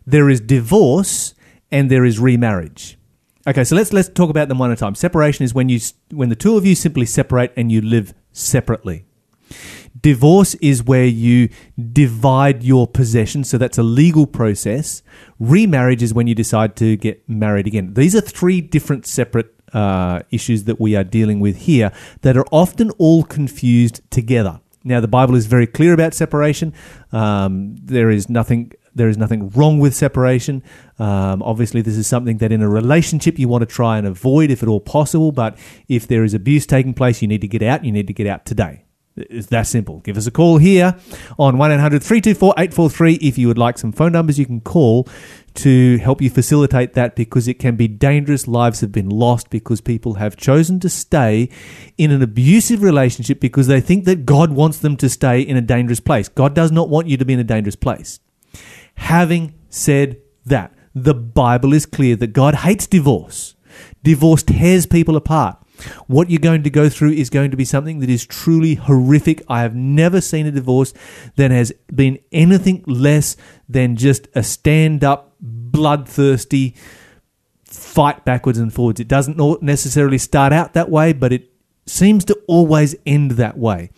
there 0.07 0.28
is 0.28 0.40
divorce, 0.40 1.34
and 1.70 1.90
there 1.90 2.05
is 2.05 2.18
remarriage. 2.18 2.98
Okay, 3.46 3.64
so 3.64 3.76
let's 3.76 3.92
let's 3.92 4.09
talk 4.09 4.30
about 4.30 4.48
them 4.48 4.59
one 4.59 4.70
at 4.70 4.78
a 4.78 4.80
time. 4.80 4.94
Separation 4.94 5.44
is 5.44 5.55
when 5.55 5.68
you 5.68 5.80
when 6.11 6.28
the 6.28 6.36
two 6.36 6.57
of 6.57 6.64
you 6.64 6.74
simply 6.74 7.07
separate 7.07 7.52
and 7.57 7.70
you 7.70 7.80
live 7.80 8.14
separately. 8.32 9.05
Divorce 10.00 10.55
is 10.57 10.82
where 10.82 11.07
you 11.07 11.48
divide 11.92 12.62
your 12.62 12.86
possessions, 12.86 13.48
so 13.48 13.59
that's 13.59 13.78
a 13.78 13.82
legal 13.82 14.26
process. 14.26 15.02
Remarriage 15.38 16.02
is 16.02 16.12
when 16.12 16.26
you 16.26 16.34
decide 16.34 16.76
to 16.76 16.96
get 16.96 17.26
married 17.28 17.66
again. 17.66 17.94
These 17.94 18.14
are 18.14 18.20
three 18.20 18.61
different 18.61 19.07
separate 19.07 19.55
uh, 19.72 20.20
issues 20.30 20.64
that 20.64 20.80
we 20.80 20.94
are 20.94 21.05
dealing 21.05 21.40
with 21.40 21.57
here 21.57 21.92
that 22.22 22.36
are 22.36 22.46
often 22.50 22.90
all 22.92 23.24
confused 23.24 24.00
together. 24.11 24.61
Now, 24.84 25.00
the 25.00 25.09
Bible 25.09 25.34
is 25.34 25.46
very 25.46 25.66
clear 25.66 25.94
about 25.94 26.12
separation. 26.12 26.74
Um, 27.12 27.76
there 27.82 28.11
is 28.11 28.28
nothing. 28.28 28.72
There 28.95 29.09
is 29.09 29.16
nothing 29.16 29.51
wrong 29.51 29.78
with 29.78 29.95
separation. 29.95 30.62
Um, 30.99 31.42
obviously, 31.42 31.82
this 31.82 31.97
is 31.97 32.07
something 32.07 32.38
that 32.38 32.53
in 32.53 32.62
a 32.62 32.68
relationship 32.68 33.38
you 33.38 33.49
want 33.49 33.62
to 33.62 33.66
try 33.66 33.99
and 33.99 34.07
avoid 34.07 34.51
if 34.51 34.62
at 34.62 34.68
all 34.68 34.80
possible. 34.80 35.32
But 35.32 35.59
if 35.88 36.07
there 36.07 36.24
is 36.24 36.34
abuse 36.34 36.66
taking 36.66 36.95
place, 36.95 37.22
you 37.22 37.28
need 37.28 37.40
to 37.40 37.49
get 37.49 37.62
out. 37.62 37.84
You 37.84 37.92
need 37.92 38.07
to 38.07 38.12
get 38.12 38.26
out 38.26 38.45
today. 38.45 38.84
It's 39.16 39.47
that 39.49 39.68
simple. 39.68 40.01
Give 40.01 40.16
us 40.16 40.26
a 40.26 40.32
call 40.32 40.59
here 40.59 40.97
on 41.38 41.57
1 41.57 41.70
800 41.70 42.03
324 42.03 42.55
843 42.59 43.14
if 43.14 43.38
you 43.38 43.47
would 43.47 43.59
like 43.59 43.78
some 43.78 43.92
phone 43.92 44.11
numbers 44.11 44.40
you 44.40 44.47
can 44.47 44.61
call 44.61 45.09
to 45.55 45.99
help 45.99 46.20
you 46.20 46.28
facilitate 46.28 46.95
that 46.95 47.14
because 47.14 47.47
it 47.47 47.61
can 47.61 47.76
be 47.76 47.86
dangerous. 47.86 48.49
Lives 48.49 48.80
have 48.80 48.90
been 48.90 49.09
lost 49.09 49.51
because 49.51 49.80
people 49.80 50.14
have 50.14 50.36
chosen 50.36 50.80
to 50.80 50.88
stay 50.88 51.49
in 51.97 52.11
an 52.11 52.22
abusive 52.22 52.82
relationship 52.82 53.38
because 53.38 53.68
they 53.68 53.80
think 53.80 54.05
that 54.05 54.26
God 54.26 54.51
wants 54.51 54.78
them 54.78 54.97
to 54.97 55.09
stay 55.09 55.40
in 55.40 55.57
a 55.57 55.62
dangerous 55.62 56.01
place. 56.01 56.28
God 56.28 56.53
does 56.53 56.72
not 56.72 56.88
want 56.88 57.07
you 57.07 57.16
to 57.16 57.24
be 57.24 57.34
in 57.34 57.38
a 57.38 57.45
dangerous 57.45 57.76
place. 57.76 58.18
Having 58.97 59.55
said 59.68 60.20
that, 60.47 60.72
the 60.95 61.14
Bible 61.14 61.72
is 61.72 61.86
clear 61.86 62.16
that 62.16 62.32
God 62.32 62.55
hates 62.57 62.86
divorce. 62.86 63.55
Divorce 64.03 64.42
tears 64.42 64.86
people 64.86 65.16
apart. 65.16 65.59
What 66.07 66.30
you're 66.30 66.38
going 66.38 66.62
to 66.62 66.70
go 66.70 66.88
through 66.88 67.12
is 67.12 67.30
going 67.30 67.51
to 67.51 67.57
be 67.57 67.64
something 67.64 67.99
that 67.99 68.09
is 68.09 68.24
truly 68.24 68.76
horrific. 68.76 69.42
I 69.49 69.62
have 69.62 69.74
never 69.74 70.20
seen 70.20 70.47
a 70.47 70.53
divorce 70.53 70.95
that 71.34 71.51
has 71.51 71.72
been 71.92 72.20
anything 72.30 72.84
less 72.86 73.36
than 73.68 73.97
just 73.97 74.28
a 74.34 74.45
stand 74.45 75.03
up, 75.03 75.34
bloodthirsty 75.40 76.76
fight 77.64 78.24
backwards 78.24 78.59
and 78.59 78.72
forwards. 78.72 79.01
It 79.01 79.09
doesn't 79.09 79.62
necessarily 79.62 80.18
start 80.18 80.53
out 80.53 80.74
that 80.74 80.90
way, 80.90 81.12
but 81.12 81.32
it 81.32 81.51
seems 81.87 82.24
to 82.26 82.35
always 82.47 82.95
end 83.05 83.32
that 83.32 83.59
way. 83.59 83.91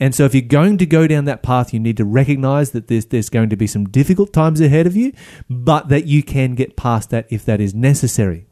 And 0.00 0.14
so 0.14 0.24
if 0.24 0.34
you're 0.34 0.42
going 0.42 0.78
to 0.78 0.86
go 0.86 1.06
down 1.06 1.24
that 1.26 1.42
path, 1.42 1.72
you 1.74 1.80
need 1.80 1.96
to 1.98 2.04
recognize 2.04 2.70
that 2.72 2.88
there's, 2.88 3.06
there's 3.06 3.28
going 3.28 3.50
to 3.50 3.56
be 3.56 3.66
some 3.66 3.84
difficult 3.86 4.32
times 4.32 4.60
ahead 4.60 4.86
of 4.86 4.96
you, 4.96 5.12
but 5.48 5.88
that 5.88 6.06
you 6.06 6.22
can 6.22 6.54
get 6.54 6.76
past 6.76 7.10
that 7.10 7.26
if 7.30 7.44
that 7.44 7.60
is 7.60 7.74
necessary. 7.74 8.46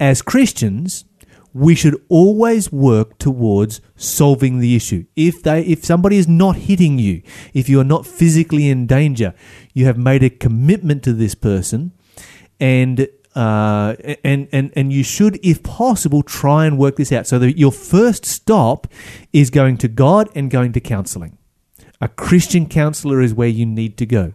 As 0.00 0.22
Christians, 0.22 1.04
we 1.52 1.74
should 1.74 2.00
always 2.08 2.70
work 2.70 3.18
towards 3.18 3.80
solving 3.96 4.58
the 4.58 4.76
issue. 4.76 5.04
If 5.16 5.42
they 5.42 5.62
if 5.62 5.84
somebody 5.84 6.16
is 6.16 6.28
not 6.28 6.56
hitting 6.56 6.98
you, 6.98 7.22
if 7.52 7.68
you 7.68 7.80
are 7.80 7.84
not 7.84 8.06
physically 8.06 8.68
in 8.68 8.86
danger, 8.86 9.34
you 9.74 9.86
have 9.86 9.98
made 9.98 10.22
a 10.22 10.30
commitment 10.30 11.02
to 11.04 11.12
this 11.12 11.34
person 11.34 11.92
and 12.60 13.08
uh, 13.34 13.94
and 14.24 14.48
and 14.52 14.72
and 14.74 14.92
you 14.92 15.04
should, 15.04 15.38
if 15.44 15.62
possible, 15.62 16.22
try 16.22 16.66
and 16.66 16.78
work 16.78 16.96
this 16.96 17.12
out. 17.12 17.26
So 17.26 17.38
that 17.38 17.58
your 17.58 17.72
first 17.72 18.24
stop 18.24 18.86
is 19.32 19.50
going 19.50 19.76
to 19.78 19.88
God 19.88 20.28
and 20.34 20.50
going 20.50 20.72
to 20.72 20.80
counselling. 20.80 21.38
A 22.00 22.08
Christian 22.08 22.68
counselor 22.68 23.20
is 23.20 23.34
where 23.34 23.48
you 23.48 23.66
need 23.66 23.96
to 23.98 24.06
go. 24.06 24.34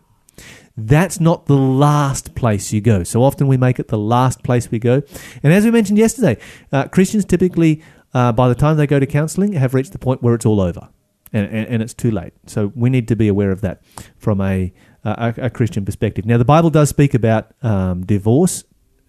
That's 0.75 1.19
not 1.19 1.45
the 1.45 1.55
last 1.55 2.35
place 2.35 2.73
you 2.73 2.81
go. 2.81 3.03
So 3.03 3.23
often 3.23 3.47
we 3.47 3.57
make 3.57 3.79
it 3.79 3.89
the 3.89 3.97
last 3.97 4.43
place 4.43 4.71
we 4.71 4.79
go. 4.79 5.03
And 5.43 5.53
as 5.53 5.63
we 5.63 5.71
mentioned 5.71 5.99
yesterday, 5.99 6.41
uh, 6.71 6.87
Christians 6.87 7.25
typically, 7.25 7.83
uh, 8.13 8.31
by 8.31 8.49
the 8.49 8.55
time 8.55 8.77
they 8.77 8.87
go 8.87 8.99
to 8.99 9.05
counselling, 9.05 9.53
have 9.53 9.73
reached 9.73 9.91
the 9.91 9.99
point 9.99 10.23
where 10.23 10.33
it's 10.33 10.45
all 10.45 10.59
over. 10.59 10.89
And, 11.31 11.47
and, 11.47 11.67
and 11.67 11.83
it's 11.83 11.93
too 11.93 12.11
late. 12.11 12.33
So 12.47 12.71
we 12.75 12.89
need 12.89 13.07
to 13.07 13.15
be 13.15 13.27
aware 13.27 13.51
of 13.51 13.61
that 13.61 13.81
from 14.17 14.41
a, 14.41 14.73
a, 15.03 15.33
a 15.37 15.49
Christian 15.49 15.85
perspective. 15.85 16.25
Now, 16.25 16.37
the 16.37 16.45
Bible 16.45 16.69
does 16.69 16.89
speak 16.89 17.13
about 17.13 17.53
um, 17.63 18.05
divorce 18.05 18.63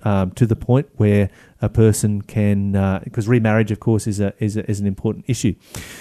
um, 0.05 0.31
to 0.33 0.47
the 0.47 0.57
point 0.57 0.89
where 0.97 1.31
a 1.63 1.69
person 1.69 2.23
can, 2.23 2.73
because 3.05 3.27
remarriage, 3.27 3.71
of 3.71 3.81
course, 3.81 4.07
is 4.07 4.21
a, 4.21 4.35
is 4.39 4.57
a, 4.57 4.71
is 4.71 4.81
an 4.81 4.87
important 4.87 5.25
issue. 5.27 5.55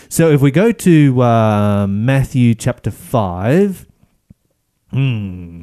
So 0.10 0.30
if 0.30 0.42
we 0.42 0.52
go 0.52 0.72
to 0.72 1.22
uh, 1.22 1.88
Matthew 1.88 2.54
chapter 2.54 2.92
five, 2.92 3.88
hmm, 4.92 5.62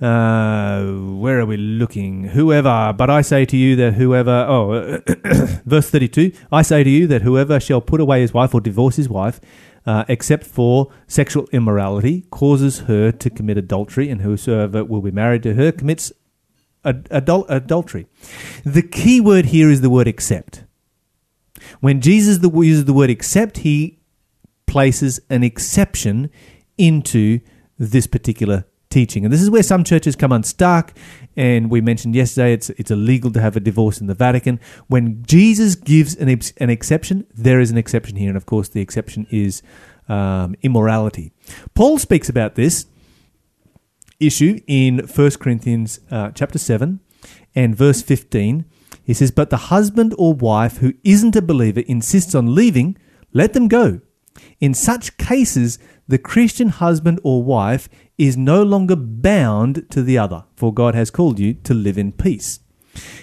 uh, 0.00 0.82
where 0.82 1.40
are 1.40 1.46
we 1.46 1.56
looking? 1.56 2.24
Whoever, 2.24 2.92
but 2.92 3.08
I 3.08 3.22
say 3.22 3.44
to 3.46 3.56
you 3.56 3.76
that 3.76 3.94
whoever, 3.94 4.44
oh, 4.48 5.00
verse 5.64 5.88
thirty-two, 5.88 6.32
I 6.50 6.62
say 6.62 6.84
to 6.84 6.90
you 6.90 7.06
that 7.06 7.22
whoever 7.22 7.60
shall 7.60 7.80
put 7.80 8.00
away 8.00 8.20
his 8.20 8.34
wife 8.34 8.54
or 8.54 8.60
divorce 8.60 8.96
his 8.96 9.08
wife. 9.08 9.40
Uh, 9.86 10.04
except 10.08 10.44
for 10.44 10.90
sexual 11.06 11.46
immorality, 11.52 12.22
causes 12.32 12.80
her 12.90 13.12
to 13.12 13.30
commit 13.30 13.56
adultery, 13.56 14.10
and 14.10 14.20
whosoever 14.20 14.84
will 14.84 15.00
be 15.00 15.12
married 15.12 15.44
to 15.44 15.54
her 15.54 15.70
commits 15.70 16.12
ad- 16.86 17.08
adul- 17.10 17.46
adultery. 17.48 18.06
The 18.64 18.82
key 18.82 19.20
word 19.20 19.46
here 19.46 19.70
is 19.70 19.80
the 19.80 19.90
word 19.90 20.08
accept. 20.08 20.64
When 21.80 22.00
Jesus 22.00 22.38
the, 22.38 22.50
uses 22.50 22.84
the 22.84 22.92
word 22.92 23.10
accept, 23.10 23.58
he 23.58 23.98
places 24.66 25.20
an 25.30 25.42
exception 25.42 26.30
into 26.78 27.40
this 27.78 28.06
particular 28.06 28.64
teaching. 28.90 29.24
And 29.24 29.32
this 29.32 29.42
is 29.42 29.50
where 29.50 29.62
some 29.62 29.84
churches 29.84 30.16
come 30.16 30.32
unstuck. 30.32 30.96
And 31.36 31.70
we 31.70 31.80
mentioned 31.80 32.14
yesterday 32.14 32.52
it's, 32.52 32.70
it's 32.70 32.90
illegal 32.90 33.30
to 33.32 33.40
have 33.40 33.56
a 33.56 33.60
divorce 33.60 34.00
in 34.00 34.06
the 34.06 34.14
Vatican. 34.14 34.60
When 34.86 35.22
Jesus 35.24 35.74
gives 35.74 36.14
an, 36.16 36.28
an 36.58 36.70
exception, 36.70 37.26
there 37.34 37.60
is 37.60 37.70
an 37.70 37.78
exception 37.78 38.16
here. 38.16 38.28
And 38.28 38.36
of 38.36 38.46
course, 38.46 38.68
the 38.68 38.80
exception 38.80 39.26
is 39.30 39.62
um, 40.08 40.54
immorality. 40.62 41.32
Paul 41.74 41.98
speaks 41.98 42.28
about 42.28 42.54
this 42.54 42.86
issue 44.20 44.60
in 44.66 44.98
1 44.98 45.30
Corinthians 45.32 46.00
uh, 46.10 46.30
chapter 46.30 46.58
7 46.58 47.00
and 47.54 47.76
verse 47.76 48.02
15. 48.02 48.64
He 49.02 49.14
says, 49.14 49.30
But 49.30 49.50
the 49.50 49.56
husband 49.56 50.14
or 50.18 50.34
wife 50.34 50.78
who 50.78 50.94
isn't 51.04 51.36
a 51.36 51.42
believer 51.42 51.82
insists 51.86 52.34
on 52.34 52.54
leaving, 52.54 52.96
let 53.32 53.52
them 53.52 53.68
go. 53.68 54.00
In 54.60 54.74
such 54.74 55.16
cases, 55.16 55.78
the 56.08 56.18
Christian 56.18 56.68
husband 56.68 57.20
or 57.22 57.42
wife 57.42 57.88
is 58.18 58.36
no 58.36 58.62
longer 58.62 58.96
bound 58.96 59.90
to 59.90 60.02
the 60.02 60.18
other, 60.18 60.44
for 60.54 60.72
God 60.72 60.94
has 60.94 61.10
called 61.10 61.38
you 61.38 61.54
to 61.54 61.74
live 61.74 61.98
in 61.98 62.12
peace. 62.12 62.60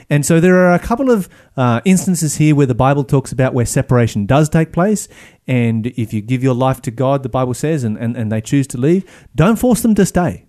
And 0.09 0.25
so 0.25 0.39
there 0.39 0.55
are 0.55 0.73
a 0.73 0.79
couple 0.79 1.09
of 1.09 1.27
uh, 1.57 1.81
instances 1.83 2.35
here 2.35 2.55
where 2.55 2.67
the 2.67 2.75
Bible 2.75 3.03
talks 3.03 3.31
about 3.31 3.53
where 3.53 3.65
separation 3.65 4.25
does 4.25 4.49
take 4.49 4.71
place. 4.71 5.07
And 5.47 5.87
if 5.87 6.13
you 6.13 6.21
give 6.21 6.43
your 6.43 6.53
life 6.53 6.81
to 6.83 6.91
God, 6.91 7.23
the 7.23 7.29
Bible 7.29 7.55
says, 7.55 7.83
and, 7.83 7.97
and, 7.97 8.15
and 8.15 8.31
they 8.31 8.41
choose 8.41 8.67
to 8.67 8.77
leave, 8.77 9.27
don't 9.35 9.57
force 9.57 9.81
them 9.81 9.95
to 9.95 10.05
stay. 10.05 10.45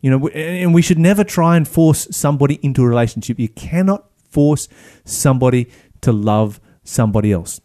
You 0.00 0.10
know, 0.10 0.28
and 0.28 0.74
we 0.74 0.82
should 0.82 0.98
never 0.98 1.24
try 1.24 1.56
and 1.56 1.66
force 1.66 2.06
somebody 2.10 2.60
into 2.62 2.82
a 2.82 2.88
relationship. 2.88 3.38
You 3.38 3.48
cannot 3.48 4.08
force 4.30 4.68
somebody 5.04 5.70
to 6.02 6.12
love 6.12 6.60
somebody 6.84 7.32
else. 7.32 7.60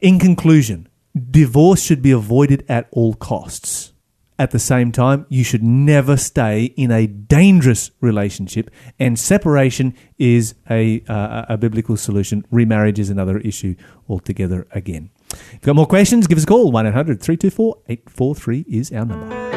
In 0.00 0.18
conclusion, 0.18 0.88
divorce 1.30 1.82
should 1.82 2.02
be 2.02 2.10
avoided 2.10 2.64
at 2.68 2.88
all 2.90 3.14
costs. 3.14 3.92
At 4.38 4.52
the 4.52 4.58
same 4.58 4.90
time, 4.90 5.26
you 5.28 5.44
should 5.44 5.62
never 5.62 6.16
stay 6.16 6.64
in 6.64 6.90
a 6.90 7.06
dangerous 7.06 7.90
relationship, 8.00 8.70
and 8.98 9.18
separation 9.18 9.94
is 10.18 10.54
a, 10.70 11.04
uh, 11.06 11.44
a 11.50 11.58
biblical 11.58 11.98
solution. 11.98 12.46
Remarriage 12.50 12.98
is 12.98 13.10
another 13.10 13.36
issue 13.38 13.74
altogether 14.08 14.66
again. 14.70 15.10
If 15.30 15.50
you've 15.52 15.60
got 15.60 15.76
more 15.76 15.86
questions, 15.86 16.26
give 16.26 16.38
us 16.38 16.44
a 16.44 16.46
call. 16.46 16.72
1 16.72 16.86
800 16.86 17.20
324 17.20 17.82
843 17.86 18.64
is 18.66 18.90
our 18.92 19.04
number. 19.04 19.49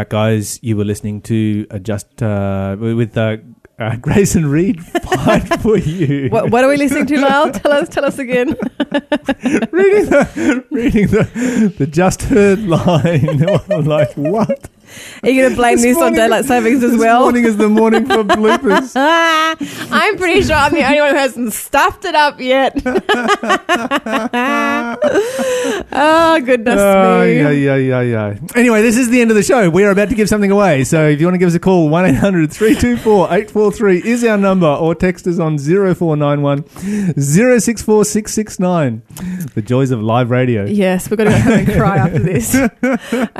Back, 0.00 0.08
guys. 0.08 0.58
You 0.62 0.78
were 0.78 0.84
listening 0.84 1.20
to 1.22 1.66
uh, 1.70 1.78
just 1.78 2.22
uh, 2.22 2.74
with 2.78 3.18
uh, 3.18 3.36
uh, 3.78 3.96
Grayson 4.00 4.46
Reed 4.46 4.82
fight 4.82 5.60
for 5.60 5.76
you. 5.76 6.30
What, 6.30 6.50
what 6.50 6.64
are 6.64 6.70
we 6.70 6.78
listening 6.78 7.04
to, 7.06 7.20
Lyle? 7.20 7.50
Tell 7.52 7.72
us. 7.72 7.90
Tell 7.90 8.06
us 8.06 8.18
again. 8.18 8.48
reading 9.72 10.06
the 10.08 10.64
reading 10.70 11.08
the 11.08 11.74
the 11.76 11.86
just 11.86 12.22
heard 12.22 12.60
line. 12.60 13.46
I'm 13.70 13.84
like 13.84 14.14
what? 14.14 14.70
Are 15.22 15.28
you 15.30 15.40
going 15.42 15.50
to 15.50 15.56
blame 15.56 15.78
this, 15.78 15.96
on 15.98 16.12
daylight 16.14 16.44
savings 16.44 16.82
as 16.84 16.92
This 16.92 17.00
well? 17.00 17.20
morning 17.22 17.44
is 17.44 17.56
the 17.56 17.68
morning 17.68 18.06
for 18.06 18.24
bloopers. 18.24 18.92
I'm 19.92 20.16
pretty 20.16 20.42
sure 20.42 20.54
I'm 20.56 20.72
the 20.72 20.84
only 20.84 21.00
one 21.00 21.10
who 21.10 21.16
hasn't 21.16 21.52
stuffed 21.52 22.04
it 22.04 22.14
up 22.14 22.40
yet. 22.40 22.80
oh, 25.92 26.40
goodness 26.44 26.78
Oh, 26.80 27.20
me. 27.22 27.36
yeah, 27.36 27.50
yeah, 27.50 27.76
yeah, 27.76 28.00
yeah. 28.00 28.34
Anyway, 28.54 28.82
this 28.82 28.96
is 28.96 29.10
the 29.10 29.20
end 29.20 29.30
of 29.30 29.36
the 29.36 29.42
show. 29.42 29.68
We 29.70 29.84
are 29.84 29.90
about 29.90 30.08
to 30.10 30.14
give 30.14 30.28
something 30.28 30.50
away. 30.50 30.84
So 30.84 31.08
if 31.08 31.20
you 31.20 31.26
want 31.26 31.34
to 31.34 31.38
give 31.38 31.48
us 31.48 31.54
a 31.54 31.60
call, 31.60 31.88
1 31.88 32.06
800 32.06 32.52
324 32.52 33.26
843 33.26 34.02
is 34.10 34.24
our 34.24 34.36
number, 34.38 34.66
or 34.66 34.94
text 34.94 35.26
us 35.26 35.38
on 35.38 35.58
0491 35.58 36.66
064 37.20 38.04
669. 38.04 39.02
The 39.54 39.62
joys 39.62 39.90
of 39.90 40.02
live 40.02 40.30
radio. 40.30 40.64
Yes, 40.64 41.10
we're 41.10 41.16
going 41.16 41.30
to 41.30 41.36
go 41.36 41.42
home 41.42 41.52
and 41.52 41.72
cry 41.72 41.96
after 41.96 42.18
this. 42.18 42.56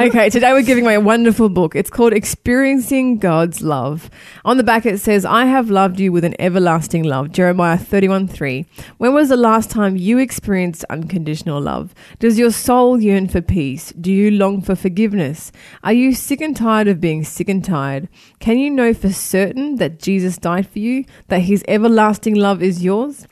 Okay, 0.00 0.30
today 0.30 0.52
we're 0.52 0.62
giving 0.62 0.84
away 0.84 0.94
a 0.94 1.00
wonderful 1.00 1.39
book. 1.48 1.74
It's 1.74 1.90
called 1.90 2.12
Experiencing 2.12 3.18
God's 3.18 3.62
Love. 3.62 4.10
On 4.44 4.56
the 4.56 4.62
back 4.64 4.84
it 4.84 4.98
says, 4.98 5.24
I 5.24 5.46
have 5.46 5.70
loved 5.70 5.98
you 5.98 6.12
with 6.12 6.24
an 6.24 6.34
everlasting 6.38 7.04
love. 7.04 7.32
Jeremiah 7.32 7.78
31 7.78 8.28
3. 8.28 8.66
When 8.98 9.14
was 9.14 9.28
the 9.28 9.36
last 9.36 9.70
time 9.70 9.96
you 9.96 10.18
experienced 10.18 10.84
unconditional 10.90 11.60
love? 11.60 11.94
Does 12.18 12.38
your 12.38 12.50
soul 12.50 13.00
yearn 13.00 13.28
for 13.28 13.40
peace? 13.40 13.92
Do 13.92 14.12
you 14.12 14.30
long 14.30 14.60
for 14.60 14.74
forgiveness? 14.74 15.52
Are 15.82 15.92
you 15.92 16.14
sick 16.14 16.40
and 16.40 16.56
tired 16.56 16.88
of 16.88 17.00
being 17.00 17.24
sick 17.24 17.48
and 17.48 17.64
tired? 17.64 18.08
Can 18.40 18.58
you 18.58 18.70
know 18.70 18.92
for 18.92 19.10
certain 19.10 19.76
that 19.76 19.98
Jesus 19.98 20.36
died 20.36 20.68
for 20.68 20.80
you, 20.80 21.04
that 21.28 21.40
his 21.40 21.64
everlasting 21.68 22.34
love 22.34 22.62
is 22.62 22.84
yours? 22.84 23.26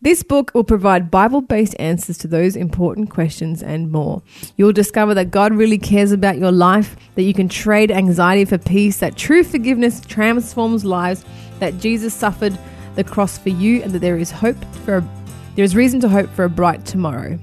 This 0.00 0.22
book 0.22 0.52
will 0.54 0.62
provide 0.62 1.10
Bible 1.10 1.40
based 1.40 1.74
answers 1.80 2.18
to 2.18 2.28
those 2.28 2.54
important 2.54 3.10
questions 3.10 3.64
and 3.64 3.90
more. 3.90 4.22
You'll 4.56 4.72
discover 4.72 5.12
that 5.14 5.32
God 5.32 5.52
really 5.52 5.76
cares 5.76 6.12
about 6.12 6.38
your 6.38 6.52
life, 6.52 6.94
that 7.16 7.24
you 7.24 7.34
can 7.34 7.48
trade 7.48 7.90
anxiety 7.90 8.44
for 8.44 8.58
peace, 8.58 8.98
that 8.98 9.16
true 9.16 9.42
forgiveness 9.42 10.00
transforms 10.06 10.84
lives, 10.84 11.24
that 11.58 11.78
Jesus 11.80 12.14
suffered 12.14 12.56
the 12.94 13.02
cross 13.02 13.38
for 13.38 13.48
you, 13.48 13.82
and 13.82 13.90
that 13.90 13.98
there 13.98 14.16
is 14.16 14.30
hope 14.30 14.62
for 14.84 14.98
a, 14.98 15.08
there 15.56 15.64
is 15.64 15.74
reason 15.74 15.98
to 15.98 16.08
hope 16.08 16.30
for 16.30 16.44
a 16.44 16.50
bright 16.50 16.86
tomorrow. 16.86 17.36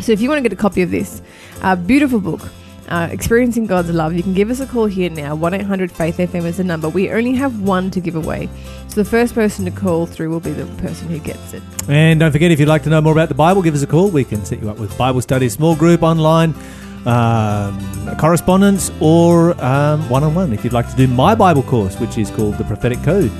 So 0.00 0.12
if 0.12 0.20
you 0.20 0.28
want 0.28 0.38
to 0.38 0.42
get 0.42 0.52
a 0.52 0.60
copy 0.60 0.82
of 0.82 0.90
this 0.90 1.22
uh, 1.62 1.76
beautiful 1.76 2.20
book, 2.20 2.42
uh, 2.90 3.08
Experiencing 3.10 3.66
God's 3.66 3.90
Love, 3.90 4.14
you 4.14 4.22
can 4.22 4.34
give 4.34 4.50
us 4.50 4.60
a 4.60 4.66
call 4.66 4.86
here 4.86 5.10
now. 5.10 5.34
1 5.34 5.54
800 5.54 5.92
Faith 5.92 6.16
FM 6.18 6.44
is 6.44 6.56
the 6.56 6.64
number. 6.64 6.88
We 6.88 7.10
only 7.10 7.34
have 7.34 7.60
one 7.60 7.90
to 7.92 8.00
give 8.00 8.16
away. 8.16 8.48
So 8.88 8.96
the 8.96 9.08
first 9.08 9.34
person 9.34 9.64
to 9.64 9.70
call 9.70 10.06
through 10.06 10.30
will 10.30 10.40
be 10.40 10.52
the 10.52 10.66
person 10.82 11.08
who 11.08 11.18
gets 11.18 11.54
it. 11.54 11.62
And 11.88 12.20
don't 12.20 12.32
forget, 12.32 12.50
if 12.50 12.58
you'd 12.58 12.68
like 12.68 12.82
to 12.84 12.90
know 12.90 13.00
more 13.00 13.12
about 13.12 13.28
the 13.28 13.34
Bible, 13.34 13.62
give 13.62 13.74
us 13.74 13.82
a 13.82 13.86
call. 13.86 14.10
We 14.10 14.24
can 14.24 14.44
set 14.44 14.60
you 14.60 14.68
up 14.70 14.78
with 14.78 14.96
Bible 14.98 15.20
study, 15.20 15.48
small 15.48 15.76
group, 15.76 16.02
online, 16.02 16.54
um, 17.06 18.16
correspondence, 18.18 18.90
or 19.00 19.54
one 19.54 20.24
on 20.24 20.34
one. 20.34 20.52
If 20.52 20.64
you'd 20.64 20.72
like 20.72 20.90
to 20.90 20.96
do 20.96 21.06
my 21.06 21.34
Bible 21.34 21.62
course, 21.62 21.98
which 22.00 22.18
is 22.18 22.30
called 22.30 22.58
The 22.58 22.64
Prophetic 22.64 23.02
Code, 23.02 23.30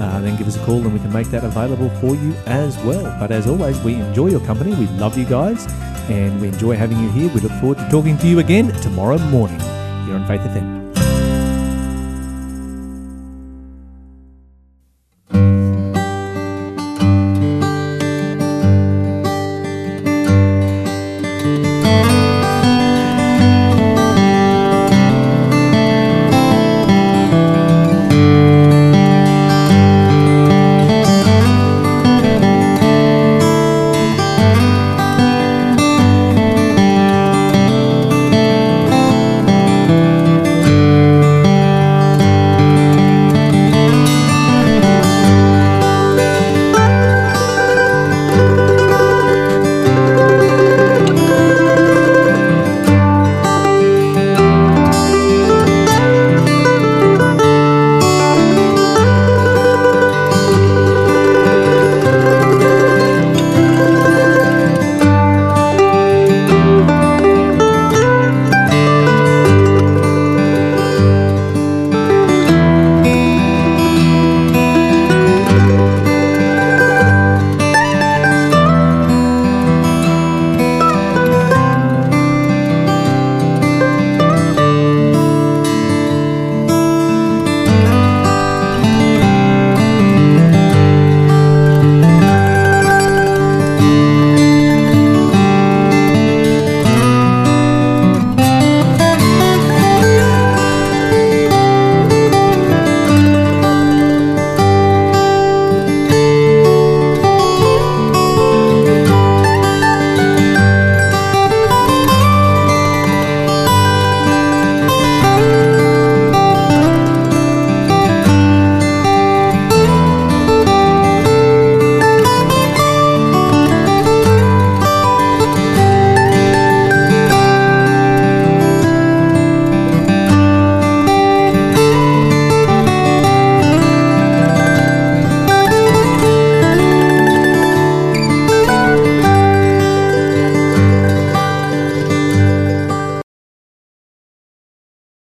uh, 0.00 0.20
then 0.20 0.36
give 0.36 0.46
us 0.46 0.56
a 0.56 0.64
call 0.64 0.78
and 0.78 0.92
we 0.92 1.00
can 1.00 1.12
make 1.12 1.28
that 1.28 1.44
available 1.44 1.90
for 2.00 2.14
you 2.14 2.34
as 2.46 2.76
well. 2.78 3.02
But 3.18 3.30
as 3.30 3.46
always, 3.46 3.80
we 3.80 3.94
enjoy 3.94 4.28
your 4.28 4.40
company. 4.40 4.74
We 4.74 4.86
love 4.98 5.18
you 5.18 5.24
guys 5.24 5.66
and 6.08 6.40
we 6.40 6.48
enjoy 6.48 6.76
having 6.76 6.98
you 7.00 7.10
here. 7.10 7.28
We 7.34 7.40
look 7.40 7.52
forward 7.60 7.78
to 7.78 7.88
talking 7.90 8.16
to 8.18 8.26
you 8.26 8.38
again 8.38 8.72
tomorrow 8.80 9.18
morning 9.18 9.60
here 10.06 10.16
on 10.16 10.26
Faith 10.26 10.40
FM. 10.42 10.77